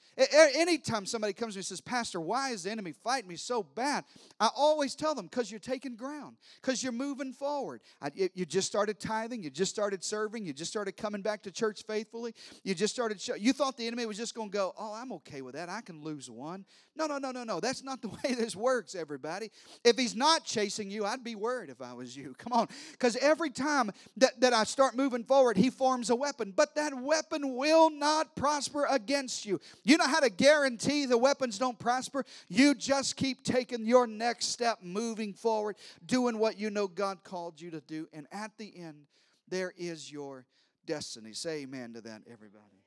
Anytime 0.57 1.07
somebody 1.07 1.33
comes 1.33 1.55
to 1.55 1.59
me 1.59 1.61
and 1.61 1.67
says, 1.67 1.81
Pastor, 1.81 2.21
why 2.21 2.51
is 2.51 2.65
the 2.65 2.71
enemy 2.71 2.93
fighting 3.05 3.29
me 3.29 3.37
so 3.37 3.63
bad? 3.63 4.05
I 4.41 4.49
always 4.57 4.97
tell 4.97 5.15
them, 5.15 5.27
because 5.27 5.51
you're 5.51 5.61
taking 5.61 5.95
ground, 5.95 6.37
because 6.61 6.83
you're 6.83 6.93
moving 6.93 7.33
forward. 7.33 7.83
you 8.15 8.45
just 8.45 8.67
started 8.67 8.99
tithing, 8.99 9.45
you 9.45 9.51
just 9.51 9.71
started 9.71 10.03
serving, 10.03 10.45
you 10.45 10.53
just 10.53 10.71
started 10.71 10.97
coming 10.97 11.23
back 11.23 11.43
to 11.43 11.53
church 11.53 11.85
faithfully, 11.87 12.35
you 12.65 12.75
just 12.75 12.93
started, 12.93 13.21
show, 13.21 13.35
you 13.37 13.53
thought 13.53 13.77
the 13.77 13.87
enemy 13.87 14.07
was 14.07 14.17
just 14.17 14.35
going 14.35 14.51
to 14.51 14.57
go, 14.57 14.75
oh, 14.77 14.93
I'm 14.93 15.13
okay 15.13 15.41
with 15.41 15.55
that, 15.55 15.69
I 15.69 15.83
can 15.83 16.03
lose 16.03 16.29
one. 16.29 16.65
No, 16.97 17.07
no, 17.07 17.19
no, 17.19 17.31
no, 17.31 17.45
no. 17.45 17.61
That's 17.61 17.85
not 17.85 18.01
the 18.01 18.09
way 18.25 18.35
this 18.35 18.57
works, 18.57 18.95
everybody. 18.95 19.51
If 19.85 19.97
he's 19.97 20.17
not 20.17 20.45
chasing 20.45 20.91
you, 20.91 21.05
I'd 21.05 21.23
be 21.23 21.35
worried 21.35 21.71
if 21.71 21.83
I 21.83 21.93
was 21.93 22.17
you. 22.17 22.35
Come 22.39 22.53
on. 22.53 22.69
Because 22.93 23.17
every 23.17 23.51
time 23.51 23.91
that, 24.17 24.41
that 24.41 24.53
I 24.53 24.65
start 24.65 24.97
moving 24.97 25.25
forward, 25.25 25.57
he 25.57 25.71
forms 25.71 26.11
a 26.11 26.17
weapon. 26.17 26.53
But 26.57 26.75
that 26.77 26.95
weapon 26.95 27.55
will 27.55 27.91
not 27.91 28.35
prosper 28.35 28.87
against 28.97 29.47
you. 29.47 29.61
You 29.85 29.97
know 29.97 30.09
how 30.09 30.19
to 30.21 30.29
guarantee 30.31 31.07
the 31.07 31.17
weapons 31.17 31.59
don't 31.59 31.79
prosper? 31.79 32.25
You 32.49 32.75
just 32.75 33.17
keep 33.17 33.45
taking 33.45 33.87
your 33.87 34.09
next 34.09 34.47
step, 34.47 34.79
moving 34.83 35.33
forward, 35.33 35.77
doing 36.05 36.39
what 36.39 36.59
you 36.59 36.71
know 36.71 36.89
God 36.89 37.23
called 37.23 37.61
you 37.61 37.71
to 37.71 37.81
do. 37.81 38.09
And 38.13 38.27
at 38.33 38.51
the 38.59 38.73
end, 38.77 39.07
there 39.49 39.73
is 39.77 40.11
your 40.11 40.45
destiny. 40.87 41.33
Say 41.33 41.63
amen 41.63 41.93
to 41.95 42.01
that, 42.01 42.23
everybody. 42.31 42.83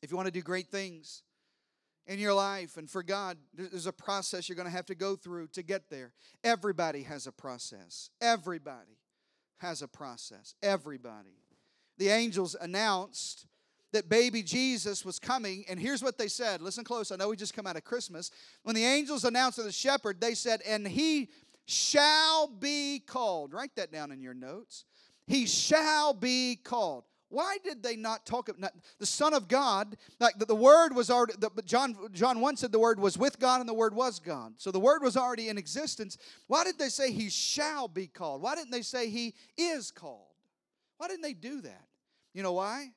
If 0.00 0.10
you 0.10 0.16
want 0.16 0.26
to 0.26 0.32
do 0.32 0.42
great 0.42 0.68
things, 0.68 1.22
in 2.06 2.18
your 2.18 2.34
life 2.34 2.76
and 2.76 2.90
for 2.90 3.02
God, 3.02 3.38
there's 3.54 3.86
a 3.86 3.92
process 3.92 4.48
you're 4.48 4.56
going 4.56 4.68
to 4.68 4.76
have 4.76 4.86
to 4.86 4.94
go 4.94 5.16
through 5.16 5.48
to 5.48 5.62
get 5.62 5.88
there. 5.88 6.12
Everybody 6.42 7.02
has 7.04 7.26
a 7.26 7.32
process. 7.32 8.10
Everybody 8.20 8.98
has 9.58 9.82
a 9.82 9.88
process. 9.88 10.54
Everybody. 10.62 11.38
The 11.96 12.08
angels 12.08 12.56
announced 12.60 13.46
that 13.94 14.08
baby 14.08 14.42
Jesus 14.42 15.04
was 15.04 15.18
coming, 15.18 15.64
and 15.68 15.80
here's 15.80 16.02
what 16.02 16.18
they 16.18 16.28
said. 16.28 16.60
Listen 16.60 16.84
close. 16.84 17.10
I 17.10 17.16
know 17.16 17.28
we 17.28 17.36
just 17.36 17.54
come 17.54 17.66
out 17.66 17.76
of 17.76 17.84
Christmas. 17.84 18.30
When 18.62 18.74
the 18.74 18.84
angels 18.84 19.24
announced 19.24 19.56
to 19.58 19.64
the 19.64 19.72
shepherd, 19.72 20.20
they 20.20 20.34
said, 20.34 20.60
And 20.66 20.86
he 20.86 21.30
shall 21.66 22.48
be 22.48 23.00
called. 23.00 23.52
Write 23.54 23.74
that 23.76 23.92
down 23.92 24.12
in 24.12 24.20
your 24.20 24.34
notes. 24.34 24.84
He 25.26 25.46
shall 25.46 26.12
be 26.12 26.56
called. 26.56 27.04
Why 27.30 27.56
did 27.64 27.82
they 27.82 27.96
not 27.96 28.26
talk 28.26 28.48
about 28.48 28.72
the 28.98 29.06
Son 29.06 29.32
of 29.32 29.48
God? 29.48 29.96
Like 30.20 30.38
the, 30.38 30.44
the 30.44 30.54
Word 30.54 30.94
was 30.94 31.10
already. 31.10 31.34
The, 31.38 31.50
John 31.64 31.96
John 32.12 32.40
one 32.40 32.56
said 32.56 32.70
the 32.70 32.78
Word 32.78 33.00
was 33.00 33.16
with 33.18 33.40
God 33.40 33.60
and 33.60 33.68
the 33.68 33.74
Word 33.74 33.94
was 33.94 34.20
God. 34.20 34.54
So 34.58 34.70
the 34.70 34.78
Word 34.78 35.02
was 35.02 35.16
already 35.16 35.48
in 35.48 35.58
existence. 35.58 36.18
Why 36.46 36.62
did 36.62 36.78
they 36.78 36.90
say 36.90 37.10
He 37.10 37.30
shall 37.30 37.88
be 37.88 38.06
called? 38.06 38.42
Why 38.42 38.54
didn't 38.54 38.70
they 38.70 38.82
say 38.82 39.08
He 39.08 39.34
is 39.56 39.90
called? 39.90 40.34
Why 40.98 41.08
didn't 41.08 41.22
they 41.22 41.32
do 41.32 41.60
that? 41.62 41.86
You 42.34 42.42
know 42.42 42.52
why? 42.52 42.90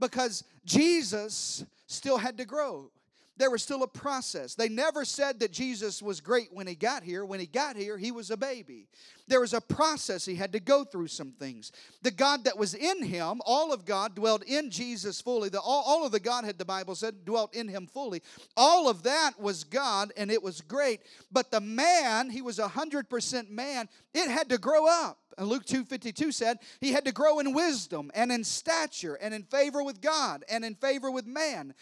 Because 0.00 0.44
Jesus 0.64 1.64
still 1.86 2.18
had 2.18 2.38
to 2.38 2.44
grow. 2.44 2.90
There 3.38 3.50
was 3.50 3.62
still 3.62 3.82
a 3.82 3.88
process. 3.88 4.54
They 4.54 4.70
never 4.70 5.04
said 5.04 5.40
that 5.40 5.52
Jesus 5.52 6.00
was 6.00 6.22
great 6.22 6.48
when 6.52 6.66
he 6.66 6.74
got 6.74 7.02
here. 7.02 7.22
When 7.22 7.38
he 7.38 7.44
got 7.44 7.76
here, 7.76 7.98
he 7.98 8.10
was 8.10 8.30
a 8.30 8.36
baby. 8.36 8.88
There 9.28 9.40
was 9.40 9.52
a 9.52 9.60
process. 9.60 10.24
He 10.24 10.36
had 10.36 10.52
to 10.52 10.60
go 10.60 10.84
through 10.84 11.08
some 11.08 11.32
things. 11.32 11.70
The 12.00 12.10
God 12.10 12.44
that 12.44 12.56
was 12.56 12.72
in 12.72 13.02
him, 13.02 13.42
all 13.44 13.74
of 13.74 13.84
God 13.84 14.14
dwelled 14.14 14.42
in 14.44 14.70
Jesus 14.70 15.20
fully. 15.20 15.50
The, 15.50 15.60
all, 15.60 15.84
all 15.86 16.06
of 16.06 16.12
the 16.12 16.20
Godhead, 16.20 16.56
the 16.56 16.64
Bible 16.64 16.94
said, 16.94 17.26
dwelt 17.26 17.54
in 17.54 17.68
him 17.68 17.86
fully. 17.86 18.22
All 18.56 18.88
of 18.88 19.02
that 19.02 19.32
was 19.38 19.64
God, 19.64 20.12
and 20.16 20.30
it 20.30 20.42
was 20.42 20.62
great. 20.62 21.00
But 21.30 21.50
the 21.50 21.60
man, 21.60 22.30
he 22.30 22.40
was 22.40 22.58
100% 22.58 23.50
man, 23.50 23.86
it 24.14 24.30
had 24.30 24.48
to 24.48 24.56
grow 24.56 24.86
up. 24.88 25.18
Luke 25.38 25.66
2:52 25.66 26.32
said 26.32 26.58
he 26.80 26.92
had 26.92 27.04
to 27.04 27.12
grow 27.12 27.38
in 27.38 27.52
wisdom 27.52 28.10
and 28.14 28.32
in 28.32 28.42
stature 28.42 29.14
and 29.14 29.34
in 29.34 29.42
favor 29.42 29.82
with 29.82 30.00
God 30.00 30.44
and 30.48 30.64
in 30.64 30.74
favor 30.74 31.10
with 31.10 31.26
man. 31.26 31.74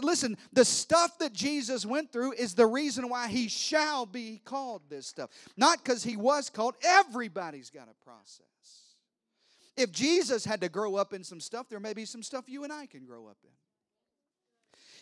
Listen, 0.00 0.36
the 0.52 0.64
stuff 0.64 1.18
that 1.18 1.32
Jesus 1.32 1.86
went 1.86 2.12
through 2.12 2.32
is 2.32 2.54
the 2.54 2.66
reason 2.66 3.08
why 3.08 3.28
he 3.28 3.48
shall 3.48 4.04
be 4.04 4.40
called 4.44 4.82
this 4.90 5.06
stuff. 5.06 5.30
Not 5.56 5.82
because 5.82 6.04
he 6.04 6.16
was 6.16 6.50
called, 6.50 6.74
Everybody's 6.82 7.70
got 7.70 7.88
a 7.88 8.04
process. 8.04 8.44
If 9.76 9.92
Jesus 9.92 10.44
had 10.44 10.60
to 10.60 10.68
grow 10.68 10.96
up 10.96 11.14
in 11.14 11.22
some 11.24 11.40
stuff, 11.40 11.68
there 11.68 11.80
may 11.80 11.94
be 11.94 12.04
some 12.04 12.22
stuff 12.22 12.48
you 12.48 12.64
and 12.64 12.72
I 12.72 12.86
can 12.86 13.06
grow 13.06 13.26
up 13.28 13.38
in. 13.44 13.50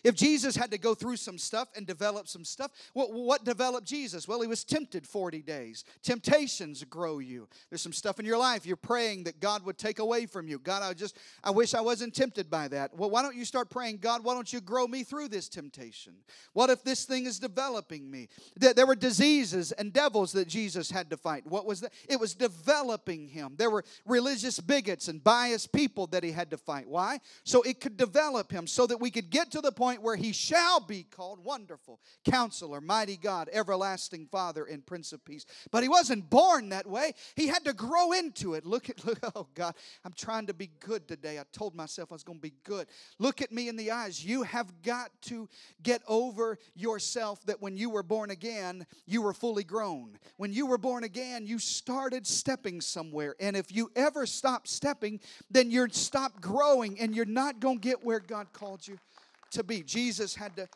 If 0.05 0.15
Jesus 0.15 0.57
had 0.57 0.71
to 0.71 0.79
go 0.79 0.95
through 0.95 1.17
some 1.17 1.39
stuff 1.39 1.69
and 1.77 1.87
develop 1.87 2.29
some 2.29 2.45
stuff, 2.45 2.71
what, 2.93 3.13
what 3.13 3.45
developed 3.45 3.87
Jesus? 3.87 4.29
Well, 4.29 4.41
he 4.41 4.49
was 4.49 4.65
tempted 4.65 5.07
40 5.07 5.43
days. 5.43 5.85
Temptations 6.03 6.83
grow 6.85 7.19
you. 7.19 7.49
There's 7.71 7.83
some 7.83 7.93
stuff 7.93 8.19
in 8.19 8.27
your 8.27 8.39
life 8.39 8.67
you're 8.67 8.77
praying 8.77 9.25
that 9.25 9.41
God 9.41 9.65
would 9.65 9.79
take 9.79 9.99
away 9.99 10.27
from 10.27 10.49
you. 10.49 10.59
God, 10.59 10.83
I 10.83 10.93
just, 10.93 11.17
I 11.43 11.51
wish 11.51 11.75
I 11.75 11.81
wasn't 11.81 12.15
tempted 12.15 12.51
by 12.51 12.69
that. 12.69 12.97
Well, 12.97 13.11
why 13.11 13.23
don't 13.23 13.37
you 13.37 13.45
start 13.45 13.71
praying, 13.71 13.99
God, 13.99 14.25
why 14.25 14.35
don't 14.35 14.53
you 14.53 14.61
grow 14.61 14.87
me 14.87 15.05
through 15.05 15.29
this 15.29 15.49
temptation? 15.49 16.15
What 16.53 16.71
if 16.71 16.83
this 16.83 17.05
thing 17.05 17.27
is 17.27 17.39
developing 17.39 18.11
me? 18.11 18.29
There 18.57 18.87
were 18.87 18.95
diseases 18.95 19.73
and 19.73 19.93
devils 19.93 20.33
that 20.33 20.49
Jesus 20.49 20.91
had 20.91 21.11
to 21.11 21.17
fight. 21.17 21.47
What 21.47 21.67
was 21.67 21.81
that? 21.81 21.93
It 22.09 22.19
was 22.19 22.35
developing 22.35 23.29
him. 23.29 23.55
There 23.57 23.71
were 23.71 23.85
religious 24.05 24.61
bigots 24.61 25.09
and 25.09 25.23
biased 25.23 25.73
people 25.73 26.07
that 26.09 26.25
he 26.25 26.33
had 26.33 26.51
to 26.51 26.57
fight. 26.57 26.89
Why? 26.89 27.21
So 27.45 27.63
it 27.63 27.81
could 27.81 27.97
develop 27.97 28.51
him 28.51 28.67
so 28.67 28.87
that 28.87 29.01
we 29.01 29.11
could 29.11 29.31
get 29.31 29.51
to 29.53 29.61
the 29.61 29.73
point 29.73 29.86
point 29.87 30.03
where 30.03 30.16
he 30.16 30.33
shall 30.33 30.81
be 30.81 31.05
called 31.05 31.44
Wonderful, 31.44 32.01
Counselor, 32.25 32.81
Mighty 32.81 33.16
God, 33.16 33.49
Everlasting 33.53 34.27
Father, 34.27 34.64
and 34.64 34.85
Prince 34.85 35.12
of 35.12 35.25
Peace. 35.25 35.46
But 35.70 35.85
he 35.85 35.88
wasn't 35.88 36.29
born 36.29 36.70
that 36.70 36.88
way. 36.88 37.12
He 37.37 37.46
had 37.46 37.64
to 37.66 37.72
grow 37.72 38.11
into 38.11 38.55
it. 38.55 38.66
Look 38.66 38.90
at, 38.90 39.05
look, 39.07 39.20
oh 39.37 39.46
God, 39.55 39.77
I'm 40.05 40.12
trying 40.12 40.49
to 40.49 40.55
be 40.55 40.70
good 40.81 41.07
today. 41.07 41.38
I 41.38 41.44
told 41.53 41.77
myself 41.77 42.11
I 42.11 42.16
was 42.16 42.25
going 42.25 42.38
to 42.38 42.42
be 42.42 42.55
good. 42.64 42.88
Look 43.20 43.40
at 43.42 43.53
me 43.53 43.68
in 43.68 43.77
the 43.77 43.92
eyes. 43.92 44.25
You 44.25 44.42
have 44.42 44.83
got 44.83 45.11
to 45.27 45.49
get 45.85 46.03
over 46.09 46.59
yourself 46.75 47.46
that 47.46 47.62
when 47.62 47.77
you 47.77 47.88
were 47.88 48.03
born 48.03 48.33
again, 48.33 48.88
you 49.07 49.22
were 49.22 49.35
fully 49.35 49.62
grown. 49.62 50.18
When 50.37 50.53
you 50.53 50.66
were 50.66 50.79
born 50.79 51.05
again, 51.05 51.46
you 51.46 51.61
started 51.61 52.27
stepping 52.27 52.81
somewhere. 52.81 53.37
And 53.38 53.57
if 53.57 53.72
you 53.72 53.92
ever 53.94 54.27
stop 54.27 54.66
stepping, 54.66 55.20
then 55.49 55.70
you're 55.70 55.90
stop 55.90 56.40
growing 56.40 56.99
and 56.99 57.14
you're 57.14 57.25
not 57.25 57.61
going 57.61 57.79
to 57.79 57.88
get 57.88 58.05
where 58.05 58.18
God 58.18 58.53
called 58.53 58.85
you 58.88 58.99
to 59.57 59.64
be. 59.64 59.83
Jesus 59.83 60.35
had 60.35 60.57
to 60.57 60.69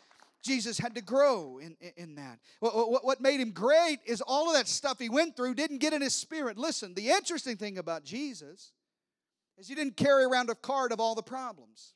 Jesus 0.42 0.78
had 0.78 0.94
to 0.94 1.02
grow 1.02 1.58
in, 1.58 1.76
in, 1.98 2.14
that. 2.14 2.38
What, 2.60 3.04
what, 3.04 3.20
made 3.20 3.40
him 3.40 3.50
great 3.50 3.98
is 4.06 4.22
all 4.22 4.48
of 4.48 4.56
that 4.56 4.68
stuff 4.68 4.98
he 4.98 5.10
went 5.10 5.36
through 5.36 5.54
didn't 5.54 5.78
get 5.78 5.92
in 5.92 6.00
his 6.00 6.14
spirit. 6.14 6.56
Listen, 6.56 6.94
the 6.94 7.10
interesting 7.10 7.58
thing 7.58 7.76
about 7.76 8.04
Jesus 8.04 8.72
is 9.58 9.68
he 9.68 9.74
didn't 9.74 9.98
carry 9.98 10.24
around 10.24 10.48
a 10.48 10.54
card 10.54 10.92
of 10.92 11.00
all 11.00 11.14
the 11.14 11.22
problems. 11.22 11.92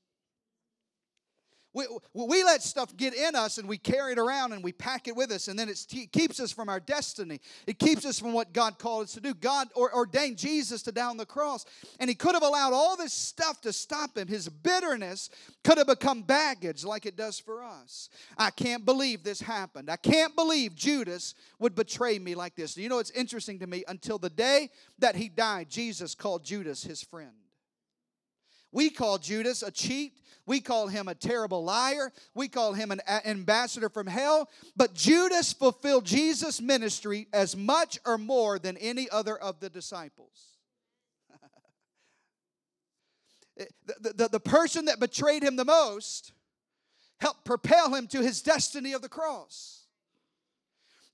We, 1.75 1.87
we 2.15 2.45
let 2.45 2.63
stuff 2.63 2.97
get 2.97 3.15
in 3.15 3.35
us 3.35 3.59
and 3.59 3.69
we 3.69 3.79
carry 3.79 4.13
it 4.13 4.19
around 4.19 4.53
and 4.53 4.63
we 4.63 4.73
pack 4.73 5.09
it 5.09 5.17
with 5.17 5.33
us, 5.33 5.49
and 5.49 5.59
then 5.59 5.69
it 5.69 5.85
keeps 6.13 6.39
us 6.39 6.53
from 6.53 6.69
our 6.69 6.79
destiny. 6.79 7.41
It 7.67 7.81
keeps 7.81 8.07
us 8.07 8.21
from 8.21 8.33
what 8.33 8.53
God 8.53 8.79
called 8.79 9.05
us 9.05 9.15
to 9.15 9.21
do. 9.21 9.35
God 9.35 9.69
ordained 9.77 10.39
Jesus 10.39 10.83
to 10.85 10.93
down 10.93 11.17
the 11.17 11.27
cross, 11.27 11.67
and 11.99 12.09
He 12.09 12.15
could 12.15 12.35
have 12.35 12.45
allowed 12.45 12.73
all 12.73 12.97
this 12.97 13.13
stuff 13.13 13.61
to 13.63 13.73
stop 13.73 14.17
Him. 14.17 14.29
His 14.29 14.49
bitterness 14.49 15.31
could 15.65 15.79
have 15.79 15.89
become 15.89 16.23
baggage 16.23 16.85
like 16.85 17.07
it 17.07 17.17
does 17.17 17.41
for 17.41 17.65
us. 17.65 18.09
I 18.39 18.51
can't 18.51 18.85
believe 18.85 19.25
this 19.25 19.41
happened. 19.41 19.91
I 19.91 19.97
can't 19.97 20.37
believe 20.37 20.77
Judas 20.77 21.35
would 21.59 21.75
betray 21.75 22.19
me 22.21 22.37
like 22.37 22.55
this. 22.55 22.77
You 22.77 22.89
know, 22.89 23.01
it's 23.01 23.11
interesting 23.11 23.59
to 23.59 23.67
me. 23.67 23.83
Until 23.89 24.19
the 24.19 24.31
day 24.31 24.71
that 25.01 25.17
he 25.17 25.29
died, 25.29 25.71
Jesus 25.71 26.15
called 26.15 26.45
Judas 26.45 26.85
his 26.85 27.03
friend. 27.03 27.33
We 28.75 28.91
call 28.91 29.19
Judas 29.19 29.63
a 29.63 29.71
cheat. 29.71 30.19
We 30.47 30.61
call 30.61 30.89
him 30.89 31.07
a 31.07 31.15
terrible 31.15 31.65
liar. 31.65 32.13
We 32.35 32.49
call 32.49 32.75
him 32.75 32.91
an 32.91 33.01
ambassador 33.25 33.89
from 33.89 34.09
hell. 34.09 34.51
But 34.77 34.95
Judas 34.95 35.53
fulfilled 35.53 36.05
Jesus' 36.05 36.61
ministry 36.61 37.29
as 37.33 37.57
much 37.57 38.01
or 38.05 38.19
more 38.19 38.59
than 38.59 38.77
any 38.79 39.09
other 39.09 39.39
of 39.39 39.61
the 39.61 39.71
disciples. 39.71 40.59
the, 43.57 44.13
the, 44.13 44.29
the 44.29 44.41
person 44.41 44.87
that 44.87 44.99
betrayed 44.99 45.45
him 45.45 45.55
the 45.55 45.65
most 45.65 46.33
helped 47.21 47.45
propel 47.45 47.95
him 47.95 48.09
to 48.09 48.23
his 48.23 48.43
destiny 48.43 48.93
of 48.93 49.03
the 49.03 49.09
cross. 49.09 49.85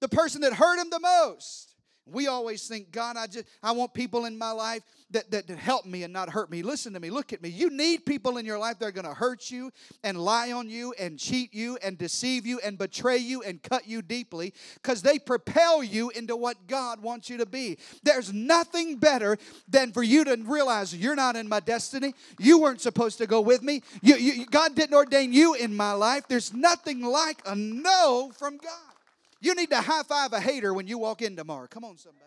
The 0.01 0.09
person 0.09 0.41
that 0.41 0.55
hurt 0.55 0.79
him 0.81 0.89
the 0.89 0.99
most 0.99 1.70
we 2.13 2.27
always 2.27 2.67
think, 2.67 2.93
God, 2.93 3.17
I 3.17 3.27
just 3.27 3.47
I 3.63 3.73
want 3.73 3.95
people 3.95 4.25
in 4.25 4.37
my 4.37 4.51
life 4.51 4.83
that, 5.11 5.31
that, 5.31 5.47
that 5.47 5.59
help 5.59 5.87
me 5.87 6.03
and 6.05 6.13
not 6.13 6.29
hurt 6.31 6.51
me. 6.51 6.63
Listen 6.63 6.93
to 6.95 7.01
me, 7.01 7.11
look 7.11 7.33
at 7.33 7.43
me. 7.43 7.49
You 7.49 7.71
need 7.71 8.07
people 8.07 8.39
in 8.39 8.47
your 8.47 8.59
life 8.59 8.79
that 8.79 8.87
are 8.87 8.93
gonna 8.93 9.15
hurt 9.15 9.51
you 9.51 9.73
and 10.05 10.19
lie 10.19 10.53
on 10.53 10.69
you 10.69 10.95
and 10.99 11.19
cheat 11.19 11.53
you 11.53 11.79
and 11.83 11.99
deceive 11.99 12.47
you 12.47 12.61
and 12.65 12.79
betray 12.79 13.19
you 13.19 13.43
and 13.43 13.63
cut 13.63 13.87
you 13.89 14.03
deeply 14.03 14.55
because 14.75 15.03
they 15.03 15.19
propel 15.19 15.83
you 15.83 16.11
into 16.11 16.37
what 16.37 16.67
God 16.67 17.03
wants 17.03 17.29
you 17.29 17.39
to 17.39 17.47
be. 17.47 17.79
There's 18.03 18.33
nothing 18.33 18.97
better 18.97 19.39
than 19.69 19.93
for 19.93 20.03
you 20.03 20.25
to 20.25 20.37
realize 20.45 20.95
you're 20.95 21.17
not 21.17 21.37
in 21.37 21.49
my 21.49 21.61
destiny. 21.61 22.15
You 22.39 22.61
weren't 22.61 22.81
supposed 22.81 23.19
to 23.19 23.27
go 23.27 23.41
with 23.41 23.63
me. 23.63 23.83
You, 24.03 24.17
you, 24.17 24.47
God 24.47 24.75
didn't 24.75 24.95
ordain 24.95 25.33
you 25.33 25.55
in 25.55 25.77
my 25.77 25.93
life. 25.93 26.25
There's 26.29 26.53
nothing 26.53 27.03
like 27.03 27.43
a 27.47 27.55
no 27.55 28.33
from 28.39 28.57
God. 28.59 29.00
You 29.41 29.55
need 29.55 29.71
to 29.71 29.81
high 29.81 30.03
five 30.03 30.33
a 30.33 30.41
hater 30.41 30.75
when 30.75 30.87
you 30.87 30.99
walk 30.99 31.23
in 31.23 31.37
tomorrow. 31.37 31.67
Come 31.67 31.85
on, 31.85 31.97
somebody. 31.97 32.25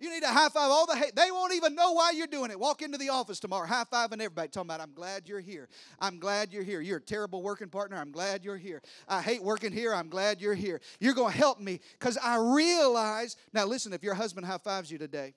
You 0.00 0.10
need 0.10 0.22
to 0.22 0.28
high 0.28 0.50
five 0.50 0.70
all 0.70 0.86
the 0.86 0.96
hate. 0.96 1.16
They 1.16 1.30
won't 1.30 1.54
even 1.54 1.74
know 1.74 1.92
why 1.92 2.10
you're 2.10 2.26
doing 2.26 2.50
it. 2.50 2.58
Walk 2.58 2.82
into 2.82 2.98
the 2.98 3.08
office 3.08 3.40
tomorrow, 3.40 3.66
high 3.66 3.84
fiving 3.84 4.14
everybody, 4.14 4.48
talking 4.48 4.68
about, 4.68 4.80
I'm 4.80 4.92
glad 4.92 5.28
you're 5.28 5.40
here. 5.40 5.68
I'm 5.98 6.18
glad 6.18 6.52
you're 6.52 6.62
here. 6.62 6.80
You're 6.80 6.98
a 6.98 7.02
terrible 7.02 7.42
working 7.42 7.68
partner. 7.68 7.96
I'm 7.96 8.10
glad 8.10 8.44
you're 8.44 8.58
here. 8.58 8.82
I 9.08 9.22
hate 9.22 9.42
working 9.42 9.72
here. 9.72 9.94
I'm 9.94 10.08
glad 10.08 10.40
you're 10.40 10.54
here. 10.54 10.80
You're 11.00 11.14
going 11.14 11.32
to 11.32 11.38
help 11.38 11.60
me 11.60 11.80
because 11.98 12.18
I 12.18 12.36
realize. 12.36 13.36
Now, 13.52 13.66
listen, 13.66 13.92
if 13.92 14.02
your 14.02 14.14
husband 14.14 14.46
high 14.46 14.58
fives 14.58 14.90
you 14.90 14.98
today, 14.98 15.34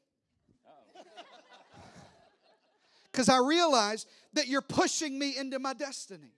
because 3.12 3.30
I 3.30 3.38
realize 3.38 4.06
that 4.34 4.47
you're 4.47 4.62
pushing 4.62 5.17
me 5.17 5.38
into 5.38 5.60
my 5.60 5.73
destiny. 5.73 6.34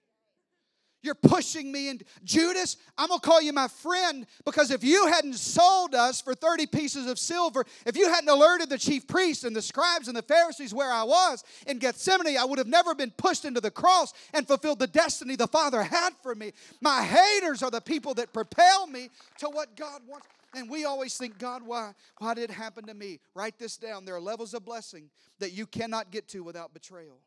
You're 1.02 1.16
pushing 1.16 1.72
me 1.72 1.88
into 1.88 2.04
Judas, 2.24 2.76
I'm 2.98 3.08
gonna 3.08 3.22
call 3.22 3.42
you 3.42 3.54
my 3.54 3.70
friend 3.70 4.26
because 4.46 4.70
if 4.70 4.84
you 4.84 5.08
hadn't 5.08 5.36
sold 5.36 5.96
us 5.96 6.20
for 6.20 6.34
30 6.34 6.66
pieces 6.68 7.08
of 7.08 7.18
silver, 7.18 7.64
if 7.86 7.96
you 7.96 8.10
hadn't 8.10 8.30
alerted 8.30 8.70
the 8.70 8.78
chief 8.78 9.08
priests 9.08 9.46
and 9.46 9.56
the 9.56 9.62
scribes 9.62 10.10
and 10.10 10.18
the 10.18 10.22
Pharisees 10.22 10.74
where 10.74 10.92
I 10.92 11.04
was 11.04 11.44
in 11.68 11.80
Gethsemane, 11.80 12.38
I 12.38 12.44
would 12.44 12.58
have 12.58 12.68
never 12.68 12.94
been 12.94 13.12
pushed 13.12 13.46
into 13.46 13.62
the 13.62 13.72
cross 13.72 14.14
and 14.34 14.46
fulfilled 14.46 14.80
the 14.80 14.88
destiny 14.88 15.38
the 15.38 15.48
Father 15.48 15.84
had 15.84 16.12
for 16.22 16.36
me. 16.36 16.52
My 16.82 17.02
haters 17.04 17.64
are 17.64 17.72
the 17.72 17.82
people 17.82 18.14
that 18.16 18.34
propel 18.34 18.88
me 18.88 19.10
to 19.38 19.48
what 19.48 19.78
God 19.78 20.02
wants. 20.06 20.28
And 20.54 20.70
we 20.70 20.86
always 20.86 21.16
think, 21.16 21.38
God, 21.38 21.62
why? 21.64 21.94
Why 22.18 22.34
did 22.34 22.50
it 22.50 22.54
happen 22.54 22.88
to 22.88 22.94
me? 22.94 23.20
Write 23.36 23.60
this 23.60 23.78
down. 23.78 24.04
There 24.04 24.16
are 24.16 24.22
levels 24.22 24.54
of 24.54 24.66
blessing 24.66 25.10
that 25.38 25.54
you 25.54 25.66
cannot 25.68 26.12
get 26.12 26.28
to 26.30 26.44
without 26.44 26.74
betrayal. 26.74 27.20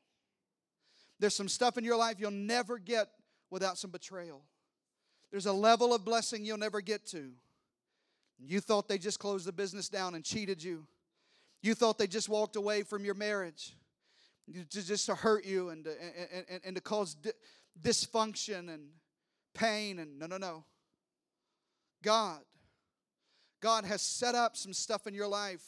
There's 1.21 1.37
some 1.37 1.49
stuff 1.49 1.79
in 1.79 1.85
your 1.85 1.97
life 1.97 2.17
you'll 2.19 2.33
never 2.33 2.79
get 2.79 3.09
without 3.53 3.77
some 3.77 3.91
betrayal. 3.91 4.43
There's 5.31 5.47
a 5.47 5.53
level 5.53 5.95
of 5.95 6.05
blessing 6.05 6.45
you'll 6.45 6.59
never 6.59 6.81
get 6.81 7.07
to. 7.09 7.31
You 8.39 8.61
thought 8.61 8.89
they 8.89 8.99
just 8.99 9.19
closed 9.19 9.47
the 9.47 9.53
business 9.53 9.89
down 9.89 10.15
and 10.15 10.25
cheated 10.25 10.63
you. 10.63 10.87
You 11.63 11.75
thought 11.75 11.99
they 11.99 12.07
just 12.09 12.29
walked 12.29 12.57
away 12.57 12.83
from 12.83 13.05
your 13.05 13.15
marriage 13.15 13.77
just 14.69 15.07
to 15.07 15.15
hurt 15.15 15.45
you 15.45 15.69
and, 15.69 15.87
and, 15.87 16.45
and, 16.49 16.61
and 16.65 16.77
to 16.77 16.83
cause 16.83 17.17
dysfunction 17.81 18.73
and 18.73 18.89
pain. 19.55 19.99
And 20.01 20.19
no, 20.19 20.27
no, 20.27 20.39
no. 20.39 20.65
God, 22.03 22.41
God 23.61 23.85
has 23.85 24.03
set 24.03 24.35
up 24.35 24.57
some 24.57 24.73
stuff 24.73 25.07
in 25.07 25.15
your 25.15 25.29
life 25.29 25.63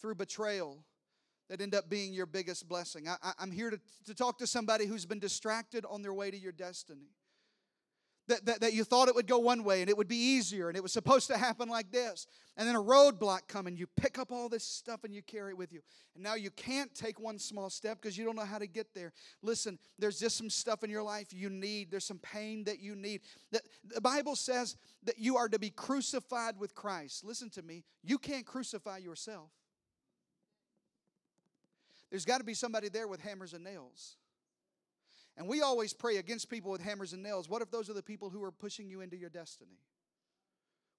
through 0.00 0.14
betrayal 0.14 0.84
that 1.52 1.60
end 1.60 1.74
up 1.74 1.90
being 1.90 2.14
your 2.14 2.24
biggest 2.24 2.66
blessing. 2.66 3.06
I, 3.06 3.32
am 3.38 3.50
here 3.50 3.68
to, 3.68 3.78
to 4.06 4.14
talk 4.14 4.38
to 4.38 4.46
somebody 4.46 4.86
who's 4.86 5.04
been 5.04 5.18
distracted 5.18 5.84
on 5.84 6.00
their 6.00 6.14
way 6.14 6.30
to 6.30 6.38
your 6.38 6.50
destiny. 6.50 7.10
that, 8.28 8.46
that, 8.46 8.60
that 8.62 8.72
you 8.72 8.84
thought 8.84 9.08
it 9.08 9.14
would 9.14 9.26
go 9.26 9.38
one 9.38 9.62
way 9.62 9.82
and 9.82 9.90
it 9.90 9.96
would 9.98 10.08
be 10.08 10.16
easier 10.16 10.68
and 10.68 10.78
it 10.78 10.82
was 10.82 10.94
supposed 10.94 11.26
to 11.26 11.36
happen 11.36 11.68
like 11.68 11.92
this. 11.92 12.26
And 12.56 12.66
then 12.66 12.74
a 12.74 12.82
roadblock 12.82 13.48
come 13.48 13.66
and 13.66 13.78
you 13.78 13.86
pick 13.86 14.18
up 14.18 14.32
all 14.32 14.48
this 14.48 14.64
stuff 14.64 15.04
and 15.04 15.14
you 15.14 15.20
carry 15.20 15.50
it 15.50 15.58
with 15.58 15.74
you. 15.74 15.80
And 16.14 16.24
now 16.24 16.36
you 16.36 16.50
can't 16.50 16.94
take 16.94 17.20
one 17.20 17.38
small 17.38 17.68
step 17.68 18.00
because 18.00 18.16
you 18.16 18.24
don't 18.24 18.36
know 18.36 18.46
how 18.46 18.58
to 18.58 18.66
get 18.66 18.94
there. 18.94 19.12
Listen, 19.42 19.78
there's 19.98 20.18
just 20.18 20.38
some 20.38 20.48
stuff 20.48 20.82
in 20.82 20.88
your 20.88 21.02
life 21.02 21.34
you 21.34 21.50
need. 21.50 21.90
There's 21.90 22.06
some 22.06 22.20
pain 22.20 22.64
that 22.64 22.80
you 22.80 22.96
need. 22.96 23.20
The, 23.50 23.60
the 23.94 24.00
Bible 24.00 24.36
says 24.36 24.78
that 25.02 25.18
you 25.18 25.36
are 25.36 25.50
to 25.50 25.58
be 25.58 25.68
crucified 25.68 26.58
with 26.58 26.74
Christ. 26.74 27.26
Listen 27.26 27.50
to 27.50 27.62
me. 27.62 27.84
You 28.02 28.16
can't 28.16 28.46
crucify 28.46 28.96
yourself. 28.96 29.50
There's 32.12 32.26
got 32.26 32.38
to 32.38 32.44
be 32.44 32.52
somebody 32.52 32.90
there 32.90 33.08
with 33.08 33.22
hammers 33.22 33.54
and 33.54 33.64
nails. 33.64 34.16
And 35.38 35.48
we 35.48 35.62
always 35.62 35.94
pray 35.94 36.18
against 36.18 36.50
people 36.50 36.70
with 36.70 36.82
hammers 36.82 37.14
and 37.14 37.22
nails. 37.22 37.48
What 37.48 37.62
if 37.62 37.70
those 37.70 37.88
are 37.88 37.94
the 37.94 38.02
people 38.02 38.28
who 38.28 38.44
are 38.44 38.52
pushing 38.52 38.90
you 38.90 39.00
into 39.00 39.16
your 39.16 39.30
destiny? 39.30 39.80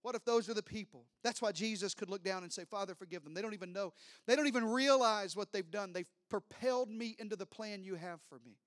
What 0.02 0.16
if 0.16 0.26
those 0.26 0.50
are 0.50 0.56
the 0.56 0.64
people? 0.64 1.06
That's 1.24 1.40
why 1.40 1.52
Jesus 1.52 1.94
could 1.94 2.10
look 2.10 2.24
down 2.24 2.42
and 2.42 2.52
say, 2.52 2.66
Father, 2.66 2.96
forgive 2.96 3.24
them. 3.24 3.36
They 3.36 3.44
don't 3.44 3.54
even 3.54 3.72
know. 3.72 3.94
They 4.26 4.36
don't 4.36 4.48
even 4.48 4.66
realize 4.66 5.38
what 5.38 5.54
they've 5.54 5.70
done. 5.70 5.94
They've 5.94 6.10
propelled 6.32 6.90
me 6.90 7.16
into 7.20 7.36
the 7.36 7.46
plan 7.46 7.84
you 7.84 7.94
have 7.94 8.20
for 8.28 8.40
me. 8.44 8.58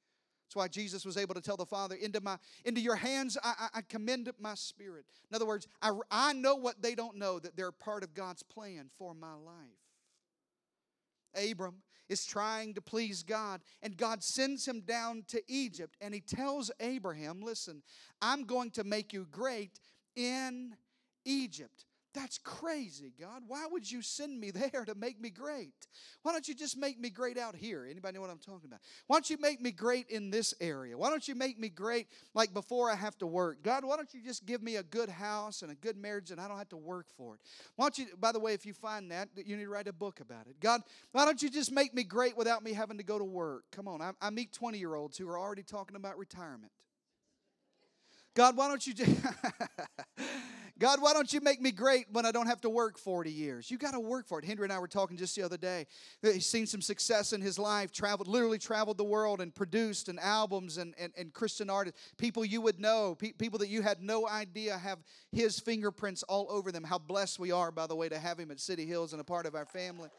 That's 0.47 0.55
why 0.55 0.69
Jesus 0.69 1.05
was 1.05 1.17
able 1.17 1.35
to 1.35 1.41
tell 1.41 1.57
the 1.57 1.67
Father, 1.67 1.97
Into, 1.97 2.21
my, 2.21 2.39
into 2.65 2.81
your 2.81 2.95
hands 2.95 3.37
I, 3.43 3.55
I, 3.59 3.79
I 3.79 3.83
commend 3.83 4.31
my 4.39 4.55
spirit. 4.55 5.05
In 5.29 5.35
other 5.35 5.47
words, 5.47 5.67
I, 5.83 5.91
I 6.13 6.33
know 6.33 6.55
what 6.55 6.81
they 6.81 6.95
don't 6.95 7.17
know, 7.17 7.41
that 7.41 7.57
they're 7.57 7.73
part 7.73 8.05
of 8.05 8.15
God's 8.15 8.45
plan 8.45 8.89
for 8.97 9.15
my 9.15 9.35
life. 9.35 11.51
Abram 11.51 11.83
is 12.09 12.25
trying 12.25 12.75
to 12.75 12.81
please 12.81 13.23
God, 13.23 13.61
and 13.83 13.97
God 13.97 14.23
sends 14.23 14.67
him 14.67 14.81
down 14.81 15.25
to 15.29 15.43
Egypt, 15.49 15.97
and 16.01 16.15
he 16.15 16.21
tells 16.21 16.71
Abraham, 16.81 17.41
Listen, 17.41 17.83
I'm 18.21 18.45
going 18.45 18.71
to 18.73 18.85
make 18.85 19.13
you 19.13 19.27
great 19.31 19.81
in 20.15 20.77
Egypt. 21.25 21.85
That's 22.17 22.39
crazy, 22.39 23.13
God. 23.21 23.43
Why 23.47 23.67
would 23.71 23.89
you 23.89 24.01
send 24.01 24.41
me 24.41 24.51
there 24.73 24.87
to 24.87 24.95
make 24.95 25.21
me 25.21 25.29
great? 25.29 25.75
Why 26.23 26.33
don't 26.33 26.49
you 26.49 26.55
just 26.55 26.77
make 26.79 26.99
me 26.99 27.11
great 27.11 27.37
out 27.37 27.55
here? 27.55 27.87
Anybody 27.89 28.15
know 28.15 28.23
what 28.23 28.31
I'm 28.31 28.39
talking 28.39 28.67
about? 28.67 28.81
Why 29.07 29.17
don't 29.17 29.29
you 29.29 29.37
make 29.39 29.61
me 29.61 29.71
great 29.71 30.09
in 30.09 30.31
this 30.31 30.55
area? 30.59 30.97
Why 30.97 31.11
don't 31.11 31.29
you 31.29 31.35
make 31.35 31.59
me 31.59 31.69
great 31.69 32.09
like 32.33 32.55
before 32.55 32.91
I 32.91 32.95
have 32.95 33.19
to 33.19 33.27
work? 33.27 33.63
God, 33.63 33.85
why 33.85 33.97
don't 33.97 34.13
you 34.15 34.23
just 34.23 34.47
give 34.47 34.63
me 34.63 34.77
a 34.77 34.83
good 34.83 35.11
house 35.11 35.61
and 35.61 35.71
a 35.71 35.75
good 35.75 35.99
marriage 35.99 36.31
and 36.31 36.41
I 36.41 36.49
don't 36.49 36.57
have 36.57 36.71
to 36.71 36.79
work 36.79 37.07
for 37.19 37.35
it? 37.35 37.41
Why 37.77 37.85
don't 37.85 37.99
you, 37.99 38.07
by 38.19 38.33
the 38.33 38.41
way, 38.41 38.55
if 38.55 38.65
you 38.65 38.73
find 38.73 39.11
that, 39.11 39.29
you 39.37 39.55
need 39.55 39.65
to 39.65 39.69
write 39.69 39.87
a 39.87 39.93
book 39.93 40.21
about 40.21 40.47
it. 40.47 40.59
God, 40.59 40.81
why 41.13 41.27
don't 41.27 41.43
you 41.43 41.51
just 41.51 41.71
make 41.71 41.93
me 41.93 42.03
great 42.03 42.35
without 42.35 42.65
me 42.65 42.73
having 42.73 42.97
to 42.97 43.05
go 43.05 43.19
to 43.19 43.25
work? 43.25 43.65
Come 43.73 43.89
on, 43.89 44.01
I, 44.01 44.13
I 44.23 44.31
meet 44.31 44.55
20 44.55 44.79
year 44.79 44.95
olds 44.95 45.19
who 45.19 45.29
are 45.29 45.39
already 45.39 45.63
talking 45.63 45.97
about 45.97 46.17
retirement. 46.17 46.73
God, 48.37 48.55
why 48.55 48.69
don't 48.69 48.87
you. 48.87 48.93
God, 50.79 51.01
why 51.01 51.15
don't 51.15 51.33
you 51.33 51.41
make 51.41 51.59
me 51.59 51.73
great 51.73 52.05
when 52.13 52.27
I 52.27 52.33
don't 52.33 52.49
have 52.49 52.61
to 52.61 52.69
work 52.69 52.99
40 52.99 53.31
years? 53.31 53.71
You 53.71 53.79
got 53.79 53.93
to 53.93 54.01
work 54.01 54.29
for 54.29 54.39
it. 54.39 54.45
Henry 54.45 54.65
and 54.65 54.73
I 54.73 54.79
were 54.79 54.87
talking 54.87 55.17
just 55.17 55.35
the 55.35 55.43
other 55.43 55.57
day. 55.57 55.87
Uh, 56.23 56.33
he's 56.33 56.45
seen 56.45 56.67
some 56.67 56.83
success 56.83 57.33
in 57.33 57.41
his 57.41 57.59
life, 57.59 57.93
traveled, 57.93 58.29
literally 58.29 58.59
traveled 58.59 58.99
the 58.99 59.05
world 59.05 59.41
and 59.41 59.55
produced 59.55 60.11
and 60.11 60.21
albums 60.21 60.77
and, 60.77 60.95
and, 60.99 61.15
and 61.17 61.33
Christian 61.33 61.71
artists. 61.71 61.99
People 62.19 62.45
you 62.45 62.61
would 62.61 62.79
know, 62.79 63.15
pe- 63.19 63.33
people 63.33 63.59
that 63.61 63.69
you 63.69 63.81
had 63.81 64.03
no 64.03 64.29
idea 64.29 64.77
have 64.77 64.99
his 65.33 65.59
fingerprints 65.59 66.23
all 66.25 66.47
over 66.51 66.71
them. 66.71 66.85
How 66.85 66.99
blessed 66.99 67.39
we 67.39 67.53
are, 67.53 67.71
by 67.71 67.87
the 67.87 67.97
way, 67.97 68.11
to 68.11 68.19
have 68.19 68.39
him 68.39 68.51
at 68.51 68.61
City 68.61 68.85
Hills 68.85 69.13
and 69.15 69.21
a 69.23 69.25
part 69.25 69.47
of 69.47 69.55
our 69.55 69.65
family 69.65 70.11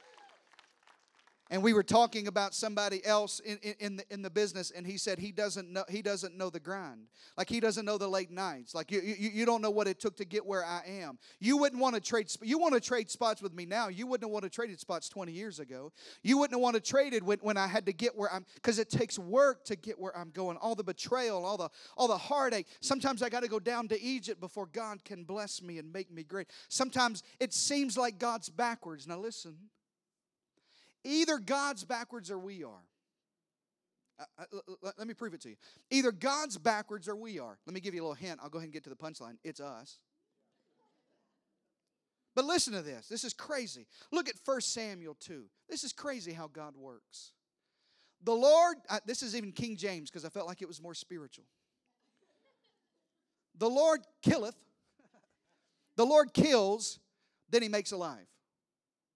and 1.49 1.63
we 1.63 1.73
were 1.73 1.83
talking 1.83 2.27
about 2.27 2.53
somebody 2.53 3.05
else 3.05 3.39
in, 3.39 3.57
in, 3.62 3.75
in, 3.79 3.95
the, 3.97 4.03
in 4.10 4.21
the 4.21 4.29
business 4.29 4.71
and 4.71 4.86
he 4.86 4.97
said 4.97 5.19
he 5.19 5.31
doesn't 5.31 5.71
know 5.71 5.83
he 5.89 6.01
doesn't 6.01 6.36
know 6.38 6.49
the 6.49 6.60
grind. 6.60 7.07
Like 7.38 7.49
he 7.49 7.60
doesn't 7.60 7.86
know 7.86 7.97
the 7.97 8.07
late 8.07 8.31
nights. 8.31 8.75
Like 8.75 8.91
you, 8.91 9.01
you, 9.01 9.29
you 9.33 9.45
don't 9.45 9.62
know 9.62 9.69
what 9.69 9.88
it 9.88 9.99
took 9.99 10.17
to 10.17 10.25
get 10.25 10.45
where 10.45 10.65
i 10.65 10.81
am. 10.86 11.17
You 11.39 11.57
wouldn't 11.57 11.81
want 11.81 11.95
to 11.95 12.01
trade 12.01 12.31
you 12.41 12.57
want 12.57 12.73
to 12.73 12.81
trade 12.81 13.10
spots 13.10 13.41
with 13.41 13.53
me 13.53 13.65
now. 13.65 13.88
You 13.88 14.07
wouldn't 14.07 14.31
want 14.31 14.43
to 14.43 14.49
trade 14.49 14.77
spots 14.79 15.10
20 15.10 15.31
years 15.31 15.60
ago. 15.60 15.91
You 16.23 16.38
wouldn't 16.38 16.60
want 16.60 16.75
to 16.75 16.81
trade 16.81 17.13
it 17.13 17.23
when, 17.23 17.39
when 17.39 17.57
i 17.57 17.67
had 17.67 17.86
to 17.86 17.93
get 17.93 18.15
where 18.15 18.31
i'm 18.33 18.45
because 18.55 18.79
it 18.79 18.89
takes 18.89 19.17
work 19.17 19.63
to 19.65 19.75
get 19.75 19.99
where 19.99 20.15
i'm 20.17 20.31
going. 20.31 20.57
All 20.57 20.75
the 20.75 20.83
betrayal 20.83 21.45
all 21.45 21.57
the 21.57 21.69
all 21.95 22.07
the 22.07 22.17
heartache. 22.17 22.67
Sometimes 22.81 23.21
i 23.21 23.29
got 23.29 23.43
to 23.43 23.49
go 23.49 23.60
down 23.60 23.88
to 23.89 24.01
egypt 24.01 24.39
before 24.39 24.65
god 24.65 25.03
can 25.03 25.23
bless 25.23 25.62
me 25.62 25.77
and 25.77 25.91
make 25.93 26.12
me 26.12 26.23
great. 26.23 26.47
Sometimes 26.67 27.23
it 27.39 27.53
seems 27.53 27.97
like 27.97 28.19
god's 28.19 28.49
backwards. 28.49 29.07
Now 29.07 29.19
listen 29.19 29.57
Either 31.07 31.39
God's 31.39 31.85
backwards 31.85 32.29
or 32.29 32.37
we 32.37 32.63
are. 32.63 32.83
Uh, 34.19 34.23
uh 34.41 34.91
let 34.97 35.07
me 35.07 35.13
prove 35.13 35.33
it 35.33 35.41
to 35.41 35.49
you. 35.49 35.55
Either 35.89 36.11
God's 36.11 36.57
backwards 36.57 37.07
or 37.07 37.15
we 37.15 37.39
are. 37.39 37.57
Let 37.65 37.73
me 37.73 37.79
give 37.79 37.93
you 37.93 38.01
a 38.01 38.03
little 38.03 38.15
hint. 38.15 38.39
I'll 38.43 38.49
go 38.49 38.57
ahead 38.57 38.65
and 38.65 38.73
get 38.73 38.83
to 38.83 38.89
the 38.89 38.95
punchline. 38.95 39.37
It's 39.43 39.61
us. 39.61 39.99
But 42.35 42.45
listen 42.45 42.73
to 42.73 42.81
this. 42.81 43.07
This 43.07 43.23
is 43.23 43.33
crazy. 43.33 43.87
Look 44.11 44.27
at 44.27 44.35
1 44.43 44.61
Samuel 44.61 45.15
2. 45.21 45.45
This 45.69 45.83
is 45.83 45.93
crazy 45.93 46.33
how 46.33 46.47
God 46.47 46.75
works. 46.75 47.31
The 48.23 48.33
Lord, 48.33 48.77
uh, 48.89 48.99
this 49.05 49.23
is 49.23 49.35
even 49.35 49.51
King 49.51 49.77
James 49.77 50.09
because 50.09 50.25
I 50.25 50.29
felt 50.29 50.47
like 50.47 50.61
it 50.61 50.67
was 50.67 50.81
more 50.81 50.93
spiritual. 50.93 51.45
The 53.57 53.69
Lord 53.69 54.01
killeth, 54.21 54.55
the 55.95 56.05
Lord 56.05 56.33
kills, 56.33 56.99
then 57.49 57.63
he 57.63 57.69
makes 57.69 57.91
alive. 57.91 58.27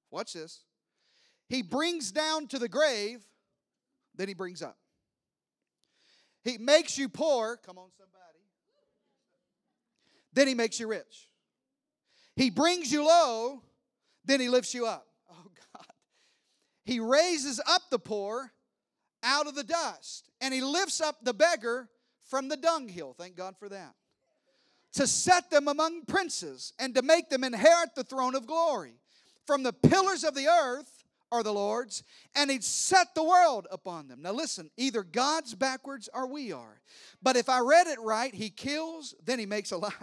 Watch 0.09 0.33
this. 0.33 0.63
He 1.51 1.61
brings 1.61 2.13
down 2.13 2.47
to 2.47 2.59
the 2.59 2.69
grave, 2.69 3.19
then 4.15 4.29
he 4.29 4.33
brings 4.33 4.61
up. 4.61 4.77
He 6.45 6.57
makes 6.57 6.97
you 6.97 7.09
poor. 7.09 7.57
Come 7.57 7.77
on, 7.77 7.89
somebody. 7.97 8.39
Then 10.31 10.47
he 10.47 10.53
makes 10.53 10.79
you 10.79 10.87
rich. 10.87 11.27
He 12.37 12.49
brings 12.49 12.89
you 12.89 13.05
low, 13.05 13.61
then 14.23 14.39
he 14.39 14.47
lifts 14.47 14.73
you 14.73 14.85
up. 14.85 15.07
Oh, 15.29 15.49
God. 15.73 15.85
He 16.85 17.01
raises 17.01 17.59
up 17.67 17.81
the 17.91 17.99
poor 17.99 18.53
out 19.21 19.45
of 19.45 19.53
the 19.53 19.65
dust, 19.65 20.29
and 20.39 20.53
he 20.53 20.61
lifts 20.61 21.01
up 21.01 21.17
the 21.21 21.33
beggar 21.33 21.89
from 22.23 22.47
the 22.47 22.55
dunghill. 22.55 23.13
Thank 23.17 23.35
God 23.35 23.55
for 23.59 23.67
that. 23.67 23.93
To 24.93 25.05
set 25.05 25.51
them 25.51 25.67
among 25.67 26.05
princes 26.05 26.71
and 26.79 26.95
to 26.95 27.01
make 27.01 27.29
them 27.29 27.43
inherit 27.43 27.93
the 27.93 28.05
throne 28.05 28.35
of 28.35 28.47
glory. 28.47 28.93
From 29.45 29.63
the 29.63 29.73
pillars 29.73 30.23
of 30.23 30.33
the 30.33 30.47
earth, 30.47 31.00
are 31.31 31.43
the 31.43 31.53
Lord's, 31.53 32.03
and 32.35 32.51
He'd 32.51 32.63
set 32.63 33.15
the 33.15 33.23
world 33.23 33.67
upon 33.71 34.07
them. 34.07 34.21
Now, 34.21 34.33
listen, 34.33 34.69
either 34.77 35.03
God's 35.03 35.55
backwards 35.55 36.09
or 36.13 36.27
we 36.27 36.51
are. 36.51 36.81
But 37.21 37.37
if 37.37 37.49
I 37.49 37.59
read 37.59 37.87
it 37.87 37.99
right, 38.01 38.33
He 38.33 38.49
kills, 38.49 39.15
then 39.23 39.39
He 39.39 39.45
makes 39.45 39.71
alive. 39.71 39.93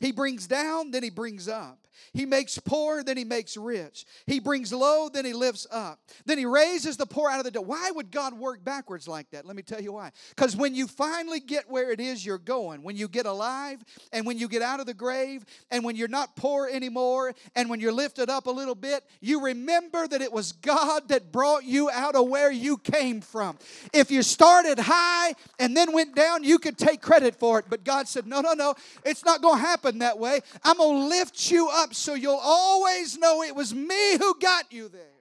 He 0.00 0.12
brings 0.12 0.46
down, 0.46 0.90
then 0.90 1.02
He 1.02 1.10
brings 1.10 1.48
up. 1.48 1.78
He 2.14 2.24
makes 2.24 2.58
poor, 2.58 3.04
then 3.04 3.16
He 3.16 3.24
makes 3.24 3.56
rich. 3.56 4.06
He 4.26 4.40
brings 4.40 4.72
low, 4.72 5.08
then 5.08 5.24
He 5.24 5.34
lifts 5.34 5.66
up. 5.70 6.00
Then 6.24 6.38
He 6.38 6.46
raises 6.46 6.96
the 6.96 7.06
poor 7.06 7.30
out 7.30 7.38
of 7.38 7.44
the 7.44 7.50
dirt. 7.50 7.66
Why 7.66 7.90
would 7.90 8.10
God 8.10 8.38
work 8.38 8.64
backwards 8.64 9.06
like 9.06 9.30
that? 9.30 9.44
Let 9.44 9.56
me 9.56 9.62
tell 9.62 9.80
you 9.80 9.92
why. 9.92 10.10
Because 10.30 10.56
when 10.56 10.74
you 10.74 10.86
finally 10.86 11.40
get 11.40 11.70
where 11.70 11.90
it 11.90 12.00
is 12.00 12.24
you're 12.24 12.38
going, 12.38 12.82
when 12.82 12.96
you 12.96 13.08
get 13.08 13.26
alive, 13.26 13.84
and 14.12 14.26
when 14.26 14.38
you 14.38 14.48
get 14.48 14.62
out 14.62 14.80
of 14.80 14.86
the 14.86 14.94
grave, 14.94 15.44
and 15.70 15.84
when 15.84 15.96
you're 15.96 16.08
not 16.08 16.34
poor 16.36 16.68
anymore, 16.68 17.34
and 17.54 17.68
when 17.68 17.80
you're 17.80 17.92
lifted 17.92 18.30
up 18.30 18.46
a 18.46 18.50
little 18.50 18.74
bit, 18.74 19.04
you 19.20 19.44
remember 19.44 20.08
that 20.08 20.22
it 20.22 20.32
was 20.32 20.52
God 20.62 21.08
that 21.08 21.32
brought 21.32 21.64
you 21.64 21.90
out 21.90 22.14
of 22.14 22.28
where 22.28 22.50
you 22.50 22.78
came 22.78 23.20
from. 23.20 23.58
If 23.92 24.10
you 24.10 24.22
started 24.22 24.78
high 24.78 25.34
and 25.58 25.76
then 25.76 25.92
went 25.92 26.14
down, 26.14 26.44
you 26.44 26.58
could 26.58 26.78
take 26.78 27.02
credit 27.02 27.36
for 27.36 27.58
it. 27.58 27.66
But 27.68 27.84
God 27.84 28.08
said, 28.08 28.26
No, 28.26 28.40
no, 28.40 28.54
no, 28.54 28.74
it's 29.04 29.24
not 29.24 29.42
going 29.42 29.56
to 29.56 29.66
happen 29.66 29.98
that 29.98 30.18
way. 30.18 30.40
I'm 30.64 30.78
going 30.78 31.00
to 31.02 31.06
lift 31.08 31.50
you 31.50 31.68
up 31.68 31.94
so 31.94 32.14
you'll 32.14 32.40
always 32.42 33.18
know 33.18 33.42
it 33.42 33.54
was 33.54 33.74
me 33.74 34.16
who 34.18 34.38
got 34.38 34.72
you 34.72 34.88
there. 34.88 35.11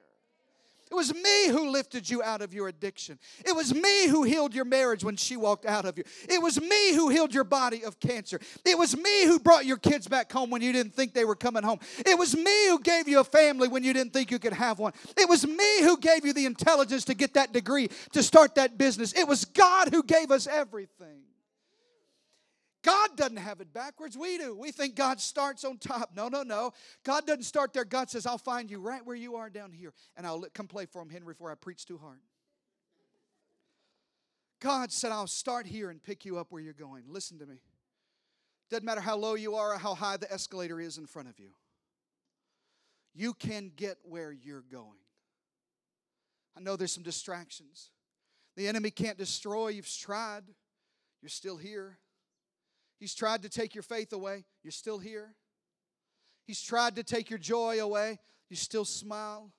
It 0.92 0.96
was 0.96 1.14
me 1.14 1.48
who 1.48 1.70
lifted 1.70 2.10
you 2.10 2.22
out 2.22 2.42
of 2.42 2.54
your 2.54 2.68
addiction. 2.68 3.18
It 3.46 3.56
was 3.56 3.74
me 3.74 4.10
who 4.10 4.24
healed 4.24 4.54
your 4.54 4.66
marriage 4.66 5.06
when 5.06 5.16
she 5.16 5.38
walked 5.38 5.66
out 5.66 5.86
of 5.86 5.98
you. 5.98 6.04
It 6.28 6.42
was 6.42 6.60
me 6.60 6.94
who 6.94 7.08
healed 7.08 7.34
your 7.34 7.46
body 7.46 7.86
of 7.86 7.98
cancer. 8.02 8.42
It 8.66 8.78
was 8.78 8.98
me 8.98 9.26
who 9.26 9.40
brought 9.40 9.66
your 9.66 9.78
kids 9.78 10.10
back 10.10 10.30
home 10.30 10.50
when 10.50 10.62
you 10.62 10.74
didn't 10.74 10.94
think 10.94 11.14
they 11.14 11.24
were 11.24 11.36
coming 11.36 11.64
home. 11.64 11.80
It 12.06 12.20
was 12.20 12.36
me 12.36 12.68
who 12.68 12.78
gave 12.82 13.08
you 13.08 13.22
a 13.22 13.24
family 13.24 13.70
when 13.70 13.86
you 13.86 13.94
didn't 13.94 14.12
think 14.12 14.32
you 14.32 14.40
could 14.40 14.52
have 14.52 14.80
one. 14.80 14.92
It 15.16 15.30
was 15.30 15.48
me 15.48 15.82
who 15.82 15.96
gave 15.96 16.26
you 16.26 16.34
the 16.34 16.46
intelligence 16.46 17.06
to 17.06 17.14
get 17.14 17.36
that 17.36 17.54
degree, 17.54 17.88
to 18.12 18.22
start 18.22 18.56
that 18.56 18.78
business. 18.78 19.14
It 19.14 19.30
was 19.30 19.46
God 19.46 19.94
who 19.94 20.04
gave 20.04 20.30
us 20.30 20.46
everything. 20.46 21.22
God 22.84 23.10
doesn't 23.16 23.38
have 23.38 23.62
it 23.62 23.74
backwards. 23.74 24.18
We 24.18 24.38
do. 24.38 24.56
We 24.56 24.72
think 24.72 24.96
God 24.96 25.20
starts 25.20 25.64
on 25.64 25.78
top. 25.78 26.12
No, 26.16 26.30
no, 26.30 26.42
no. 26.42 26.74
God 27.04 27.28
doesn't 27.28 27.44
start 27.44 27.74
there. 27.74 27.86
God 27.86 28.10
says, 28.10 28.26
I'll 28.26 28.40
find 28.40 28.72
you 28.72 28.80
right 28.80 29.06
where 29.06 29.16
you 29.16 29.36
are 29.36 29.50
down 29.50 29.72
here, 29.72 29.94
and 30.18 30.26
I'll 30.26 30.46
come 30.54 30.68
play 30.68 30.86
for 30.86 31.02
him, 31.02 31.10
Henry, 31.10 31.34
before 31.34 31.52
I 31.52 31.56
preach 31.56 31.86
too 31.86 32.00
hard. 32.00 32.20
God 34.60 34.92
said, 34.92 35.12
I'll 35.12 35.28
start 35.28 35.66
here 35.66 35.90
and 35.90 36.02
pick 36.02 36.24
you 36.26 36.38
up 36.38 36.52
where 36.52 36.62
you're 36.62 36.74
going. 36.74 37.04
Listen 37.08 37.40
to 37.40 37.46
me. 37.46 37.62
Doesn't 38.70 38.86
matter 38.86 39.02
how 39.02 39.18
low 39.18 39.36
you 39.36 39.56
are 39.56 39.74
or 39.74 39.78
how 39.78 39.96
high 39.96 40.18
the 40.18 40.32
escalator 40.32 40.80
is 40.80 40.98
in 40.98 41.06
front 41.06 41.28
of 41.28 41.40
you, 41.40 41.50
you 43.14 43.34
can 43.34 43.72
get 43.76 43.98
where 44.04 44.32
you're 44.32 44.64
going. 44.72 45.00
I 46.58 46.62
know 46.62 46.76
there's 46.76 46.94
some 46.94 47.04
distractions. 47.04 47.90
The 48.56 48.68
enemy 48.68 48.92
can't 48.92 49.18
destroy. 49.18 49.70
You've 49.70 49.90
tried, 49.90 50.44
you're 51.22 51.30
still 51.30 51.58
here. 51.58 51.98
He's 53.02 53.16
tried 53.16 53.42
to 53.42 53.50
take 53.50 53.74
your 53.74 53.82
faith 53.82 54.14
away. 54.14 54.46
You're 54.62 54.70
still 54.70 55.00
here. 55.00 55.34
He's 56.46 56.62
tried 56.62 56.98
to 56.98 57.04
take 57.04 57.32
your 57.32 57.40
joy 57.40 57.82
away. 57.82 58.20
You 58.48 58.56
still 58.56 58.86
smile. 58.86 59.52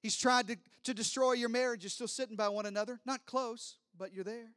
He's 0.00 0.16
tried 0.16 0.46
to, 0.46 0.56
to 0.84 0.94
destroy 0.94 1.32
your 1.32 1.48
marriage. 1.48 1.82
You're 1.82 1.90
still 1.90 2.06
sitting 2.06 2.36
by 2.36 2.48
one 2.48 2.66
another. 2.66 3.00
Not 3.04 3.26
close, 3.26 3.78
but 3.98 4.14
you're 4.14 4.22
there. 4.22 4.52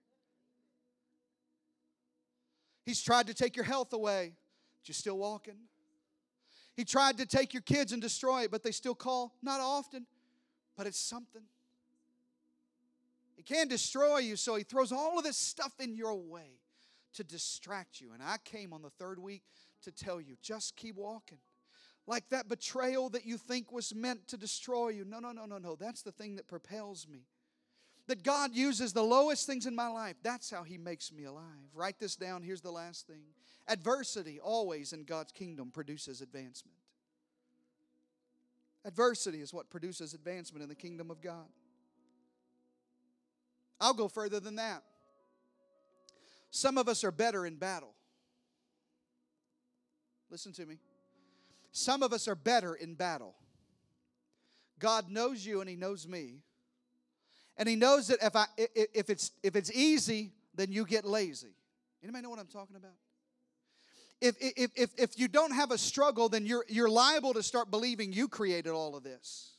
He's 2.85 3.01
tried 3.01 3.25
to 3.27 3.33
take 3.33 3.55
your 3.55 3.65
health 3.65 3.93
away, 3.93 4.33
but 4.79 4.87
you're 4.87 4.93
still 4.93 5.17
walking. 5.17 5.57
He 6.75 6.85
tried 6.85 7.17
to 7.17 7.25
take 7.25 7.51
your 7.51 7.63
kids 7.63 7.93
and 7.93 8.01
destroy 8.01 8.43
it, 8.43 8.51
but 8.51 8.61
they 8.61 8.71
still 8.71 8.93
call. 8.93 9.33
Not 9.41 9.59
often, 9.59 10.05
but 10.77 10.85
it's 10.85 10.99
something. 10.99 11.41
He 13.35 13.41
can't 13.41 13.71
destroy 13.71 14.19
you, 14.19 14.35
so 14.35 14.53
he 14.53 14.63
throws 14.63 14.91
all 14.91 15.17
of 15.17 15.23
this 15.23 15.37
stuff 15.37 15.73
in 15.79 15.95
your 15.95 16.13
way 16.13 16.59
to 17.13 17.23
distract 17.23 18.01
you. 18.01 18.13
And 18.13 18.21
I 18.21 18.37
came 18.43 18.73
on 18.73 18.81
the 18.81 18.89
third 18.89 19.19
week 19.19 19.43
to 19.83 19.91
tell 19.91 20.19
you 20.19 20.35
just 20.41 20.75
keep 20.75 20.95
walking. 20.95 21.39
Like 22.05 22.29
that 22.29 22.49
betrayal 22.49 23.09
that 23.09 23.25
you 23.25 23.37
think 23.37 23.71
was 23.71 23.95
meant 23.95 24.27
to 24.27 24.37
destroy 24.37 24.89
you. 24.89 25.05
No, 25.05 25.19
no, 25.19 25.31
no, 25.31 25.45
no, 25.45 25.57
no. 25.57 25.75
That's 25.75 26.01
the 26.01 26.11
thing 26.11 26.35
that 26.35 26.47
propels 26.47 27.07
me. 27.07 27.27
That 28.07 28.23
God 28.23 28.53
uses 28.53 28.91
the 28.91 29.03
lowest 29.03 29.47
things 29.47 29.65
in 29.65 29.73
my 29.73 29.87
life. 29.87 30.15
That's 30.21 30.49
how 30.49 30.63
He 30.63 30.77
makes 30.77 31.13
me 31.13 31.23
alive. 31.23 31.43
Write 31.73 31.99
this 31.99 32.17
down. 32.17 32.43
Here's 32.43 32.61
the 32.61 32.71
last 32.71 33.07
thing 33.07 33.23
adversity 33.69 34.41
always 34.41 34.91
in 34.91 35.05
God's 35.05 35.31
kingdom 35.31 35.71
produces 35.71 36.19
advancement. 36.19 36.75
Adversity 38.83 39.39
is 39.39 39.53
what 39.53 39.69
produces 39.69 40.13
advancement 40.13 40.61
in 40.61 40.67
the 40.67 40.75
kingdom 40.75 41.09
of 41.09 41.21
God. 41.21 41.47
I'll 43.79 43.93
go 43.93 44.09
further 44.09 44.41
than 44.41 44.55
that. 44.55 44.83
Some 46.53 46.77
of 46.77 46.87
us 46.87 47.03
are 47.03 47.11
better 47.11 47.47
in 47.47 47.55
battle. 47.55 47.95
Listen 50.29 50.53
to 50.53 50.67
me. 50.67 50.77
Some 51.71 52.03
of 52.03 52.13
us 52.13 52.27
are 52.27 52.35
better 52.35 52.75
in 52.75 52.93
battle. 52.93 53.33
God 54.77 55.09
knows 55.09 55.43
you 55.43 55.61
and 55.61 55.69
He 55.69 55.75
knows 55.75 56.07
me. 56.07 56.43
And 57.57 57.67
He 57.67 57.75
knows 57.75 58.07
that 58.09 58.19
if, 58.21 58.35
I, 58.35 58.45
if, 58.55 59.09
it's, 59.09 59.31
if 59.41 59.55
it's 59.55 59.71
easy, 59.71 60.31
then 60.53 60.71
you 60.71 60.85
get 60.85 61.05
lazy. 61.05 61.55
Anybody 62.03 62.21
know 62.21 62.29
what 62.29 62.39
I'm 62.39 62.45
talking 62.45 62.75
about? 62.75 62.91
If, 64.21 64.35
if, 64.39 64.71
if, 64.75 64.89
if 64.95 65.19
you 65.19 65.27
don't 65.27 65.55
have 65.55 65.71
a 65.71 65.77
struggle, 65.77 66.29
then 66.29 66.45
you're, 66.45 66.65
you're 66.67 66.89
liable 66.89 67.33
to 67.33 67.41
start 67.41 67.71
believing 67.71 68.13
you 68.13 68.27
created 68.27 68.73
all 68.73 68.95
of 68.95 69.03
this. 69.03 69.53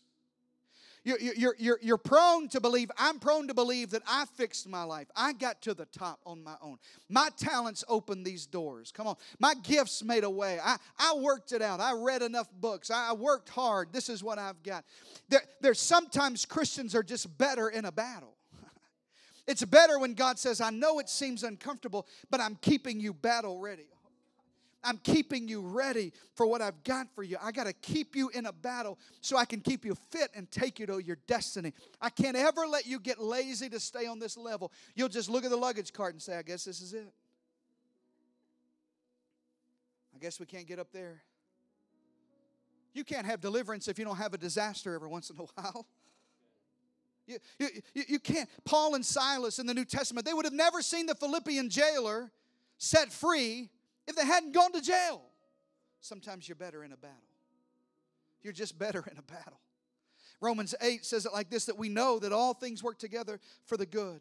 You're, 1.05 1.19
you're, 1.21 1.55
you're, 1.59 1.79
you're 1.83 1.99
prone 1.99 2.49
to 2.49 2.61
believe, 2.61 2.91
I'm 2.97 3.19
prone 3.19 3.47
to 3.49 3.55
believe 3.55 3.91
that 3.91 4.03
I 4.09 4.25
fixed 4.37 4.67
my 4.67 4.85
life. 4.85 5.07
I 5.15 5.35
got 5.35 5.61
to 5.63 5.75
the 5.75 5.85
top 5.85 6.19
on 6.25 6.43
my 6.43 6.55
own. 6.63 6.79
My 7.11 7.29
talents 7.37 7.85
opened 7.89 8.25
these 8.25 8.47
doors. 8.47 8.91
Come 8.91 9.07
on. 9.07 9.17
My 9.39 9.53
gifts 9.55 10.03
made 10.03 10.25
a 10.25 10.31
way. 10.31 10.59
I, 10.65 10.77
I 10.99 11.15
worked 11.19 11.53
it 11.53 11.61
out. 11.61 11.79
I 11.79 11.93
read 11.93 12.23
enough 12.23 12.49
books. 12.59 12.91
I 12.91 13.13
worked 13.13 13.51
hard. 13.51 13.93
This 13.93 14.09
is 14.09 14.25
what 14.25 14.39
I've 14.39 14.63
got. 14.63 14.87
There, 15.29 15.43
there's 15.61 15.81
sometimes 15.81 16.47
Christians 16.47 16.95
are 16.95 17.03
just 17.03 17.37
better 17.37 17.69
in 17.69 17.85
a 17.85 17.93
battle. 17.93 18.37
It's 19.47 19.63
better 19.63 19.99
when 19.99 20.15
God 20.15 20.39
says, 20.39 20.63
I 20.63 20.71
know 20.71 21.01
it 21.01 21.11
seems 21.11 21.43
uncomfortable, 21.43 22.07
but 22.31 22.41
I'm 22.41 22.57
keeping 22.63 22.99
you 22.99 23.13
battle 23.13 23.61
ready. 23.61 23.85
I'm 24.85 24.99
keeping 24.99 25.49
you 25.49 25.63
ready 25.63 26.13
for 26.35 26.47
what 26.47 26.61
I've 26.61 26.83
got 26.85 27.09
for 27.15 27.23
you. 27.23 27.37
I 27.43 27.53
got 27.53 27.67
to 27.67 27.73
keep 27.73 28.15
you 28.15 28.29
in 28.31 28.47
a 28.47 28.53
battle 28.53 28.99
so 29.21 29.37
I 29.37 29.45
can 29.45 29.61
keep 29.61 29.85
you 29.85 29.97
fit 30.11 30.31
and 30.35 30.51
take 30.51 30.79
you 30.79 30.87
to 30.87 30.99
your 30.99 31.19
destiny. 31.27 31.73
I 32.01 32.11
can't 32.11 32.37
ever 32.37 32.67
let 32.67 32.87
you 32.87 33.01
get 33.01 33.19
lazy 33.19 33.69
to 33.71 33.81
stay 33.81 34.07
on 34.07 34.19
this 34.19 34.37
level. 34.37 34.73
You'll 34.95 35.09
just 35.09 35.29
look 35.29 35.45
at 35.45 35.51
the 35.51 35.57
luggage 35.57 35.93
cart 35.93 36.13
and 36.13 36.23
say, 36.23 36.37
I 36.37 36.43
guess 36.43 36.65
this 36.65 36.81
is 36.81 36.93
it. 36.93 37.13
I 40.15 40.19
guess 40.19 40.39
we 40.39 40.47
can't 40.47 40.67
get 40.67 40.79
up 40.79 40.93
there. 40.93 41.23
You 42.93 43.05
can't 43.05 43.27
have 43.27 43.41
deliverance 43.41 43.89
if 43.89 43.99
you 43.99 44.05
don't 44.05 44.17
have 44.17 44.35
a 44.35 44.39
disaster 44.39 44.95
every 44.95 45.09
once 45.09 45.31
in 45.31 45.37
a 45.37 45.43
while. 45.61 45.87
You, 47.27 47.39
you, 47.59 47.69
you 47.95 48.19
can't. 48.19 48.49
Paul 48.65 48.95
and 48.95 49.05
Silas 49.05 49.59
in 49.59 49.67
the 49.67 49.75
New 49.75 49.87
Testament, 49.87 50.27
they 50.27 50.35
would 50.35 50.45
have 50.45 50.53
never 50.53 50.83
seen 50.83 51.07
the 51.07 51.15
Philippian 51.15 51.71
jailer 51.71 52.31
set 52.77 53.11
free 53.11 53.71
if 54.07 54.17
they 54.17 54.27
hadn't 54.27 54.53
gone 54.53 54.73
to 54.73 54.81
jail. 54.81 55.23
Sometimes 56.01 56.49
you're 56.49 56.57
better 56.57 56.85
in 56.85 56.93
a 56.93 56.97
battle. 56.97 57.17
You're 58.43 58.53
just 58.53 58.79
better 58.79 59.05
in 59.11 59.19
a 59.19 59.23
battle. 59.23 59.59
Romans 60.41 60.75
8 60.81 61.05
says 61.05 61.25
it 61.25 61.33
like 61.33 61.49
this 61.49 61.65
that 61.67 61.79
we 61.79 61.89
know 61.89 62.19
that 62.19 62.33
all 62.33 62.53
things 62.53 62.83
work 62.83 62.99
together 62.99 63.41
for 63.65 63.77
the 63.77 63.87
good 63.87 64.21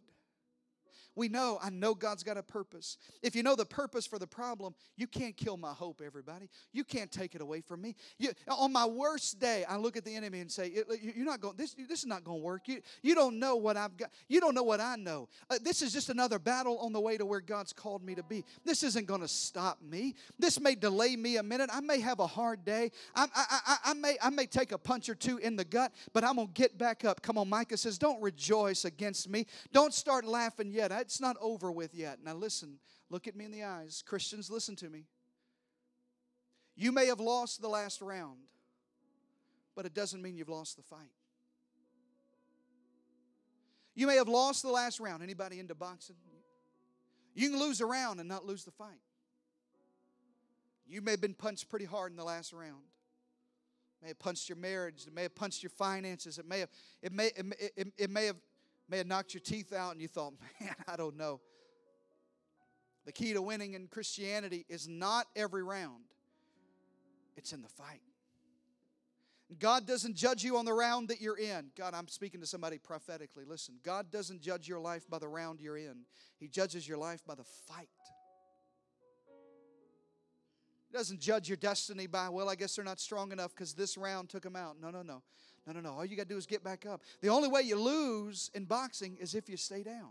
we 1.15 1.27
know, 1.27 1.59
I 1.61 1.69
know 1.69 1.93
God's 1.93 2.23
got 2.23 2.37
a 2.37 2.43
purpose. 2.43 2.97
If 3.21 3.35
you 3.35 3.43
know 3.43 3.55
the 3.55 3.65
purpose 3.65 4.07
for 4.07 4.17
the 4.17 4.27
problem, 4.27 4.73
you 4.97 5.07
can't 5.07 5.37
kill 5.37 5.57
my 5.57 5.71
hope, 5.71 6.01
everybody. 6.03 6.49
You 6.71 6.83
can't 6.83 7.11
take 7.11 7.35
it 7.35 7.41
away 7.41 7.61
from 7.61 7.81
me. 7.81 7.95
You, 8.17 8.31
on 8.47 8.71
my 8.71 8.85
worst 8.85 9.39
day, 9.39 9.63
I 9.67 9.77
look 9.77 9.95
at 9.95 10.05
the 10.05 10.15
enemy 10.15 10.39
and 10.39 10.51
say, 10.51 10.71
You're 11.01 11.25
not 11.25 11.39
going, 11.39 11.55
this, 11.55 11.75
this 11.87 11.99
is 11.99 12.05
not 12.05 12.23
going 12.23 12.39
to 12.39 12.43
work. 12.43 12.67
You, 12.67 12.81
you 13.01 13.13
don't 13.13 13.37
know 13.37 13.55
what 13.55 13.77
I've 13.77 13.95
got. 13.95 14.09
You 14.27 14.39
don't 14.39 14.55
know 14.55 14.63
what 14.63 14.79
I 14.79 14.95
know. 14.95 15.29
Uh, 15.49 15.59
this 15.61 15.81
is 15.81 15.93
just 15.93 16.09
another 16.09 16.39
battle 16.39 16.79
on 16.79 16.93
the 16.93 16.99
way 16.99 17.17
to 17.17 17.25
where 17.25 17.41
God's 17.41 17.73
called 17.73 18.03
me 18.03 18.15
to 18.15 18.23
be. 18.23 18.43
This 18.65 18.81
isn't 18.83 19.05
going 19.05 19.21
to 19.21 19.27
stop 19.27 19.81
me. 19.81 20.15
This 20.39 20.59
may 20.59 20.73
delay 20.73 21.15
me 21.15 21.37
a 21.37 21.43
minute. 21.43 21.69
I 21.71 21.81
may 21.81 21.99
have 21.99 22.19
a 22.19 22.27
hard 22.27 22.65
day. 22.65 22.91
I, 23.15 23.27
I, 23.35 23.45
I, 23.67 23.77
I, 23.85 23.93
may, 23.93 24.17
I 24.21 24.29
may 24.29 24.45
take 24.47 24.71
a 24.71 24.77
punch 24.77 25.09
or 25.09 25.15
two 25.15 25.37
in 25.37 25.55
the 25.55 25.65
gut, 25.65 25.93
but 26.11 26.23
I'm 26.23 26.35
going 26.35 26.47
to 26.47 26.53
get 26.53 26.77
back 26.77 27.05
up. 27.05 27.21
Come 27.21 27.37
on, 27.37 27.49
Micah 27.49 27.77
says, 27.77 27.97
Don't 27.97 28.21
rejoice 28.21 28.85
against 28.85 29.29
me. 29.29 29.45
Don't 29.71 29.93
start 29.93 30.25
laughing 30.25 30.71
yet. 30.71 30.91
I, 30.91 31.02
it's 31.03 31.19
not 31.19 31.35
over 31.41 31.69
with 31.69 31.93
yet. 31.93 32.19
Now, 32.23 32.33
listen, 32.33 32.79
look 33.09 33.27
at 33.27 33.35
me 33.35 33.43
in 33.43 33.51
the 33.51 33.63
eyes. 33.63 34.01
Christians, 34.05 34.49
listen 34.49 34.75
to 34.77 34.89
me. 34.89 35.03
You 36.75 36.93
may 36.93 37.07
have 37.07 37.19
lost 37.19 37.61
the 37.61 37.67
last 37.67 38.01
round, 38.01 38.39
but 39.75 39.85
it 39.85 39.93
doesn't 39.93 40.21
mean 40.21 40.37
you've 40.37 40.49
lost 40.49 40.77
the 40.77 40.81
fight. 40.81 41.11
You 43.95 44.07
may 44.07 44.15
have 44.15 44.29
lost 44.29 44.63
the 44.63 44.71
last 44.71 45.01
round. 45.01 45.21
Anybody 45.21 45.59
into 45.59 45.75
boxing? 45.75 46.15
You 47.35 47.49
can 47.49 47.59
lose 47.59 47.81
a 47.81 47.85
round 47.85 48.21
and 48.21 48.29
not 48.29 48.45
lose 48.45 48.63
the 48.63 48.71
fight. 48.71 49.01
You 50.87 51.01
may 51.01 51.11
have 51.11 51.21
been 51.21 51.33
punched 51.33 51.69
pretty 51.69 51.85
hard 51.85 52.11
in 52.11 52.17
the 52.17 52.23
last 52.23 52.53
round. 52.53 52.83
It 53.99 54.03
may 54.03 54.07
have 54.09 54.19
punched 54.19 54.47
your 54.47 54.57
marriage. 54.57 55.05
It 55.05 55.13
may 55.13 55.23
have 55.23 55.35
punched 55.35 55.63
your 55.63 55.69
finances. 55.71 56.37
It 56.37 56.47
may 56.47 56.61
have, 56.61 56.69
it 57.01 57.11
may, 57.11 57.27
it, 57.27 57.73
it, 57.75 57.87
it 57.97 58.09
may 58.09 58.25
have 58.27 58.37
may 58.89 58.97
have 58.97 59.07
knocked 59.07 59.33
your 59.33 59.41
teeth 59.41 59.73
out 59.73 59.91
and 59.91 60.01
you 60.01 60.07
thought, 60.07 60.33
man, 60.61 60.75
I 60.87 60.95
don't 60.95 61.17
know. 61.17 61.41
The 63.05 63.11
key 63.11 63.33
to 63.33 63.41
winning 63.41 63.73
in 63.73 63.87
Christianity 63.87 64.65
is 64.69 64.87
not 64.87 65.27
every 65.35 65.63
round, 65.63 66.05
it's 67.35 67.53
in 67.53 67.61
the 67.61 67.69
fight. 67.69 68.01
God 69.59 69.85
doesn't 69.85 70.15
judge 70.15 70.43
you 70.43 70.57
on 70.57 70.65
the 70.65 70.73
round 70.73 71.09
that 71.09 71.21
you're 71.21 71.37
in. 71.37 71.67
God, 71.77 71.93
I'm 71.93 72.07
speaking 72.07 72.41
to 72.41 72.47
somebody 72.47 72.79
prophetically. 72.79 73.43
Listen, 73.45 73.75
God 73.83 74.09
doesn't 74.09 74.41
judge 74.41 74.67
your 74.67 74.79
life 74.79 75.07
by 75.07 75.19
the 75.19 75.27
round 75.27 75.61
you're 75.61 75.77
in, 75.77 76.05
He 76.39 76.47
judges 76.47 76.87
your 76.87 76.97
life 76.97 77.21
by 77.25 77.35
the 77.35 77.43
fight. 77.43 77.89
He 80.89 80.97
doesn't 80.97 81.19
judge 81.19 81.49
your 81.49 81.57
destiny 81.57 82.05
by, 82.05 82.29
well, 82.29 82.49
I 82.49 82.55
guess 82.55 82.75
they're 82.75 82.85
not 82.85 82.99
strong 82.99 83.31
enough 83.31 83.51
because 83.55 83.73
this 83.73 83.97
round 83.97 84.29
took 84.29 84.43
them 84.43 84.55
out. 84.55 84.77
No, 84.79 84.91
no, 84.91 85.01
no. 85.01 85.23
No, 85.65 85.73
no, 85.73 85.79
no. 85.79 85.93
All 85.93 86.05
you 86.05 86.17
got 86.17 86.23
to 86.23 86.29
do 86.29 86.37
is 86.37 86.45
get 86.45 86.63
back 86.63 86.85
up. 86.85 87.01
The 87.21 87.29
only 87.29 87.47
way 87.47 87.61
you 87.61 87.79
lose 87.79 88.51
in 88.53 88.65
boxing 88.65 89.17
is 89.19 89.33
if 89.33 89.49
you 89.49 89.57
stay 89.57 89.83
down. 89.83 90.09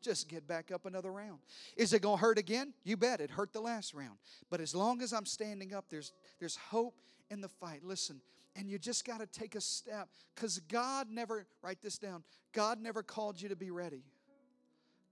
Just 0.00 0.28
get 0.28 0.46
back 0.46 0.70
up 0.70 0.84
another 0.84 1.10
round. 1.10 1.38
Is 1.76 1.94
it 1.94 2.02
going 2.02 2.18
to 2.18 2.20
hurt 2.20 2.38
again? 2.38 2.74
You 2.84 2.96
bet. 2.96 3.20
It 3.20 3.30
hurt 3.30 3.52
the 3.52 3.60
last 3.60 3.94
round. 3.94 4.18
But 4.50 4.60
as 4.60 4.74
long 4.74 5.00
as 5.00 5.12
I'm 5.12 5.24
standing 5.24 5.74
up, 5.74 5.86
there's, 5.88 6.12
there's 6.38 6.56
hope 6.56 6.94
in 7.30 7.40
the 7.40 7.48
fight. 7.48 7.82
Listen, 7.82 8.20
and 8.54 8.68
you 8.68 8.78
just 8.78 9.04
got 9.04 9.20
to 9.20 9.26
take 9.26 9.54
a 9.54 9.60
step 9.60 10.08
because 10.34 10.60
God 10.60 11.08
never, 11.10 11.46
write 11.62 11.80
this 11.82 11.98
down, 11.98 12.22
God 12.52 12.80
never 12.80 13.02
called 13.02 13.40
you 13.40 13.48
to 13.48 13.56
be 13.56 13.70
ready. 13.70 14.04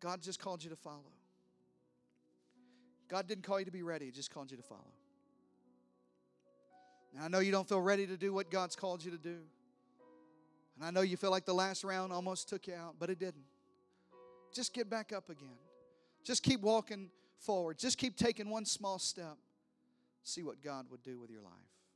God 0.00 0.20
just 0.20 0.40
called 0.40 0.62
you 0.62 0.70
to 0.70 0.76
follow. 0.76 1.12
God 3.08 3.26
didn't 3.26 3.44
call 3.44 3.58
you 3.58 3.66
to 3.66 3.72
be 3.72 3.82
ready, 3.82 4.06
He 4.06 4.10
just 4.10 4.32
called 4.32 4.50
you 4.50 4.56
to 4.56 4.62
follow. 4.62 4.92
I 7.20 7.28
know 7.28 7.40
you 7.40 7.52
don't 7.52 7.68
feel 7.68 7.80
ready 7.80 8.06
to 8.06 8.16
do 8.16 8.32
what 8.32 8.50
God's 8.50 8.74
called 8.74 9.04
you 9.04 9.10
to 9.10 9.18
do. 9.18 9.38
And 10.76 10.84
I 10.84 10.90
know 10.90 11.02
you 11.02 11.16
feel 11.16 11.30
like 11.30 11.44
the 11.44 11.54
last 11.54 11.84
round 11.84 12.12
almost 12.12 12.48
took 12.48 12.66
you 12.66 12.74
out, 12.74 12.96
but 12.98 13.10
it 13.10 13.18
didn't. 13.18 13.44
Just 14.54 14.72
get 14.72 14.88
back 14.88 15.12
up 15.12 15.28
again. 15.28 15.58
Just 16.24 16.42
keep 16.42 16.60
walking 16.60 17.10
forward. 17.38 17.78
Just 17.78 17.98
keep 17.98 18.16
taking 18.16 18.48
one 18.48 18.64
small 18.64 18.98
step. 18.98 19.36
See 20.24 20.42
what 20.42 20.62
God 20.62 20.86
would 20.90 21.02
do 21.02 21.18
with 21.18 21.30
your 21.30 21.42
life. 21.42 21.52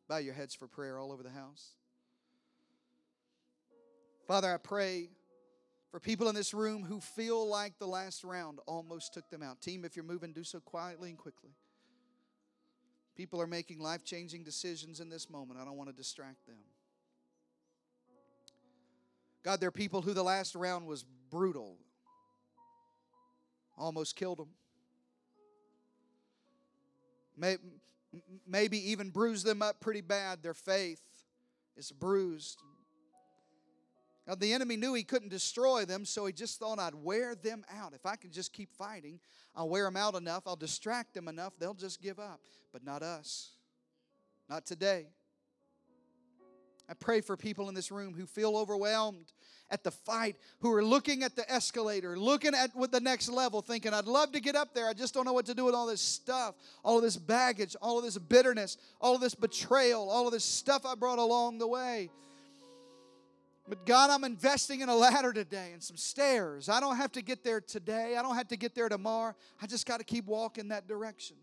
Bow 0.08 0.18
your 0.18 0.34
heads 0.34 0.54
for 0.54 0.66
prayer 0.66 0.98
all 0.98 1.12
over 1.12 1.22
the 1.22 1.30
house. 1.30 1.70
Father, 4.26 4.52
I 4.52 4.56
pray 4.56 5.08
for 5.90 6.00
people 6.00 6.28
in 6.28 6.34
this 6.34 6.52
room 6.52 6.82
who 6.82 7.00
feel 7.00 7.48
like 7.48 7.78
the 7.78 7.86
last 7.86 8.24
round 8.24 8.58
almost 8.66 9.14
took 9.14 9.30
them 9.30 9.42
out. 9.42 9.60
Team, 9.60 9.84
if 9.84 9.96
you're 9.96 10.04
moving, 10.04 10.32
do 10.32 10.44
so 10.44 10.60
quietly 10.60 11.10
and 11.10 11.18
quickly. 11.18 11.50
People 13.16 13.40
are 13.40 13.46
making 13.46 13.80
life 13.80 14.04
changing 14.04 14.44
decisions 14.44 15.00
in 15.00 15.08
this 15.08 15.30
moment. 15.30 15.58
I 15.58 15.64
don't 15.64 15.76
want 15.76 15.88
to 15.88 15.96
distract 15.96 16.46
them. 16.46 16.58
God, 19.42 19.58
there 19.58 19.68
are 19.68 19.72
people 19.72 20.02
who 20.02 20.12
the 20.12 20.22
last 20.22 20.54
round 20.54 20.86
was 20.86 21.04
brutal, 21.30 21.78
almost 23.78 24.16
killed 24.16 24.38
them. 24.38 24.48
Maybe 28.46 28.90
even 28.90 29.10
bruised 29.10 29.46
them 29.46 29.62
up 29.62 29.80
pretty 29.80 30.00
bad. 30.00 30.42
Their 30.42 30.54
faith 30.54 31.02
is 31.76 31.92
bruised. 31.92 32.60
The 34.34 34.52
enemy 34.52 34.76
knew 34.76 34.94
he 34.94 35.04
couldn't 35.04 35.28
destroy 35.28 35.84
them, 35.84 36.04
so 36.04 36.26
he 36.26 36.32
just 36.32 36.58
thought, 36.58 36.80
I'd 36.80 36.96
wear 36.96 37.36
them 37.36 37.64
out. 37.72 37.94
If 37.94 38.04
I 38.04 38.16
can 38.16 38.32
just 38.32 38.52
keep 38.52 38.72
fighting, 38.72 39.20
I'll 39.54 39.68
wear 39.68 39.84
them 39.84 39.96
out 39.96 40.16
enough, 40.16 40.42
I'll 40.46 40.56
distract 40.56 41.14
them 41.14 41.28
enough, 41.28 41.52
they'll 41.58 41.74
just 41.74 42.02
give 42.02 42.18
up. 42.18 42.40
But 42.72 42.84
not 42.84 43.02
us. 43.02 43.50
Not 44.50 44.66
today. 44.66 45.06
I 46.88 46.94
pray 46.94 47.20
for 47.20 47.36
people 47.36 47.68
in 47.68 47.74
this 47.74 47.90
room 47.90 48.14
who 48.14 48.26
feel 48.26 48.56
overwhelmed 48.56 49.32
at 49.70 49.82
the 49.82 49.90
fight, 49.90 50.36
who 50.60 50.72
are 50.72 50.84
looking 50.84 51.24
at 51.24 51.34
the 51.34 51.50
escalator, 51.50 52.16
looking 52.16 52.54
at 52.54 52.74
with 52.76 52.92
the 52.92 53.00
next 53.00 53.28
level, 53.28 53.60
thinking, 53.60 53.92
I'd 53.92 54.06
love 54.06 54.32
to 54.32 54.40
get 54.40 54.54
up 54.54 54.74
there. 54.74 54.88
I 54.88 54.92
just 54.92 55.12
don't 55.12 55.24
know 55.24 55.32
what 55.32 55.46
to 55.46 55.54
do 55.54 55.64
with 55.64 55.74
all 55.74 55.86
this 55.86 56.00
stuff, 56.00 56.54
all 56.84 56.96
of 56.96 57.02
this 57.02 57.16
baggage, 57.16 57.74
all 57.82 57.98
of 57.98 58.04
this 58.04 58.18
bitterness, 58.18 58.76
all 59.00 59.16
of 59.16 59.20
this 59.20 59.34
betrayal, 59.34 60.08
all 60.08 60.26
of 60.26 60.32
this 60.32 60.44
stuff 60.44 60.86
I 60.86 60.94
brought 60.94 61.18
along 61.18 61.58
the 61.58 61.66
way. 61.66 62.10
But 63.68 63.84
God, 63.84 64.10
I'm 64.10 64.22
investing 64.22 64.80
in 64.80 64.88
a 64.88 64.94
ladder 64.94 65.32
today 65.32 65.70
and 65.72 65.82
some 65.82 65.96
stairs. 65.96 66.68
I 66.68 66.78
don't 66.78 66.96
have 66.96 67.10
to 67.12 67.22
get 67.22 67.42
there 67.42 67.60
today. 67.60 68.16
I 68.16 68.22
don't 68.22 68.36
have 68.36 68.48
to 68.48 68.56
get 68.56 68.74
there 68.74 68.88
tomorrow. 68.88 69.34
I 69.60 69.66
just 69.66 69.86
got 69.86 69.98
to 69.98 70.04
keep 70.04 70.26
walking 70.26 70.68
that 70.68 70.86
direction. 70.86 71.36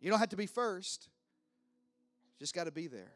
You 0.00 0.10
don't 0.10 0.18
have 0.18 0.30
to 0.30 0.36
be 0.36 0.46
first, 0.46 1.08
just 2.38 2.54
got 2.54 2.64
to 2.64 2.70
be 2.70 2.86
there. 2.86 3.12